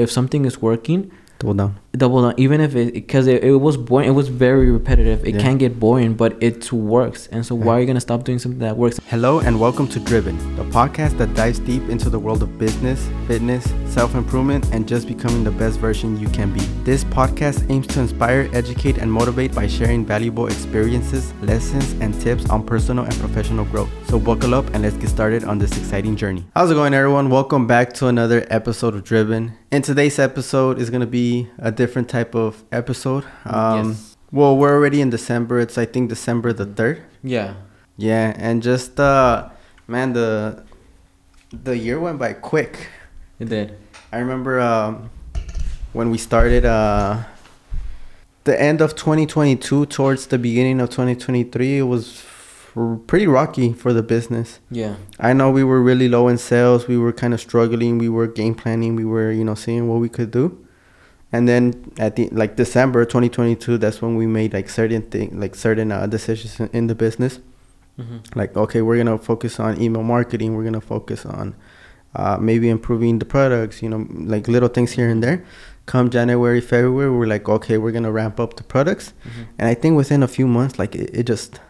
if 0.00 0.10
something 0.10 0.44
is 0.44 0.60
working, 0.62 1.10
Double 1.40 1.54
down. 1.54 1.72
double 1.96 2.20
down. 2.22 2.34
Even 2.36 2.60
if 2.60 2.76
it 2.76 2.92
because 2.92 3.26
it, 3.26 3.42
it 3.42 3.56
was 3.56 3.76
boring, 3.78 4.06
it 4.08 4.12
was 4.12 4.28
very 4.28 4.70
repetitive. 4.70 5.24
It 5.26 5.34
Yeah. 5.36 5.40
can 5.44 5.56
get 5.56 5.80
boring, 5.80 6.12
but 6.12 6.36
it 6.48 6.70
works. 6.70 7.28
And 7.32 7.44
so 7.46 7.54
why 7.54 7.72
are 7.76 7.80
you 7.80 7.86
gonna 7.86 8.00
stop 8.10 8.24
doing 8.24 8.38
something 8.38 8.60
that 8.60 8.76
works? 8.76 9.00
Hello 9.08 9.40
and 9.40 9.58
welcome 9.58 9.86
to 9.94 9.98
Driven, 10.00 10.36
the 10.56 10.64
podcast 10.64 11.16
that 11.16 11.32
dives 11.34 11.58
deep 11.58 11.88
into 11.88 12.10
the 12.10 12.18
world 12.18 12.42
of 12.42 12.58
business, 12.58 13.08
fitness, 13.26 13.64
self 13.86 14.14
improvement, 14.14 14.68
and 14.74 14.86
just 14.86 15.08
becoming 15.08 15.42
the 15.42 15.50
best 15.62 15.78
version 15.80 16.20
you 16.20 16.28
can 16.28 16.52
be. 16.52 16.60
This 16.84 17.04
podcast 17.04 17.64
aims 17.70 17.86
to 17.94 18.00
inspire, 18.00 18.42
educate, 18.52 18.98
and 18.98 19.10
motivate 19.10 19.54
by 19.54 19.66
sharing 19.66 20.04
valuable 20.04 20.46
experiences, 20.46 21.32
lessons, 21.42 21.94
and 22.02 22.12
tips 22.20 22.44
on 22.50 22.64
personal 22.64 23.04
and 23.04 23.14
professional 23.14 23.64
growth. 23.72 23.88
So, 24.10 24.18
buckle 24.18 24.54
up 24.54 24.66
and 24.74 24.82
let's 24.82 24.96
get 24.96 25.08
started 25.08 25.44
on 25.44 25.58
this 25.58 25.72
exciting 25.78 26.16
journey. 26.16 26.44
How's 26.54 26.70
it 26.70 26.74
going, 26.74 26.92
everyone? 26.92 27.30
Welcome 27.30 27.66
back 27.66 27.94
to 27.94 28.08
another 28.08 28.46
episode 28.50 28.94
of 28.94 29.04
Driven. 29.04 29.52
In 29.70 29.82
today's 29.82 30.18
episode 30.18 30.78
is 30.80 30.90
going 30.90 31.00
to 31.00 31.06
be 31.06 31.48
a 31.58 31.70
different 31.70 32.08
type 32.08 32.34
of 32.34 32.64
episode. 32.72 33.24
Um, 33.44 33.90
Yes. 33.90 34.16
Well, 34.32 34.56
we're 34.56 34.72
already 34.72 35.00
in 35.00 35.10
December. 35.10 35.58
It's, 35.58 35.76
I 35.78 35.84
think, 35.86 36.08
December 36.08 36.52
the 36.52 36.66
3rd. 36.66 37.00
Yeah. 37.22 37.54
Yeah, 37.96 38.32
and 38.38 38.62
just 38.62 38.98
uh 38.98 39.50
man 39.86 40.14
the 40.14 40.64
the 41.52 41.76
year 41.76 42.00
went 42.00 42.18
by 42.18 42.32
quick. 42.32 42.88
It 43.38 43.50
did. 43.50 43.76
I 44.10 44.18
remember 44.18 44.58
um 44.58 45.10
when 45.92 46.10
we 46.10 46.16
started 46.16 46.64
uh 46.64 47.24
the 48.44 48.58
end 48.58 48.80
of 48.80 48.96
2022 48.96 49.84
towards 49.86 50.28
the 50.28 50.38
beginning 50.38 50.80
of 50.80 50.88
2023 50.88 51.78
it 51.78 51.82
was 51.82 52.24
pretty 53.06 53.26
rocky 53.26 53.72
for 53.72 53.92
the 53.92 54.02
business. 54.02 54.60
Yeah. 54.70 54.96
I 55.18 55.32
know 55.32 55.50
we 55.50 55.64
were 55.64 55.82
really 55.82 56.08
low 56.08 56.28
in 56.28 56.38
sales, 56.38 56.86
we 56.86 56.96
were 56.98 57.12
kind 57.12 57.34
of 57.34 57.40
struggling, 57.40 57.98
we 57.98 58.08
were 58.08 58.26
game 58.26 58.54
planning, 58.54 58.96
we 58.96 59.04
were, 59.04 59.32
you 59.32 59.44
know, 59.44 59.54
seeing 59.54 59.88
what 59.88 60.00
we 60.00 60.08
could 60.08 60.30
do. 60.30 60.64
And 61.32 61.48
then 61.48 61.92
at 61.98 62.16
the 62.16 62.28
like 62.30 62.56
December 62.56 63.04
2022 63.04 63.78
that's 63.78 64.02
when 64.02 64.16
we 64.16 64.26
made 64.26 64.52
like 64.52 64.68
certain 64.68 65.02
thing 65.02 65.38
like 65.38 65.54
certain 65.54 65.92
uh, 65.92 66.06
decisions 66.06 66.58
in, 66.58 66.68
in 66.72 66.86
the 66.86 66.94
business. 66.94 67.40
Hmm 67.96 68.18
like 68.34 68.56
okay 68.56 68.82
we're 68.82 68.96
gonna 68.96 69.18
focus 69.18 69.60
on 69.60 69.80
email 69.80 70.02
marketing. 70.02 70.56
We're 70.56 70.64
gonna 70.64 70.80
focus 70.80 71.24
on 71.26 71.54
uh, 72.16 72.36
maybe 72.40 72.68
improving 72.68 73.20
the 73.20 73.24
products 73.24 73.80
you 73.82 73.88
know 73.88 74.06
like 74.10 74.48
little 74.48 74.68
things 74.68 74.92
here 74.92 75.08
and 75.08 75.22
there. 75.22 75.44
Come 75.86 76.10
january 76.10 76.60
february 76.60 77.10
we're 77.10 77.26
like 77.26 77.48
okay 77.48 77.78
we're 77.78 77.92
gonna 77.92 78.12
ramp 78.12 78.40
up 78.40 78.56
the 78.56 78.64
products. 78.64 79.12
Hmm 79.22 79.42
and 79.58 79.68
i 79.68 79.74
think 79.74 79.96
within 79.96 80.22
a 80.22 80.28
few 80.28 80.46
months 80.48 80.78
like 80.80 80.94
it, 80.96 81.10
it 81.12 81.26
just 81.26 81.60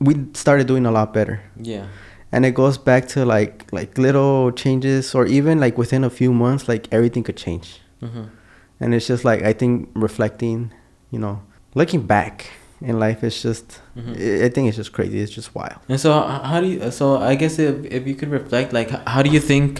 we 0.00 0.14
started 0.34 0.66
doing 0.66 0.86
a 0.86 0.90
lot 0.90 1.12
better 1.12 1.40
Yeah. 1.60 1.86
and 2.32 2.44
it 2.46 2.54
goes 2.54 2.78
back 2.78 3.08
to 3.08 3.24
like 3.24 3.66
like 3.72 3.98
little 3.98 4.50
changes 4.52 5.14
or 5.14 5.26
even 5.26 5.60
like 5.60 5.76
within 5.78 6.04
a 6.04 6.10
few 6.10 6.32
months 6.32 6.68
like 6.68 6.88
everything 6.92 7.22
could 7.24 7.36
change 7.36 7.80
hmm 8.00 8.24
and 8.80 8.94
it's 8.94 9.06
just 9.06 9.24
like 9.24 9.42
i 9.42 9.52
think 9.54 9.88
reflecting 9.94 10.70
you 11.10 11.18
know 11.18 11.40
looking 11.74 12.02
back 12.06 12.46
in 12.82 12.98
life 12.98 13.24
it's 13.24 13.40
just 13.42 13.80
Mhm. 13.96 14.12
I 14.16 14.44
I 14.46 14.48
think 14.50 14.68
it's 14.68 14.76
just 14.76 14.92
crazy 14.92 15.18
it's 15.24 15.32
just 15.32 15.54
wild 15.54 15.78
And 15.88 15.98
so 15.98 16.10
how 16.50 16.60
do 16.60 16.66
you? 16.66 16.90
So 16.90 17.04
I 17.16 17.34
guess 17.40 17.58
if 17.58 17.74
if 17.96 18.02
you 18.08 18.14
could 18.14 18.30
reflect, 18.30 18.72
like, 18.78 18.90
how 19.08 19.22
do 19.22 19.30
you 19.36 19.40
think 19.40 19.70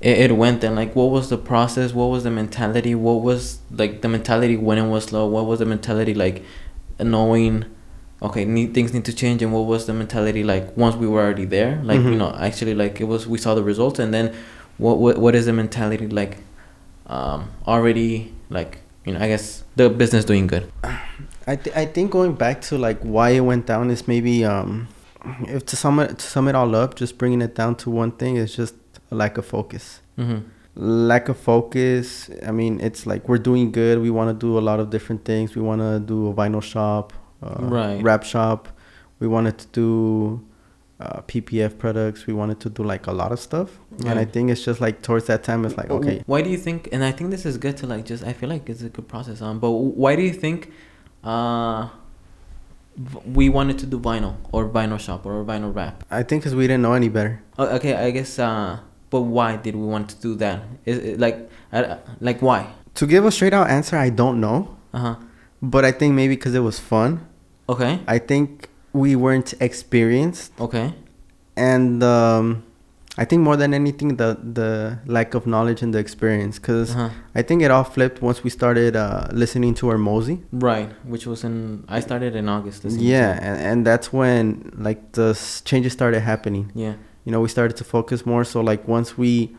it, 0.00 0.16
it 0.24 0.32
went 0.42 0.60
then? 0.60 0.74
Like, 0.76 0.94
what 0.94 1.10
was 1.16 1.26
the 1.34 1.36
process? 1.52 1.88
What 1.92 2.08
was 2.14 2.22
the 2.22 2.30
mentality? 2.30 2.94
What 2.94 3.18
was 3.28 3.58
like 3.80 3.92
the 4.04 4.08
mentality 4.08 4.56
when 4.56 4.78
it 4.78 4.88
was 4.94 5.02
slow? 5.10 5.24
What 5.26 5.44
was 5.50 5.58
the 5.58 5.66
mentality 5.66 6.14
like, 6.14 6.36
knowing, 7.00 7.64
okay, 8.24 8.44
need 8.44 8.74
things 8.74 8.92
need 8.94 9.04
to 9.04 9.12
change, 9.12 9.42
and 9.42 9.52
what 9.52 9.66
was 9.66 9.86
the 9.86 9.92
mentality 9.94 10.42
like 10.42 10.76
once 10.76 10.96
we 10.96 11.06
were 11.06 11.22
already 11.22 11.44
there? 11.44 11.80
Like, 11.84 12.00
you 12.00 12.10
Mhm. 12.14 12.18
know, 12.18 12.34
actually, 12.48 12.74
like 12.74 13.00
it 13.00 13.04
was 13.12 13.26
we 13.26 13.38
saw 13.38 13.54
the 13.54 13.62
results, 13.62 13.98
and 13.98 14.12
then 14.12 14.32
what 14.78 14.98
what 14.98 15.18
what 15.18 15.34
is 15.34 15.44
the 15.46 15.52
mentality 15.52 16.08
like, 16.08 16.38
um, 17.06 17.50
already 17.66 18.32
like 18.50 18.78
you 19.04 19.12
know 19.12 19.20
I 19.20 19.28
guess 19.28 19.64
the 19.76 19.88
business 19.90 20.24
doing 20.24 20.46
good. 20.46 20.64
I 21.46 21.56
th- 21.56 21.76
I 21.76 21.84
think 21.86 22.10
going 22.10 22.32
back 22.34 22.60
to 22.68 22.78
like 22.78 23.00
why 23.02 23.30
it 23.30 23.40
went 23.40 23.66
down 23.66 23.90
is 23.90 24.08
maybe 24.08 24.44
um 24.44 24.88
if 25.46 25.64
to 25.66 25.76
sum 25.76 26.00
it 26.00 26.18
to 26.18 26.24
sum 26.26 26.48
it 26.48 26.54
all 26.54 26.74
up, 26.74 26.94
just 26.96 27.18
bringing 27.18 27.42
it 27.42 27.54
down 27.54 27.74
to 27.76 27.90
one 27.90 28.12
thing 28.12 28.36
is 28.36 28.56
just 28.56 28.74
a 29.10 29.14
lack 29.14 29.36
of 29.38 29.44
focus. 29.46 30.00
Mm-hmm. 30.18 30.38
Lack 30.76 31.28
of 31.28 31.36
focus. 31.38 32.30
I 32.46 32.50
mean, 32.50 32.80
it's 32.80 33.06
like 33.06 33.28
we're 33.28 33.38
doing 33.50 33.70
good. 33.70 34.00
We 34.00 34.10
want 34.10 34.28
to 34.32 34.46
do 34.46 34.58
a 34.58 34.64
lot 34.70 34.80
of 34.80 34.90
different 34.90 35.24
things. 35.24 35.54
We 35.54 35.62
want 35.62 35.80
to 35.82 36.00
do 36.00 36.28
a 36.28 36.34
vinyl 36.34 36.62
shop, 36.62 37.12
uh, 37.44 37.64
Right. 37.76 38.02
wrap 38.02 38.22
shop. 38.24 38.68
We 39.20 39.28
wanted 39.28 39.56
to 39.58 39.66
do 39.72 40.44
uh, 41.00 41.20
PPF 41.22 41.78
products. 41.78 42.26
We 42.26 42.34
wanted 42.34 42.58
to 42.60 42.68
do 42.70 42.82
like 42.82 43.06
a 43.06 43.12
lot 43.12 43.30
of 43.32 43.38
stuff. 43.40 43.68
And 44.06 44.18
I 44.18 44.24
think 44.24 44.50
it's 44.50 44.64
just 44.64 44.80
like 44.80 45.02
towards 45.02 45.26
that 45.26 45.42
time, 45.44 45.64
it's 45.64 45.76
like 45.76 45.90
okay, 45.90 46.22
Why 46.26 46.40
do 46.42 46.50
you 46.50 46.58
think? 46.58 46.88
And 46.92 47.04
I 47.04 47.12
think 47.12 47.30
this 47.30 47.44
is 47.46 47.58
good 47.58 47.76
to 47.78 47.86
like 47.86 48.04
just. 48.04 48.22
I 48.24 48.32
feel 48.32 48.48
like 48.48 48.68
it's 48.68 48.82
a 48.82 48.88
good 48.88 49.08
process. 49.08 49.40
Um, 49.42 49.58
but 49.60 49.70
why 49.70 50.16
do 50.16 50.22
you 50.22 50.32
think, 50.32 50.72
uh, 51.22 51.88
we 53.26 53.48
wanted 53.48 53.78
to 53.80 53.86
do 53.86 53.98
vinyl 53.98 54.36
or 54.52 54.68
vinyl 54.68 54.98
shop 55.00 55.26
or 55.26 55.44
vinyl 55.44 55.74
wrap? 55.74 56.04
I 56.10 56.22
think 56.22 56.42
because 56.42 56.54
we 56.54 56.66
didn't 56.66 56.82
know 56.82 56.92
any 56.94 57.08
better. 57.08 57.42
Uh, 57.58 57.76
okay, 57.76 57.94
I 57.94 58.10
guess. 58.10 58.38
Uh, 58.38 58.78
but 59.10 59.22
why 59.22 59.56
did 59.56 59.74
we 59.76 59.86
want 59.86 60.10
to 60.10 60.16
do 60.20 60.34
that? 60.36 60.62
Is 60.84 60.98
it 60.98 61.20
like, 61.20 61.48
uh, 61.72 61.96
like 62.20 62.40
why? 62.42 62.66
To 62.94 63.06
give 63.06 63.24
a 63.24 63.30
straight 63.30 63.52
out 63.52 63.68
answer, 63.68 63.96
I 63.96 64.10
don't 64.10 64.40
know. 64.40 64.76
Uh 64.92 64.98
huh. 64.98 65.16
But 65.62 65.84
I 65.84 65.92
think 65.92 66.14
maybe 66.14 66.36
because 66.36 66.54
it 66.54 66.60
was 66.60 66.78
fun. 66.78 67.26
Okay. 67.68 68.00
I 68.06 68.18
think 68.18 68.68
we 68.92 69.16
weren't 69.16 69.54
experienced, 69.60 70.52
Okay. 70.60 70.92
and 71.56 72.02
um, 72.02 72.62
I 73.16 73.24
think 73.24 73.42
more 73.42 73.56
than 73.56 73.72
anything, 73.74 74.16
the 74.16 74.36
the 74.60 74.98
lack 75.06 75.34
of 75.34 75.46
knowledge 75.46 75.82
and 75.82 75.94
the 75.94 75.98
experience. 75.98 76.58
Because 76.58 76.90
Uh-huh. 76.94 77.10
I 77.34 77.42
think 77.42 77.62
it 77.62 77.70
all 77.70 77.84
flipped 77.84 78.20
once 78.22 78.42
we 78.44 78.50
started 78.50 78.96
uh, 78.96 79.28
listening 79.32 79.74
to 79.74 79.86
Hormozi. 79.86 80.36
Right. 80.52 80.90
Which 81.04 81.26
was 81.26 81.44
in. 81.44 81.84
I 81.88 82.00
started 82.00 82.34
in 82.36 82.48
August. 82.48 82.84
Yeah, 82.84 83.38
and, 83.40 83.56
and 83.70 83.86
that's 83.86 84.12
when 84.12 84.72
like 84.76 85.00
the 85.12 85.34
changes 85.64 85.92
started 85.92 86.20
happening. 86.20 86.70
Yeah. 86.74 86.94
You 87.24 87.32
know, 87.32 87.40
we 87.40 87.48
started 87.48 87.76
to 87.78 87.84
focus 87.84 88.26
more. 88.26 88.44
So 88.44 88.60
like 88.60 88.86
once 88.88 89.16
we, 89.16 89.56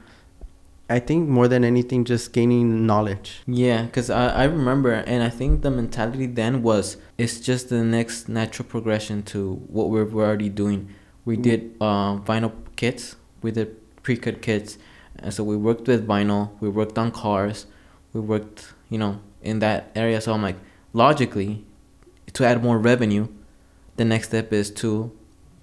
I 0.87 0.99
think 0.99 1.27
more 1.27 1.47
than 1.47 1.63
anything, 1.63 2.05
just 2.05 2.31
gaining 2.31 2.85
knowledge. 2.85 3.41
Yeah, 3.47 3.83
because 3.83 4.09
I, 4.11 4.27
I 4.29 4.43
remember, 4.43 4.91
and 4.93 5.23
I 5.23 5.29
think 5.29 5.61
the 5.63 5.71
mentality 5.71 6.27
then 6.27 6.61
was 6.61 6.97
it's 7.17 7.39
just 7.39 7.69
the 7.69 7.83
next 7.83 8.29
natural 8.29 8.67
progression 8.67 9.23
to 9.23 9.55
what 9.67 9.89
we're, 9.89 10.05
we're 10.05 10.25
already 10.25 10.49
doing. 10.49 10.89
We 11.25 11.37
Mm. 11.37 11.41
did 11.41 11.75
uh, 11.81 12.17
vinyl 12.17 12.51
kits, 12.75 13.15
we 13.41 13.49
did 13.51 13.75
pre 14.03 14.15
cut 14.15 14.43
kits, 14.43 14.77
and 15.17 15.33
so 15.33 15.43
we 15.43 15.55
worked 15.57 15.87
with 15.87 16.07
vinyl, 16.07 16.51
we 16.59 16.69
worked 16.69 16.99
on 16.99 17.09
cars, 17.11 17.65
we 18.13 18.21
worked, 18.21 18.73
you 18.89 18.99
know, 18.99 19.19
in 19.41 19.57
that 19.59 19.89
area. 19.95 20.21
So 20.21 20.33
I'm 20.33 20.43
like, 20.43 20.57
logically, 20.93 21.65
to 22.33 22.45
add 22.45 22.63
more 22.63 22.77
revenue, 22.77 23.27
the 23.95 24.05
next 24.05 24.27
step 24.27 24.53
is 24.53 24.69
to 24.71 25.11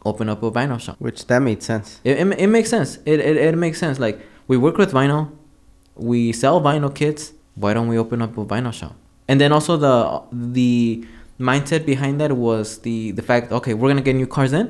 open 0.05 0.29
up 0.29 0.43
a 0.43 0.51
vinyl 0.51 0.81
shop. 0.81 0.97
Which 0.99 1.27
that 1.29 1.39
made 1.41 1.63
sense. 1.63 2.01
It, 2.03 2.19
it, 2.19 2.41
it 2.41 2.47
makes 2.49 2.71
sense. 2.71 2.99
It, 3.07 3.21
it, 3.21 3.37
it 3.37 3.57
makes 3.57 3.79
sense. 3.79 4.01
Like, 4.01 4.21
we 4.53 4.57
work 4.67 4.77
with 4.83 4.91
vinyl, 5.01 5.23
we 6.11 6.21
sell 6.43 6.57
vinyl 6.69 6.93
kits. 7.01 7.23
Why 7.63 7.71
don't 7.77 7.89
we 7.93 7.97
open 8.05 8.19
up 8.25 8.33
a 8.43 8.45
vinyl 8.55 8.73
shop? 8.81 8.95
And 9.29 9.37
then 9.41 9.51
also 9.57 9.73
the 9.87 9.95
the 10.57 11.05
mindset 11.51 11.83
behind 11.93 12.15
that 12.23 12.33
was 12.47 12.67
the 12.87 12.97
the 13.19 13.25
fact 13.29 13.45
okay 13.59 13.73
we're 13.79 13.91
gonna 13.93 14.09
get 14.11 14.17
new 14.23 14.31
cars 14.37 14.53
in, 14.61 14.67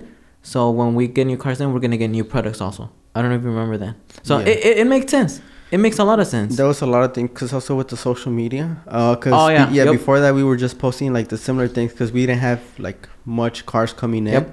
so 0.53 0.59
when 0.79 0.91
we 0.99 1.05
get 1.19 1.27
new 1.33 1.41
cars 1.45 1.59
in 1.61 1.67
we're 1.73 1.85
gonna 1.87 2.03
get 2.05 2.11
new 2.19 2.27
products 2.35 2.61
also. 2.67 2.85
I 3.15 3.21
don't 3.21 3.31
know 3.31 3.39
if 3.41 3.45
you 3.47 3.53
remember 3.57 3.77
that. 3.85 3.95
So 4.29 4.33
Yeah. 4.39 4.51
it, 4.53 4.59
it, 4.69 4.75
it 4.83 4.87
makes 4.95 5.11
sense. 5.17 5.33
It 5.75 5.81
makes 5.87 5.99
a 6.05 6.07
lot 6.11 6.19
of 6.23 6.27
sense. 6.37 6.51
There 6.61 6.67
was 6.73 6.81
a 6.89 6.91
lot 6.95 7.03
of 7.07 7.11
things 7.17 7.31
because 7.31 7.51
also 7.57 7.73
with 7.81 7.89
the 7.95 7.97
social 8.09 8.33
media. 8.43 8.65
Uh, 8.87 9.17
cause 9.23 9.33
Oh, 9.41 9.49
yeah. 9.49 9.71
yeah. 9.77 9.85
Yep. 9.87 9.93
Before 10.01 10.19
that, 10.25 10.33
we 10.39 10.45
were 10.49 10.59
just 10.67 10.77
posting 10.85 11.11
like 11.19 11.29
the 11.35 11.39
similar 11.47 11.69
things 11.77 11.91
because 11.93 12.11
we 12.17 12.21
didn't 12.27 12.41
have 12.51 12.61
like 12.89 13.01
much 13.25 13.57
cars 13.73 13.93
coming 14.03 14.27
in. 14.31 14.35
Yep. 14.39 14.47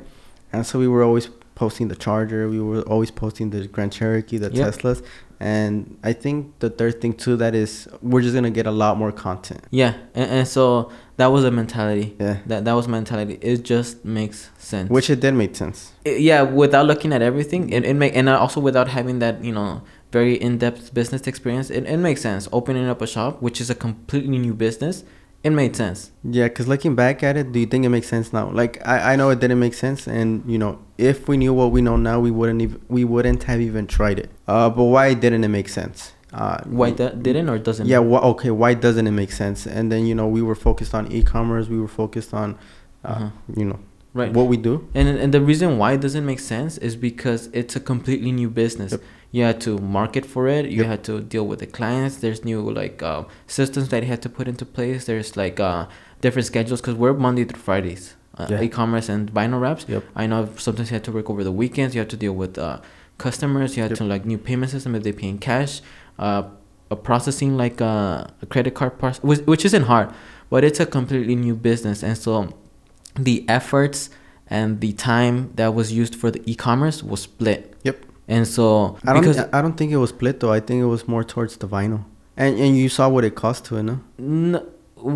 And 0.53 0.61
so 0.69 0.73
we 0.83 0.87
were 0.93 1.03
always 1.09 1.25
posting 1.59 1.87
the 1.89 1.95
Charger. 2.05 2.41
We 2.49 2.59
were 2.69 2.81
always 2.93 3.11
posting 3.11 3.47
the 3.53 3.61
Grand 3.75 3.91
Cherokee, 3.97 4.37
the 4.45 4.49
Yep. 4.51 4.65
Teslas. 4.67 4.99
And 5.41 5.97
I 6.03 6.13
think 6.23 6.35
the 6.59 6.69
third 6.79 6.95
thing 7.01 7.13
too 7.23 7.35
that 7.37 7.53
is 7.63 7.87
we're 8.01 8.21
just 8.21 8.33
gonna 8.37 8.49
get 8.59 8.67
a 8.73 8.75
lot 8.83 8.97
more 8.97 9.11
content. 9.27 9.61
Yeah, 9.81 9.93
and, 10.19 10.29
and 10.37 10.47
so 10.55 10.91
that 11.19 11.27
was 11.35 11.43
a 11.45 11.51
mentality. 11.61 12.07
Yeah. 12.19 12.37
That 12.49 12.65
that 12.65 12.73
was 12.79 12.87
mentality. 12.87 13.35
It 13.41 13.63
just 13.73 14.03
makes 14.19 14.49
sense. 14.57 14.89
Which 14.89 15.09
it 15.09 15.19
did 15.25 15.33
make 15.43 15.53
sense. 15.63 15.77
it- 16.09 16.19
yeah 16.29 16.41
without 16.63 16.85
looking 16.91 17.11
at 17.17 17.21
everything 17.21 17.61
it, 17.75 17.83
it 17.91 17.95
make 18.03 18.13
and 18.19 18.27
also 18.29 18.59
without 18.69 18.87
having 18.97 19.19
that 19.23 19.35
you 19.47 19.53
know 19.57 19.81
very 20.17 20.35
in-depth 20.47 20.83
business 20.99 21.21
experience 21.31 21.67
it, 21.77 21.83
it 21.93 21.97
makes 22.07 22.21
sense 22.27 22.43
opening 22.59 22.85
up 22.93 22.99
a 23.01 23.07
shop 23.15 23.33
which 23.45 23.57
is 23.63 23.69
a 23.69 23.77
completely 23.85 24.37
new 24.47 24.55
business 24.65 24.95
it 25.43 25.51
made 25.51 25.75
sense 25.75 26.11
Yeah, 26.23 26.47
because 26.49 26.67
looking 26.67 26.95
back 26.95 27.23
at 27.23 27.37
it, 27.37 27.51
do 27.53 27.59
you 27.59 27.65
think 27.65 27.85
it 27.85 27.89
makes 27.89 28.07
sense 28.07 28.33
now? 28.33 28.49
Like 28.51 28.85
I, 28.85 29.13
I 29.13 29.15
know 29.15 29.29
it 29.29 29.39
didn't 29.39 29.59
make 29.59 29.73
sense, 29.73 30.07
and 30.07 30.43
you 30.45 30.57
know 30.57 30.79
if 30.97 31.27
we 31.29 31.37
knew 31.37 31.53
what 31.53 31.71
we 31.71 31.81
know 31.81 31.95
now, 31.97 32.19
we 32.19 32.31
wouldn't 32.31 32.61
even 32.61 32.81
we 32.89 33.03
wouldn't 33.05 33.43
have 33.43 33.61
even 33.61 33.87
tried 33.87 34.19
it. 34.19 34.29
Uh, 34.47 34.69
but 34.69 34.83
why 34.83 35.13
didn't 35.13 35.43
it 35.43 35.47
make 35.59 35.69
sense? 35.69 36.13
Uh, 36.33 36.61
why 36.65 36.91
that 36.91 37.23
didn't 37.23 37.49
or 37.49 37.57
doesn't 37.57 37.87
yeah 37.87 37.97
wh- 37.97 38.23
okay 38.23 38.51
why 38.51 38.71
doesn't 38.75 39.07
it 39.07 39.15
make 39.23 39.31
sense 39.31 39.65
and 39.65 39.91
then 39.91 40.05
you 40.05 40.13
know 40.13 40.27
we 40.27 40.43
were 40.43 40.53
focused 40.53 40.93
on 40.93 41.11
e-commerce 41.11 41.67
we 41.69 41.79
were 41.79 41.87
focused 41.87 42.35
on 42.35 42.55
uh, 43.03 43.07
Uh-huh. 43.07 43.29
you 43.57 43.65
know 43.65 43.79
right 44.13 44.31
what 44.31 44.45
we 44.45 44.55
do 44.55 44.87
and 44.93 45.07
and 45.09 45.33
the 45.33 45.41
reason 45.41 45.79
why 45.79 45.93
it 45.93 46.01
doesn't 46.01 46.23
make 46.31 46.39
sense 46.39 46.77
is 46.87 46.95
because 46.95 47.49
it's 47.51 47.75
a 47.75 47.79
completely 47.79 48.31
new 48.31 48.47
business 48.47 48.91
Yep. 48.91 49.01
You 49.31 49.43
had 49.43 49.59
to 49.61 49.77
market 49.79 50.25
for 50.25 50.47
it 50.47 50.65
you 50.65 50.79
Yep. 50.81 50.85
had 50.87 51.03
to 51.03 51.21
deal 51.21 51.45
with 51.45 51.59
the 51.59 51.67
clients 51.67 52.17
there's 52.17 52.43
new 52.43 52.61
like 52.81 53.01
uh, 53.03 53.23
systems 53.47 53.89
that 53.89 54.03
you 54.03 54.09
had 54.09 54.21
to 54.23 54.29
put 54.29 54.47
into 54.47 54.65
place 54.65 55.05
there's 55.05 55.37
like 55.37 55.59
uh, 55.59 55.85
different 56.21 56.45
schedules 56.45 56.81
because 56.81 56.95
we're 56.95 57.13
monday 57.13 57.43
through 57.45 57.61
fridays 57.61 58.15
uh, 58.37 58.47
Yeah. 58.49 58.61
e-commerce 58.65 59.07
and 59.09 59.31
vinyl 59.37 59.59
wraps 59.61 59.85
Yep. 59.87 60.03
i 60.15 60.25
know 60.25 60.49
sometimes 60.57 60.89
you 60.89 60.95
have 60.95 61.03
to 61.03 61.11
work 61.11 61.29
over 61.29 61.43
the 61.43 61.51
weekends 61.51 61.93
you 61.95 61.99
have 62.01 62.09
to 62.09 62.17
deal 62.25 62.33
with 62.33 62.57
uh, 62.57 62.79
customers 63.17 63.75
you 63.75 63.83
had 63.83 63.91
Yep. 63.91 63.97
to 63.99 64.03
like 64.13 64.25
new 64.25 64.37
payment 64.37 64.71
system 64.71 64.95
if 64.95 65.03
they 65.03 65.11
pay 65.11 65.27
in 65.29 65.37
cash 65.37 65.81
uh, 66.17 66.43
a 66.91 66.95
processing 66.95 67.55
like 67.63 67.79
uh, 67.81 68.25
a 68.41 68.45
credit 68.49 68.73
card 68.73 68.97
process 68.97 69.21
which, 69.23 69.41
which 69.41 69.63
isn't 69.65 69.83
hard 69.83 70.07
but 70.49 70.63
it's 70.63 70.79
a 70.79 70.85
completely 70.85 71.35
new 71.35 71.55
business 71.55 72.01
and 72.01 72.17
so 72.17 72.33
the 73.15 73.45
efforts 73.47 74.09
and 74.47 74.81
the 74.81 74.91
time 74.93 75.51
that 75.55 75.75
was 75.75 75.91
used 75.93 76.15
for 76.15 76.31
the 76.31 76.41
e-commerce 76.51 77.03
was 77.03 77.21
split 77.21 77.75
Yep. 77.83 77.97
And 78.35 78.47
so 78.47 78.97
I 79.05 79.11
don't. 79.13 79.21
because 79.21 79.39
I 79.51 79.59
don't 79.63 79.75
think 79.79 79.91
it 79.91 79.97
was 79.97 80.11
split 80.11 80.39
though. 80.39 80.53
I 80.53 80.61
think 80.67 80.77
it 80.85 80.89
was 80.95 81.03
more 81.13 81.23
towards 81.33 81.57
the 81.57 81.67
vinyl. 81.67 82.01
And 82.37 82.57
and 82.63 82.77
you 82.77 82.87
saw 82.97 83.09
what 83.09 83.23
it 83.29 83.35
cost 83.35 83.65
to 83.65 83.77
it, 83.79 83.83
no? 83.83 83.95
n- 84.17 84.61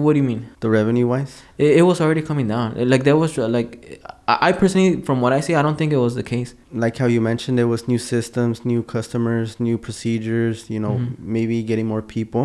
what 0.04 0.14
do 0.14 0.20
you 0.22 0.28
mean 0.32 0.42
The 0.62 0.70
revenue 0.70 1.08
wise. 1.14 1.34
it, 1.58 1.72
it 1.80 1.82
was 1.84 2.00
already 2.00 2.22
coming 2.22 2.48
down 2.48 2.68
like 2.94 3.04
there 3.04 3.18
was 3.18 3.38
uh, 3.38 3.50
like 3.58 4.00
I, 4.34 4.36
I 4.48 4.52
personally 4.54 5.02
from 5.08 5.20
what 5.24 5.34
i 5.38 5.42
see 5.42 5.56
i 5.56 5.62
don't 5.66 5.78
think 5.78 5.92
it 5.92 5.98
was 6.08 6.16
the 6.16 6.24
case 6.24 6.56
Like 6.86 6.96
how 7.02 7.08
you 7.16 7.20
mentioned, 7.32 7.58
there 7.62 7.68
was 7.76 7.82
new 7.94 8.00
systems, 8.00 8.64
new 8.74 8.82
customers, 8.96 9.60
new 9.60 9.78
procedures. 9.78 10.58
You 10.74 10.80
know, 10.86 10.96
Mhm. 11.00 11.20
maybe 11.36 11.56
getting 11.70 11.88
more 11.94 12.02
people. 12.18 12.44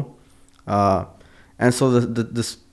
Uh, 0.67 1.01
and 1.63 1.71
so 1.79 1.85
the 1.95 2.01
the 2.25 2.25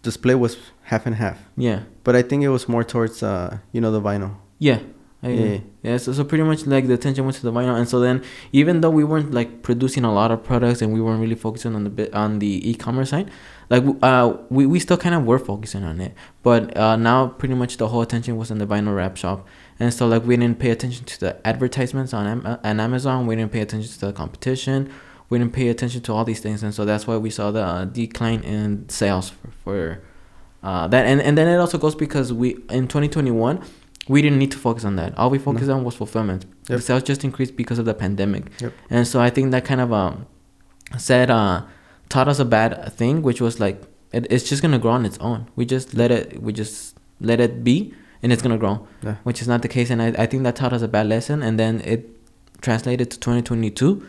the, 0.05 0.11
split 0.11 0.37
was 0.45 0.57
half 0.91 1.05
and 1.07 1.15
half. 1.15 1.37
yeah 1.57 1.79
But 2.05 2.13
I 2.19 2.21
think 2.27 2.43
it 2.43 2.49
was 2.57 2.67
more 2.67 2.83
towards 2.93 3.21
uh 3.23 3.47
you 3.73 3.81
know 3.83 3.91
the 3.97 4.01
vinyl. 4.09 4.31
yeah. 4.69 4.79
Yeah. 5.33 5.59
yeah. 5.81 5.97
So, 5.97 6.13
so 6.13 6.23
pretty 6.23 6.43
much 6.43 6.65
like 6.65 6.87
the 6.87 6.93
attention 6.93 7.25
went 7.25 7.37
to 7.37 7.43
the 7.43 7.51
vinyl 7.51 7.77
and 7.77 7.87
so 7.87 7.99
then 7.99 8.23
even 8.51 8.81
though 8.81 8.89
we 8.89 9.03
weren't 9.03 9.33
like 9.33 9.63
producing 9.63 10.03
a 10.03 10.13
lot 10.13 10.31
of 10.31 10.43
products 10.43 10.81
and 10.81 10.93
we 10.93 11.01
weren't 11.01 11.21
really 11.21 11.35
focusing 11.35 11.75
on 11.75 11.83
the 11.83 11.89
bit 11.89 12.13
on 12.13 12.39
the 12.39 12.69
e-commerce 12.69 13.09
side 13.09 13.31
like 13.69 13.83
uh 14.03 14.37
we, 14.49 14.65
we 14.65 14.79
still 14.79 14.97
kind 14.97 15.15
of 15.15 15.25
were 15.25 15.39
focusing 15.39 15.83
on 15.83 15.99
it. 16.01 16.13
But 16.43 16.75
uh 16.77 16.95
now 16.95 17.27
pretty 17.27 17.55
much 17.55 17.77
the 17.77 17.87
whole 17.87 18.01
attention 18.01 18.37
was 18.37 18.51
on 18.51 18.59
the 18.59 18.67
vinyl 18.67 18.95
wrap 18.95 19.17
shop. 19.17 19.47
And 19.79 19.93
so 19.93 20.07
like 20.07 20.23
we 20.23 20.37
didn't 20.37 20.59
pay 20.59 20.69
attention 20.69 21.05
to 21.05 21.19
the 21.19 21.47
advertisements 21.47 22.13
on 22.13 22.27
Am- 22.27 22.45
uh, 22.45 22.57
on 22.63 22.79
amazon. 22.79 23.27
We 23.27 23.35
didn't 23.35 23.51
pay 23.51 23.61
attention 23.61 23.91
to 23.91 23.99
the 24.07 24.13
competition. 24.13 24.91
We 25.29 25.39
didn't 25.39 25.53
pay 25.53 25.69
attention 25.69 26.01
to 26.01 26.13
all 26.13 26.23
these 26.23 26.39
things. 26.39 26.61
And 26.61 26.73
so 26.73 26.85
that's 26.85 27.07
why 27.07 27.17
we 27.17 27.29
saw 27.31 27.49
the 27.51 27.63
uh, 27.63 27.85
decline 27.85 28.41
in 28.41 28.87
sales 28.89 29.31
for, 29.31 29.49
for 29.63 30.01
uh, 30.61 30.87
that. 30.87 31.05
And, 31.05 31.19
and 31.19 31.35
then 31.37 31.47
it 31.47 31.57
also 31.57 31.79
goes 31.79 31.95
because 31.95 32.31
we 32.31 32.51
in 32.69 32.87
2021 32.87 33.63
we 34.07 34.21
didn't 34.21 34.37
need 34.39 34.51
to 34.51 34.57
focus 34.57 34.85
on 34.85 34.95
that. 34.97 35.17
All 35.17 35.29
we 35.29 35.39
focused 35.39 35.69
on 35.69 35.83
was 35.83 35.95
fulfillment. 35.95 36.45
The 36.65 36.73
Yep. 36.73 36.81
sales 36.81 37.03
just 37.03 37.23
increased 37.23 37.55
because 37.55 37.79
of 37.79 37.85
the 37.85 37.93
pandemic. 37.93 38.43
Yep. 38.61 38.73
and 38.89 39.07
so 39.07 39.19
i 39.21 39.29
think 39.29 39.51
that 39.51 39.65
kind 39.65 39.81
of 39.81 39.91
um 39.93 40.25
said 40.97 41.29
uh 41.31 41.63
taught 42.09 42.27
us 42.27 42.39
a 42.39 42.45
bad 42.45 42.71
thing 42.93 43.21
which 43.21 43.41
was 43.41 43.59
like 43.59 43.81
it, 44.11 44.27
it's 44.29 44.47
just 44.47 44.61
gonna 44.61 44.79
grow 44.79 44.91
on 44.91 45.05
its 45.05 45.17
own. 45.19 45.47
We 45.55 45.65
just 45.65 45.93
let 45.93 46.11
it 46.11 46.41
we 46.41 46.53
just 46.53 46.95
let 47.19 47.39
it 47.39 47.63
be 47.63 47.93
and 48.21 48.31
it's 48.31 48.41
gonna 48.41 48.57
grow 48.57 48.87
Yeah. 49.03 49.15
which 49.23 49.41
is 49.41 49.47
not 49.47 49.61
the 49.61 49.67
case. 49.67 49.89
And 49.89 50.01
I, 50.01 50.07
I 50.23 50.25
think 50.25 50.43
that 50.43 50.55
taught 50.55 50.73
us 50.73 50.81
a 50.81 50.87
bad 50.87 51.07
lesson. 51.07 51.41
And 51.43 51.59
then 51.59 51.81
it 51.81 52.09
translated 52.61 53.11
to 53.11 53.19
2022 53.19 54.05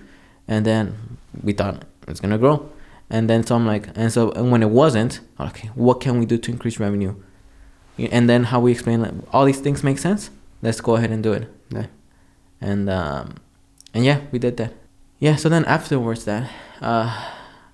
and 0.48 0.64
then 0.64 0.94
we 1.42 1.52
thought 1.52 1.84
it's 2.08 2.20
gonna 2.20 2.38
grow. 2.38 2.70
And 3.10 3.28
then 3.30 3.44
so 3.46 3.54
i'm 3.56 3.66
like 3.66 3.88
and 3.96 4.12
so 4.12 4.30
and 4.32 4.50
when 4.52 4.62
it 4.62 4.70
wasn't 4.70 5.20
okay 5.40 5.68
what 5.74 6.00
can 6.00 6.18
we 6.18 6.26
do 6.26 6.38
to 6.38 6.50
increase 6.50 6.78
revenue 6.80 7.14
and 7.98 8.28
then 8.28 8.44
how 8.44 8.60
we 8.60 8.72
explain 8.72 9.02
like, 9.02 9.12
all 9.32 9.44
these 9.44 9.60
things 9.60 9.82
make 9.82 9.98
sense? 9.98 10.30
Let's 10.62 10.80
go 10.80 10.96
ahead 10.96 11.10
and 11.10 11.22
do 11.22 11.32
it. 11.32 11.48
Yeah. 11.70 11.86
and 12.60 12.88
um 12.88 13.36
and 13.94 14.04
yeah 14.04 14.20
we 14.32 14.38
did 14.38 14.56
that. 14.58 14.72
Yeah 15.18 15.36
so 15.36 15.48
then 15.48 15.64
afterwards 15.64 16.24
that 16.24 16.50
uh 16.80 17.32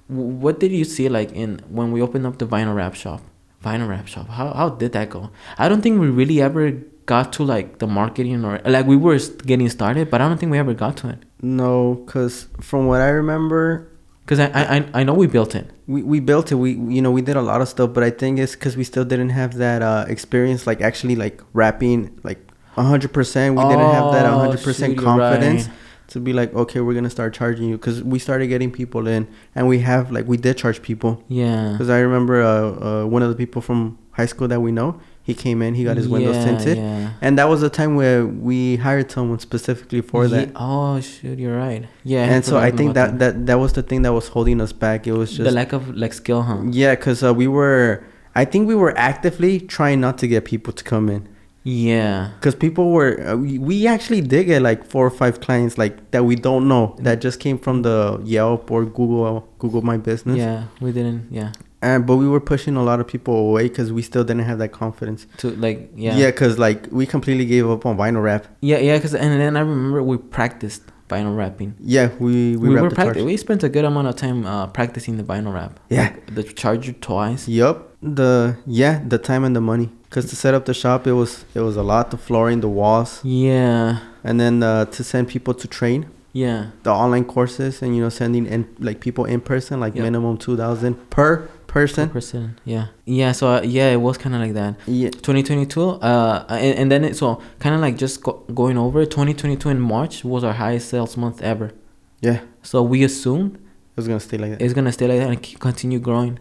what 0.09 0.61
did 0.61 0.73
you 0.73 0.85
see 0.85 1.09
like 1.09 1.33
in 1.33 1.61
when 1.69 1.93
we 1.93 2.03
opened 2.03 2.27
up 2.27 2.39
the 2.39 2.47
vinyl 2.47 2.75
wrap 2.75 2.95
shop? 2.95 3.21
Vinyl 3.65 3.89
wrap 3.89 4.07
shop 4.09 4.29
how, 4.29 4.53
how 4.53 4.69
did 4.71 4.93
that 4.93 5.11
go? 5.11 5.31
I 5.59 5.69
don't 5.69 5.83
think 5.83 6.01
we 6.01 6.09
really 6.09 6.41
ever 6.43 6.73
got 7.07 7.33
to 7.35 7.43
like 7.45 7.79
the 7.79 7.87
marketing 7.87 8.45
or 8.45 8.61
like 8.65 8.87
we 8.87 8.97
were 8.97 9.19
getting 9.45 9.69
started 9.69 10.09
but 10.09 10.21
i 10.21 10.29
don't 10.29 10.39
think 10.39 10.53
we 10.53 10.59
ever 10.59 10.73
got 10.73 10.97
to 10.99 11.09
it. 11.09 11.19
No, 11.43 11.95
because 11.95 12.47
from 12.61 12.87
what 12.87 13.01
I 13.01 13.09
remember, 13.09 13.89
because 14.25 14.41
I, 14.41 14.49
I 14.79 14.91
I- 15.01 15.03
know 15.05 15.15
we 15.15 15.27
built 15.27 15.55
it 15.55 15.71
we, 15.87 16.03
we 16.03 16.21
built 16.21 16.51
it. 16.53 16.55
We 16.57 16.73
you 16.73 17.03
know 17.03 17.11
we 17.11 17.23
did 17.23 17.37
a 17.37 17.43
lot 17.43 17.61
of 17.61 17.69
stuff, 17.69 17.93
but 17.93 18.03
I 18.03 18.11
think 18.11 18.39
it's 18.39 18.53
because 18.53 18.77
we 18.77 18.85
still 18.85 19.05
didn't 19.05 19.31
have 19.31 19.55
that 19.57 19.83
uh, 19.83 20.05
experience, 20.09 20.67
like 20.67 20.81
actually 20.81 21.17
like 21.17 21.43
wrapping 21.53 22.19
like 22.23 22.41
hundred 22.75 23.13
percent. 23.13 23.57
We 23.57 23.63
didn't 23.63 23.91
have 23.93 24.13
that 24.13 24.27
hundred 24.27 24.63
percent 24.63 24.97
confidence 24.99 25.67
right. 25.67 25.77
to 26.09 26.21
be 26.21 26.33
like, 26.33 26.55
okay, 26.55 26.81
we're 26.81 26.95
gonna 26.95 27.11
start 27.11 27.35
charging 27.35 27.69
you 27.69 27.77
because 27.77 28.03
we 28.03 28.19
started 28.19 28.47
getting 28.47 28.71
people 28.71 29.07
in, 29.07 29.29
and 29.55 29.69
we 29.69 29.81
have 29.81 30.11
like 30.13 30.27
we 30.27 30.37
did 30.37 30.57
charge 30.57 30.81
people. 30.83 31.23
yeah 31.29 31.73
Because 31.73 31.91
I 31.91 31.99
remember 32.01 32.43
uh, 32.43 33.03
uh, 33.03 33.07
one 33.07 33.23
of 33.23 33.29
the 33.29 33.37
people 33.37 33.61
from 33.61 33.99
high 34.13 34.27
school 34.27 34.49
that 34.49 34.61
we 34.61 34.73
know, 34.73 35.01
he 35.25 35.35
came 35.35 35.63
in, 35.63 35.75
he 35.75 35.85
got 35.85 35.97
his 35.97 36.09
windows 36.09 36.37
Yeah, 36.37 36.45
tinted, 36.45 36.77
yeah. 36.79 37.11
and 37.21 37.39
that 37.39 37.49
was 37.49 37.61
the 37.61 37.71
time 37.71 37.95
where 37.97 38.27
we 38.27 38.77
hired 38.77 39.11
someone 39.11 39.39
specifically 39.39 40.01
for 40.01 40.25
Ye- 40.25 40.31
that. 40.35 40.51
oh 40.57 41.01
shoot 41.01 41.39
you're 41.39 41.57
right 41.57 41.85
yeah 42.05 42.25
and 42.25 42.45
so 42.45 42.59
I 42.59 42.71
think 42.73 42.91
about 42.91 43.19
that, 43.19 43.35
that 43.35 43.47
that 43.47 43.59
was 43.65 43.73
the 43.73 43.83
thing 43.83 44.03
that 44.03 44.13
was 44.13 44.29
holding 44.29 44.61
us 44.61 44.73
back. 44.73 45.07
It 45.07 45.13
was 45.13 45.31
just 45.31 45.45
the 45.45 45.53
lack 45.53 45.73
of 45.73 45.83
like 45.97 46.13
skill 46.13 46.43
huh 46.43 46.59
yeah, 46.71 46.95
because 46.97 47.23
uh, 47.23 47.33
we 47.33 47.47
were, 47.47 48.03
I 48.35 48.45
think 48.45 48.67
we 48.67 48.75
were 48.75 48.95
actively 48.99 49.61
trying 49.61 50.01
not 50.01 50.19
to 50.19 50.27
get 50.27 50.45
people 50.45 50.73
to 50.73 50.83
come 50.93 51.09
in. 51.09 51.23
yeah 51.65 52.31
Because 52.39 52.57
people 52.57 52.87
were, 52.97 53.13
uh, 53.29 53.37
we, 53.37 53.59
we 53.69 53.87
actually 53.87 54.21
did 54.33 54.45
get 54.51 54.61
like 54.63 54.81
four 54.93 55.05
or 55.07 55.15
five 55.23 55.35
clients 55.41 55.75
like 55.83 55.95
that 56.11 56.25
we 56.31 56.35
don't 56.49 56.67
know 56.73 56.85
that 57.07 57.21
just 57.27 57.39
came 57.39 57.59
from 57.65 57.83
the 57.83 57.99
Yelp 58.25 58.63
or 58.75 58.85
Google, 58.85 59.47
Google 59.63 59.83
My 59.91 59.97
Business. 60.11 60.39
yeah 60.45 60.65
we 60.81 60.91
didn't 60.99 61.23
yeah 61.31 61.53
And, 61.83 62.07
but 62.07 62.17
we 62.17 62.29
were 62.29 62.41
pushing 62.41 62.77
a 62.77 62.83
lot 62.83 63.01
of 63.01 63.07
people 63.09 63.35
away 63.35 63.65
because 63.69 63.93
we 63.93 64.03
still 64.03 64.23
didn't 64.23 64.45
have 64.45 64.59
that 64.59 64.73
confidence. 64.73 65.27
to 65.39 65.51
like 65.57 65.91
yeah. 65.97 66.17
Yeah, 66.17 66.31
because 66.31 66.59
like 66.59 66.87
we 66.93 67.05
completely 67.07 67.45
gave 67.45 67.69
up 67.69 67.85
on 67.85 67.97
vinyl 67.97 68.23
wrap. 68.23 68.47
Yeah 68.61 68.79
yeah 68.79 68.97
because 68.97 69.15
and 69.15 69.41
then 69.41 69.57
i 69.57 69.61
remember 69.61 70.03
we 70.03 70.17
practiced 70.17 70.83
vinyl 71.13 71.37
wrapping. 71.37 71.75
Yeah, 71.81 72.09
we, 72.19 72.57
we, 72.57 72.69
we, 72.71 72.81
were 72.81 72.91
practi- 72.91 73.25
we 73.25 73.37
spent 73.37 73.63
a 73.63 73.69
good 73.69 73.85
amount 73.85 74.09
of 74.09 74.17
time 74.17 74.47
uh, 74.47 74.67
practicing 74.69 75.17
the 75.19 75.25
vinyl 75.25 75.53
wrap. 75.53 75.79
Yeah. 75.89 76.03
Like, 76.03 76.35
the 76.35 76.43
charger 76.45 76.93
twice. 76.93 77.49
Yep 77.49 77.77
The 78.03 78.57
yeah, 78.67 79.03
the 79.07 79.19
time 79.19 79.45
and 79.45 79.55
the 79.55 79.61
money. 79.61 79.91
Cause 80.11 80.27
to 80.31 80.37
set 80.37 80.53
up 80.55 80.65
the 80.67 80.75
shop, 80.75 81.07
it 81.07 81.15
was 81.15 81.45
it 81.55 81.61
was 81.61 81.77
a 81.77 81.83
lot. 81.83 82.11
The 82.11 82.19
flooring, 82.19 82.61
the 82.61 82.69
walls, 82.69 83.21
yeah. 83.25 84.01
And 84.23 84.39
then 84.39 84.63
uh, 84.63 84.85
to 84.97 85.03
send 85.03 85.29
people 85.29 85.55
to 85.55 85.67
train. 85.67 86.01
Yeah. 86.35 86.71
The 86.83 86.91
online 86.91 87.25
courses, 87.25 87.83
and 87.83 87.95
you 87.95 88.03
know 88.03 88.09
sending 88.11 88.47
in 88.47 88.69
like 88.79 89.01
people 89.01 89.25
in 89.25 89.41
person, 89.41 89.81
like 89.81 89.95
Yep. 89.95 90.05
minimum 90.05 90.37
two 90.39 90.57
thousand 90.57 90.93
per 91.11 91.49
person. 91.73 92.09
person 92.11 92.59
yeah 92.65 92.87
yeah 93.07 93.33
so 93.33 93.45
uh, 93.55 93.63
yeah 93.63 93.89
it 93.91 94.01
was 94.09 94.17
kind 94.19 94.35
of 94.35 94.41
like 94.41 94.53
that 94.55 94.73
Yeah, 94.87 95.11
2022 95.11 95.83
uh 95.83 96.45
and, 96.51 96.79
and 96.81 96.91
then 96.93 97.03
it 97.05 97.17
so 97.17 97.41
kind 97.61 97.75
of 97.75 97.81
like 97.81 97.97
just 97.97 98.23
go, 98.23 98.33
going 98.55 98.77
over 98.79 99.05
2022 99.05 99.69
in 99.71 99.81
march 99.81 100.25
was 100.25 100.45
our 100.45 100.53
highest 100.53 100.89
sales 100.91 101.17
month 101.17 101.41
ever 101.43 101.73
yeah, 102.21 102.41
so 102.63 102.83
we 102.83 103.03
assumed 103.03 103.59
was 103.97 104.07
gonna 104.07 104.21
stay 104.21 104.39
like 104.39 104.51
that. 104.53 104.63
it's 104.63 104.75
gonna 104.75 104.93
stay 104.93 105.07
like 105.09 105.19
that 105.19 105.29
and 105.31 105.43
keep, 105.43 105.59
continue 105.61 105.99
growing 105.99 106.39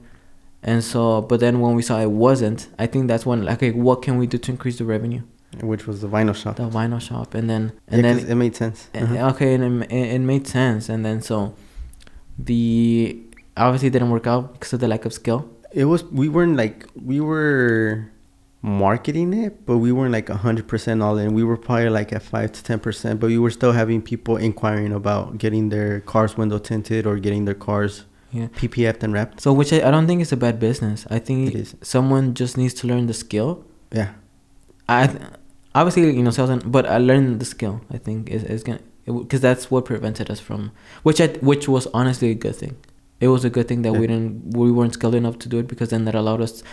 and 0.63 0.83
so 0.83 1.21
but 1.21 1.39
then 1.39 1.59
when 1.59 1.73
we 1.75 1.81
saw 1.81 1.99
it 1.99 2.11
wasn't 2.11 2.67
i 2.77 2.85
think 2.85 3.07
that's 3.07 3.25
when 3.25 3.43
like 3.43 3.57
okay 3.57 3.71
what 3.71 4.01
can 4.01 4.17
we 4.17 4.27
do 4.27 4.37
to 4.37 4.51
increase 4.51 4.77
the 4.77 4.85
revenue 4.85 5.21
Which 5.71 5.87
was 5.87 5.97
the 6.01 6.07
vinyl 6.07 6.35
shop. 6.35 6.55
the 6.57 6.69
vinyl 6.69 7.01
shop 7.01 7.33
and 7.33 7.49
then 7.49 7.63
Yeah, 7.89 8.01
then 8.01 8.19
it 8.33 8.35
made 8.35 8.55
sense. 8.55 8.79
and- 8.93 9.05
Uh-huh. 9.17 9.29
okay 9.31 9.53
and 9.55 9.83
it, 9.83 9.91
it 10.15 10.19
made 10.33 10.45
sense 10.47 10.83
and 10.89 11.03
then 11.05 11.21
so 11.21 11.55
the 12.37 13.19
obviously 13.65 13.87
it 13.89 13.93
didn't 13.95 14.09
work 14.15 14.27
out 14.33 14.43
because 14.53 14.71
of 14.73 14.79
the 14.83 14.87
lack 14.93 15.03
of 15.09 15.13
skill 15.21 15.39
It 15.81 15.85
was 15.91 16.01
we 16.21 16.27
weren't 16.35 16.57
like 16.63 16.77
we 17.11 17.17
were 17.29 18.11
marketing 18.61 19.33
it, 19.33 19.65
but 19.65 19.77
we 19.77 19.91
weren't 19.91 20.11
like 20.11 20.29
hundred 20.29 20.67
percent 20.67 21.01
all 21.01 21.17
in. 21.17 21.33
We 21.33 21.43
were 21.43 21.57
probably 21.57 21.89
like 21.89 22.13
at 22.13 22.21
five 22.21 22.51
to 22.51 22.63
ten 22.63 22.79
percent, 22.79 23.19
but 23.19 23.27
we 23.27 23.39
were 23.39 23.49
still 23.59 23.71
having 23.81 24.01
people 24.01 24.37
inquiring 24.37 24.91
about 24.93 25.37
getting 25.43 25.69
their 25.69 26.01
cars 26.01 26.37
window 26.37 26.59
tinted 26.59 27.05
or 27.07 27.17
getting 27.25 27.45
their 27.45 27.55
cars 27.69 27.93
yeah 28.31 28.47
PPF'd 28.59 29.03
and 29.03 29.13
wrapped. 29.13 29.41
so 29.41 29.51
which 29.51 29.73
I, 29.73 29.79
I 29.87 29.91
don't 29.91 30.07
think 30.07 30.21
is 30.21 30.31
a 30.31 30.37
bad 30.37 30.55
business 30.67 31.05
i 31.09 31.19
think 31.19 31.39
It 31.53 31.55
is. 31.63 31.75
someone 31.81 32.33
just 32.33 32.53
needs 32.61 32.73
to 32.79 32.87
learn 32.87 33.07
the 33.11 33.13
skill 33.25 33.49
Yeah, 33.99 34.09
I 34.87 35.07
th- 35.07 35.21
obviously 35.75 36.03
you 36.17 36.23
know 36.23 36.31
sales, 36.37 36.49
and, 36.49 36.61
but 36.75 36.85
I 36.85 36.97
learned 37.09 37.39
the 37.43 37.45
skill. 37.55 37.75
I 37.95 37.97
think 38.05 38.29
is 38.35 38.43
is 38.55 38.63
gonna 38.63 38.79
because 39.05 39.41
that's 39.47 39.63
what 39.71 39.83
prevented 39.91 40.27
us 40.33 40.39
from 40.47 40.71
which 41.07 41.19
I 41.19 41.27
which 41.49 41.67
was 41.75 41.87
honestly 41.99 42.29
a 42.31 42.39
good 42.45 42.55
thing. 42.63 42.75
It 43.21 43.27
was 43.27 43.45
a 43.45 43.49
good 43.49 43.67
thing 43.69 43.83
that 43.83 43.93
we 43.93 44.07
didn't 44.07 44.51
we 44.61 44.71
weren't 44.71 44.93
skilled 44.95 45.15
enough 45.15 45.37
to 45.43 45.47
do 45.53 45.59
it 45.59 45.67
because 45.67 45.89
then 45.93 46.03
that 46.05 46.15
allowed 46.15 46.41
us. 46.41 46.63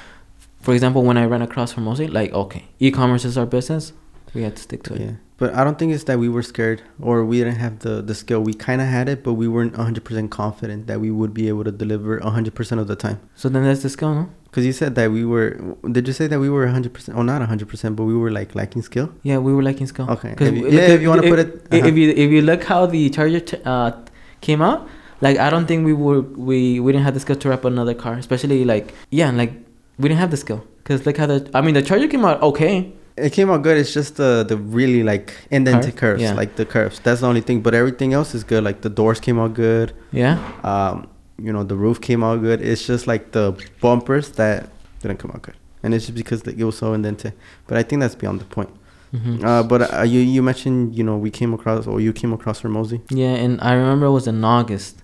For 0.67 0.75
example, 0.75 1.03
when 1.09 1.17
I 1.23 1.25
ran 1.33 1.43
across 1.43 1.75
Hormozi, 1.75 2.07
like 2.19 2.33
okay, 2.33 2.65
e-commerce 2.81 3.25
is 3.31 3.37
our 3.39 3.47
business. 3.47 3.93
we 4.35 4.43
had 4.43 4.57
to 4.57 4.63
stick 4.63 4.83
to 4.85 4.95
it. 4.95 5.01
Yeah. 5.01 5.13
But 5.39 5.55
I 5.55 5.63
don't 5.65 5.79
think 5.79 5.93
it's 5.95 6.05
that 6.05 6.19
we 6.19 6.29
were 6.29 6.43
scared 6.43 6.83
or 7.01 7.25
we 7.25 7.39
didn't 7.39 7.57
have 7.57 7.79
the, 7.81 8.03
the 8.03 8.15
skill. 8.15 8.41
We 8.41 8.55
kind 8.55 8.81
of 8.81 8.89
had 8.89 9.09
it, 9.09 9.23
but 9.23 9.35
we 9.35 9.47
weren't 9.47 9.75
100% 9.75 10.31
confident 10.31 10.89
that 10.89 11.01
we 11.01 11.11
would 11.13 11.33
be 11.33 11.47
able 11.53 11.63
to 11.65 11.71
deliver 11.71 12.19
100% 12.19 12.79
of 12.81 12.89
the 12.89 12.97
time. 12.97 13.21
So 13.37 13.49
then 13.49 13.63
that's 13.63 13.83
the 13.85 13.89
skill, 13.89 14.15
no? 14.15 14.29
Because 14.47 14.67
you 14.67 14.73
said 14.73 14.97
that 14.97 15.13
we 15.13 15.25
were, 15.25 15.77
did 15.93 16.09
you 16.09 16.13
say 16.13 16.27
that 16.27 16.41
we 16.41 16.51
were 16.51 16.67
100%? 16.67 17.15
Oh, 17.15 17.23
not 17.23 17.41
100%, 17.41 17.95
but 17.95 18.05
we 18.05 18.17
were 18.17 18.33
like 18.33 18.57
lacking 18.57 18.83
skill? 18.83 19.13
Yeah, 19.23 19.39
we 19.39 19.55
were 19.55 19.63
lacking 19.63 19.87
skill. 19.87 20.11
okay 20.11 20.35
If 20.39 20.55
you- 20.57 20.69
yeah, 20.69 20.81
at- 20.81 20.91
if 20.91 21.03
you 21.03 21.09
want 21.09 21.23
to 21.23 21.29
put 21.29 21.39
it. 21.39 21.49
if 21.71 21.85
uh-huh. 21.85 21.95
you 21.95 22.11
if 22.11 22.31
you 22.33 22.43
look 22.43 22.65
how 22.65 22.87
the 22.87 23.09
Charger 23.11 23.41
t- 23.41 23.63
uh, 23.65 23.93
came 24.41 24.61
out, 24.61 24.89
like 25.21 25.39
I 25.39 25.51
don't 25.51 25.67
think 25.67 25.85
we 25.87 25.93
were 25.93 26.21
we 26.21 26.81
we 26.81 26.93
didn't 26.93 27.05
have 27.05 27.15
the 27.15 27.21
skill 27.21 27.37
to 27.37 27.49
wrap 27.49 27.65
another 27.65 27.95
car, 27.95 28.15
especially 28.15 28.65
like 28.65 28.95
yeah, 29.11 29.31
like 29.31 29.53
we 29.99 30.09
didn't 30.09 30.21
have 30.21 30.31
the 30.31 30.37
skill 30.37 30.65
because 30.79 31.05
look 31.07 31.17
how 31.17 31.27
the 31.27 31.51
I 31.55 31.61
mean 31.61 31.75
the 31.75 31.83
Charger 31.83 32.09
came 32.09 32.25
out 32.25 32.41
okay. 32.43 32.93
It 33.17 33.33
came 33.33 33.51
out 33.51 33.63
good. 33.63 33.77
It's 33.77 33.93
just 33.93 34.15
the 34.17 34.45
the 34.49 34.57
really 34.57 35.03
like 35.03 35.35
indented 35.51 35.97
Curve? 35.97 36.19
curves, 36.19 36.23
Yeah. 36.23 36.35
like 36.35 36.55
the 36.55 36.65
curves. 36.65 37.01
That's 37.01 37.21
the 37.23 37.27
only 37.27 37.41
thing. 37.41 37.63
But 37.63 37.75
everything 37.75 38.13
else 38.15 38.33
is 38.33 38.45
good. 38.45 38.63
Like 38.63 38.83
the 38.83 38.91
doors 38.91 39.19
came 39.19 39.41
out 39.41 39.55
good. 39.55 39.93
Yeah, 40.13 40.39
Um, 40.63 41.09
you 41.37 41.53
know 41.53 41.65
the 41.65 41.75
roof 41.75 42.01
came 42.01 42.23
out 42.23 42.41
good. 42.43 42.61
It's 42.63 42.87
just 42.87 43.09
like 43.09 43.33
the 43.33 43.55
bumpers 43.81 44.31
that 44.41 44.69
didn't 45.03 45.19
come 45.19 45.33
out 45.33 45.43
good, 45.43 45.57
and 45.83 45.95
it's 45.95 46.07
just 46.07 46.17
because 46.17 46.43
the, 46.43 46.53
it 46.53 46.63
was 46.63 46.79
so 46.79 46.93
indented. 46.93 47.33
But 47.67 47.77
I 47.77 47.83
think 47.83 47.99
that's 48.03 48.15
beyond 48.15 48.39
the 48.41 48.45
point. 48.57 48.71
hmm 49.11 49.45
Uh, 49.45 49.63
but 49.65 49.81
uh, 49.93 50.03
you 50.13 50.21
you 50.21 50.41
mentioned 50.51 50.95
you 50.99 51.03
know 51.03 51.17
we 51.27 51.31
came 51.31 51.53
across 51.59 51.89
or 51.89 51.97
you 52.01 52.13
came 52.13 52.33
across 52.33 52.63
Hormozi. 52.63 52.99
yeah, 53.11 53.35
and 53.45 53.61
I 53.61 53.73
remember 53.75 54.07
it 54.07 54.13
was 54.21 54.29
in 54.29 54.45
August. 54.45 54.95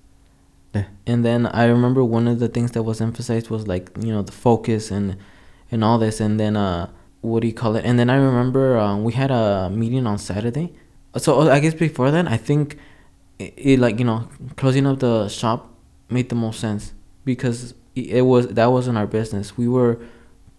Yeah. 0.75 0.85
And 1.07 1.25
then 1.25 1.47
I 1.47 1.65
remember 1.67 2.03
one 2.05 2.27
of 2.27 2.39
the 2.41 2.49
things 2.49 2.73
that 2.73 2.83
was 2.83 3.01
emphasized 3.01 3.49
was 3.51 3.67
like 3.69 3.91
you 4.01 4.13
know 4.13 4.23
the 4.23 4.33
focus 4.33 4.91
and 4.91 5.17
and 5.71 5.85
all 5.85 5.99
this, 5.99 6.21
and 6.21 6.39
then 6.39 6.57
uh 6.57 6.89
what 7.21 7.41
do 7.41 7.47
you 7.47 7.55
call 7.55 7.75
it? 7.77 7.85
And 7.87 7.99
then 7.99 8.11
I 8.11 8.17
remember 8.17 8.77
um, 8.77 9.03
we 9.03 9.15
had 9.15 9.31
a 9.31 9.71
meeting 9.71 10.07
on 10.07 10.19
Saturday. 10.19 10.75
So 11.17 11.41
uh, 11.41 11.49
I 11.51 11.59
guess 11.61 11.73
before 11.73 12.11
then, 12.11 12.29
I 12.29 12.37
think 12.37 12.77
it, 13.39 13.55
it 13.57 13.79
like 13.81 13.99
you 13.99 14.05
know 14.05 14.29
closing 14.57 14.87
up 14.87 14.99
the 14.99 15.29
shop 15.29 15.73
made 16.11 16.29
the 16.29 16.35
most 16.35 16.61
sense 16.61 16.93
because 17.25 17.75
it 17.95 18.23
was 18.23 18.49
that 18.49 18.67
wasn't 18.67 18.99
our 18.99 19.07
business. 19.07 19.57
We 19.57 19.69
were 19.69 19.99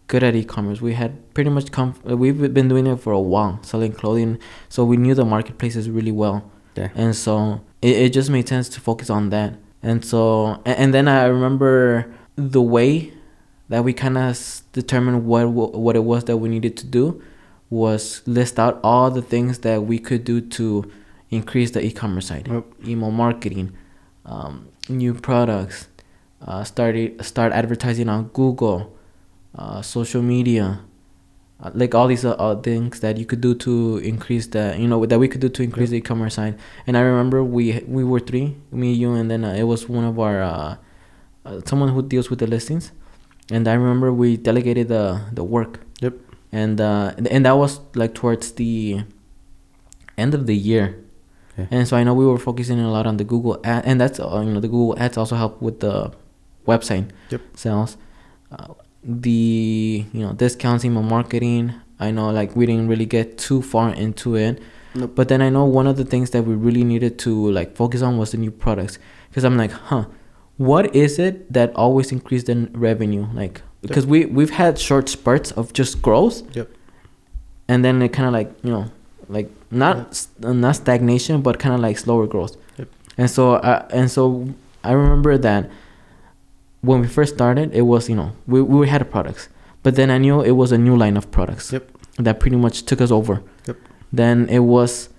good 0.08 0.24
at 0.24 0.36
e-commerce. 0.36 0.82
We 0.82 0.94
had 0.94 1.34
pretty 1.34 1.50
much 1.50 1.72
come. 1.72 1.96
uh, 2.10 2.16
We've 2.18 2.54
been 2.54 2.68
doing 2.68 2.88
it 2.88 3.00
for 3.00 3.12
a 3.14 3.20
while, 3.20 3.60
selling 3.64 3.92
clothing, 3.92 4.40
so 4.70 4.86
we 4.86 4.98
knew 4.98 5.14
the 5.14 5.26
marketplaces 5.26 5.90
really 5.90 6.12
well. 6.12 6.50
Yeah. 6.76 6.90
And 6.96 7.16
so 7.16 7.62
it, 7.82 7.96
it 7.98 8.10
just 8.14 8.30
made 8.30 8.48
sense 8.48 8.70
to 8.70 8.82
focus 8.82 9.10
on 9.10 9.30
that. 9.30 9.56
And 9.86 10.04
so 10.04 10.60
and, 10.66 10.78
and 10.82 10.90
then 10.96 11.08
I 11.08 11.26
remember 11.26 12.12
the 12.36 12.62
way 12.76 13.14
that 13.70 13.84
we 13.84 13.94
kind 13.94 14.18
of 14.18 14.34
determined 14.74 15.26
what 15.26 15.46
what 15.86 15.96
it 15.96 16.04
was 16.04 16.24
that 16.26 16.38
we 16.38 16.50
needed 16.50 16.76
to 16.78 16.86
do 17.00 17.22
was 17.70 18.22
list 18.26 18.60
out 18.60 18.80
all 18.84 19.10
the 19.12 19.22
things 19.22 19.60
that 19.60 19.84
we 19.90 19.98
could 20.08 20.24
do 20.24 20.42
to 20.58 20.66
increase 21.30 21.72
the 21.72 21.82
e-commerce 21.84 22.28
side 22.28 22.48
Yep. 22.48 22.66
email 22.92 23.12
marketing 23.12 23.68
um, 24.26 24.54
new 24.88 25.14
products 25.14 25.88
uh, 26.48 26.64
start 26.64 26.96
start 27.26 27.52
advertising 27.52 28.08
on 28.08 28.26
google 28.40 28.80
uh, 29.58 29.82
social 29.82 30.22
media 30.22 30.80
uh, 31.62 31.72
like 31.74 31.96
all 31.96 32.08
these 32.08 32.26
uh, 32.26 32.56
things 32.64 33.00
that 33.00 33.18
you 33.18 33.26
could 33.26 33.42
do 33.42 33.54
to 33.56 33.98
increase 34.00 34.48
the 34.48 34.76
you 34.78 34.88
know 34.88 35.06
that 35.06 35.20
we 35.20 35.28
could 35.28 35.42
do 35.42 35.50
to 35.50 35.64
increase 35.64 35.90
the 35.90 35.98
e-commerce 35.98 36.36
side 36.36 36.58
and 36.88 36.98
i 36.98 37.02
remember 37.02 37.44
we 37.44 37.82
we 37.88 38.04
were 38.04 38.20
three 38.20 38.56
me 38.72 38.92
you 38.94 39.14
and 39.14 39.30
then 39.32 39.44
uh, 39.46 39.54
it 39.54 39.64
was 39.64 39.88
one 39.88 40.04
of 40.04 40.20
our 40.20 40.42
uh, 40.44 40.76
uh, 41.46 41.62
someone 41.66 41.90
who 41.90 42.02
deals 42.02 42.30
with 42.30 42.40
the 42.40 42.48
listings 42.48 42.92
and 43.52 43.68
i 43.68 43.74
remember 43.74 44.12
we 44.12 44.36
delegated 44.38 44.88
the 44.90 45.22
the 45.34 45.44
work 45.44 45.80
Yep. 46.02 46.14
and 46.52 46.82
uh 46.82 47.14
and- 47.18 47.46
that 47.46 47.56
was 47.58 47.80
like 47.96 48.14
towards 48.14 48.52
the 48.54 49.04
end 50.18 50.34
of 50.34 50.46
the 50.48 50.56
year 50.56 51.02
Okay. 51.58 51.68
and 51.72 51.88
so 51.88 51.96
i 51.96 52.04
know 52.04 52.14
we 52.14 52.26
were 52.26 52.38
focusing 52.38 52.80
a 52.82 52.92
lot 52.92 53.08
on 53.08 53.16
the 53.16 53.24
google 53.24 53.60
ad 53.64 53.86
and 53.86 53.96
that's 54.02 54.20
uh, 54.20 54.42
you 54.46 54.52
know 54.52 54.60
the 54.60 54.68
google 54.68 55.00
ads 55.00 55.16
also 55.18 55.36
help 55.38 55.62
with 55.62 55.80
the 55.80 56.12
website 56.68 57.08
Yep. 57.30 57.42
sales 57.56 57.96
uh, 58.52 58.74
the 59.06 60.06
you 60.12 60.22
know 60.22 60.34
discounts 60.34 60.84
email 60.86 61.04
marketing. 61.04 61.74
I 62.00 62.12
know 62.12 62.30
like 62.32 62.56
we 62.56 62.66
didn't 62.66 62.88
really 62.88 63.06
get 63.06 63.38
too 63.38 63.62
far 63.62 63.94
into 63.94 64.36
it. 64.36 64.62
Nope. 64.98 65.12
but 65.14 65.28
then 65.28 65.42
i 65.42 65.50
know 65.50 65.66
one 65.66 65.88
of 65.88 65.98
the 65.98 66.06
things 66.06 66.30
that 66.30 66.44
we 66.44 66.56
really 66.56 66.86
needed 66.86 67.20
to 67.20 67.52
like 67.52 67.76
focus 67.76 68.02
on 68.02 68.18
was 68.18 68.32
the 68.32 68.38
new 68.38 68.52
products. 68.52 68.98
Because 69.30 69.44
i'm 69.44 69.58
like 69.58 69.72
huh 69.72 70.06
what 70.58 70.96
is 70.96 71.20
it 71.20 71.52
that 71.52 71.76
always 71.76 72.12
increased 72.12 72.48
in 72.48 72.72
revenue? 72.74 73.28
Like 73.34 73.62
because 73.82 74.06
we 74.06 74.26
we've 74.26 74.52
had 74.52 74.80
short 74.80 75.10
spurts 75.10 75.52
of 75.52 75.74
just 75.74 76.02
growth. 76.02 76.44
Yep. 76.56 76.70
and 77.68 77.84
then 77.84 78.02
it 78.02 78.10
kind 78.10 78.28
of 78.28 78.34
like 78.34 78.54
you 78.64 78.72
know 78.72 78.86
like 79.28 79.50
not 79.72 80.12
s 80.12 80.30
uh, 80.44 80.54
not 80.54 80.76
stagnation 80.76 81.42
but 81.42 81.60
kind 81.60 81.74
of 81.76 81.82
like 81.82 81.98
slower 81.98 82.28
growth. 82.28 82.56
Yep. 82.78 82.88
and 83.18 83.30
so 83.30 83.56
uh, 83.56 83.86
and 83.92 84.10
so 84.10 84.48
i 84.84 84.92
remember 84.94 85.38
that 85.38 85.70
when 86.88 87.02
we 87.02 87.08
first 87.08 87.32
started 87.36 87.68
it 87.74 87.82
was 87.92 88.10
you 88.10 88.16
know 88.20 88.30
we, 88.48 88.62
we 88.62 88.88
had 88.88 89.02
products. 89.16 89.50
But 89.84 89.96
then 89.96 90.10
i 90.10 90.18
knew 90.18 90.42
it 90.42 90.56
was 90.62 90.72
a 90.72 90.78
new 90.88 90.96
line 91.04 91.16
of 91.18 91.26
products 91.38 91.66
Yep. 91.74 91.84
that 92.26 92.40
pretty 92.40 92.58
much 92.66 92.76
took 92.90 93.00
us 93.06 93.12
over. 93.20 93.36
Yep. 93.68 93.78
then 94.22 94.38
it 94.50 94.60
was 94.76 95.10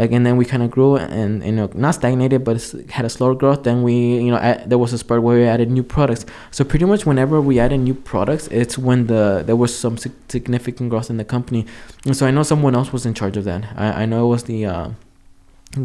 like 0.00 0.12
and 0.16 0.24
then 0.26 0.36
we 0.36 0.44
kind 0.52 0.62
of 0.62 0.70
grew 0.76 0.96
and 0.96 1.42
you 1.42 1.52
know 1.58 1.68
not 1.74 1.92
stagnated 2.00 2.44
but 2.44 2.56
had 2.96 3.04
a 3.06 3.08
slower 3.16 3.34
growth. 3.34 3.62
Then 3.68 3.82
we 3.82 3.94
you 4.26 4.30
know 4.32 4.36
add, 4.48 4.68
there 4.70 4.78
was 4.84 4.92
a 4.92 4.98
spurt 4.98 5.22
where 5.22 5.36
we 5.40 5.44
added 5.54 5.70
new 5.70 5.82
products. 5.82 6.22
So 6.50 6.60
pretty 6.64 6.84
much 6.92 7.02
whenever 7.10 7.40
we 7.40 7.58
added 7.64 7.78
new 7.88 7.94
products 7.94 8.44
it's 8.60 8.76
when 8.86 9.06
the 9.12 9.42
there 9.48 9.56
was 9.56 9.72
some 9.84 9.96
significant 10.36 10.90
growth 10.90 11.08
in 11.12 11.16
the 11.22 11.24
company. 11.36 11.62
And 12.04 12.14
so 12.16 12.26
i 12.28 12.30
know 12.30 12.42
someone 12.52 12.74
else 12.80 12.92
was 12.92 13.06
in 13.06 13.14
charge 13.20 13.36
of 13.40 13.44
that. 13.50 13.62
I, 13.84 14.02
I 14.02 14.04
know 14.10 14.18
it 14.26 14.28
was 14.34 14.44
the 14.44 14.66
uh, 14.74 14.88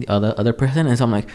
the 0.02 0.08
other 0.16 0.32
other 0.42 0.54
person. 0.54 0.88
And 0.88 0.98
so 0.98 1.06
i'm 1.06 1.12
like 1.20 1.30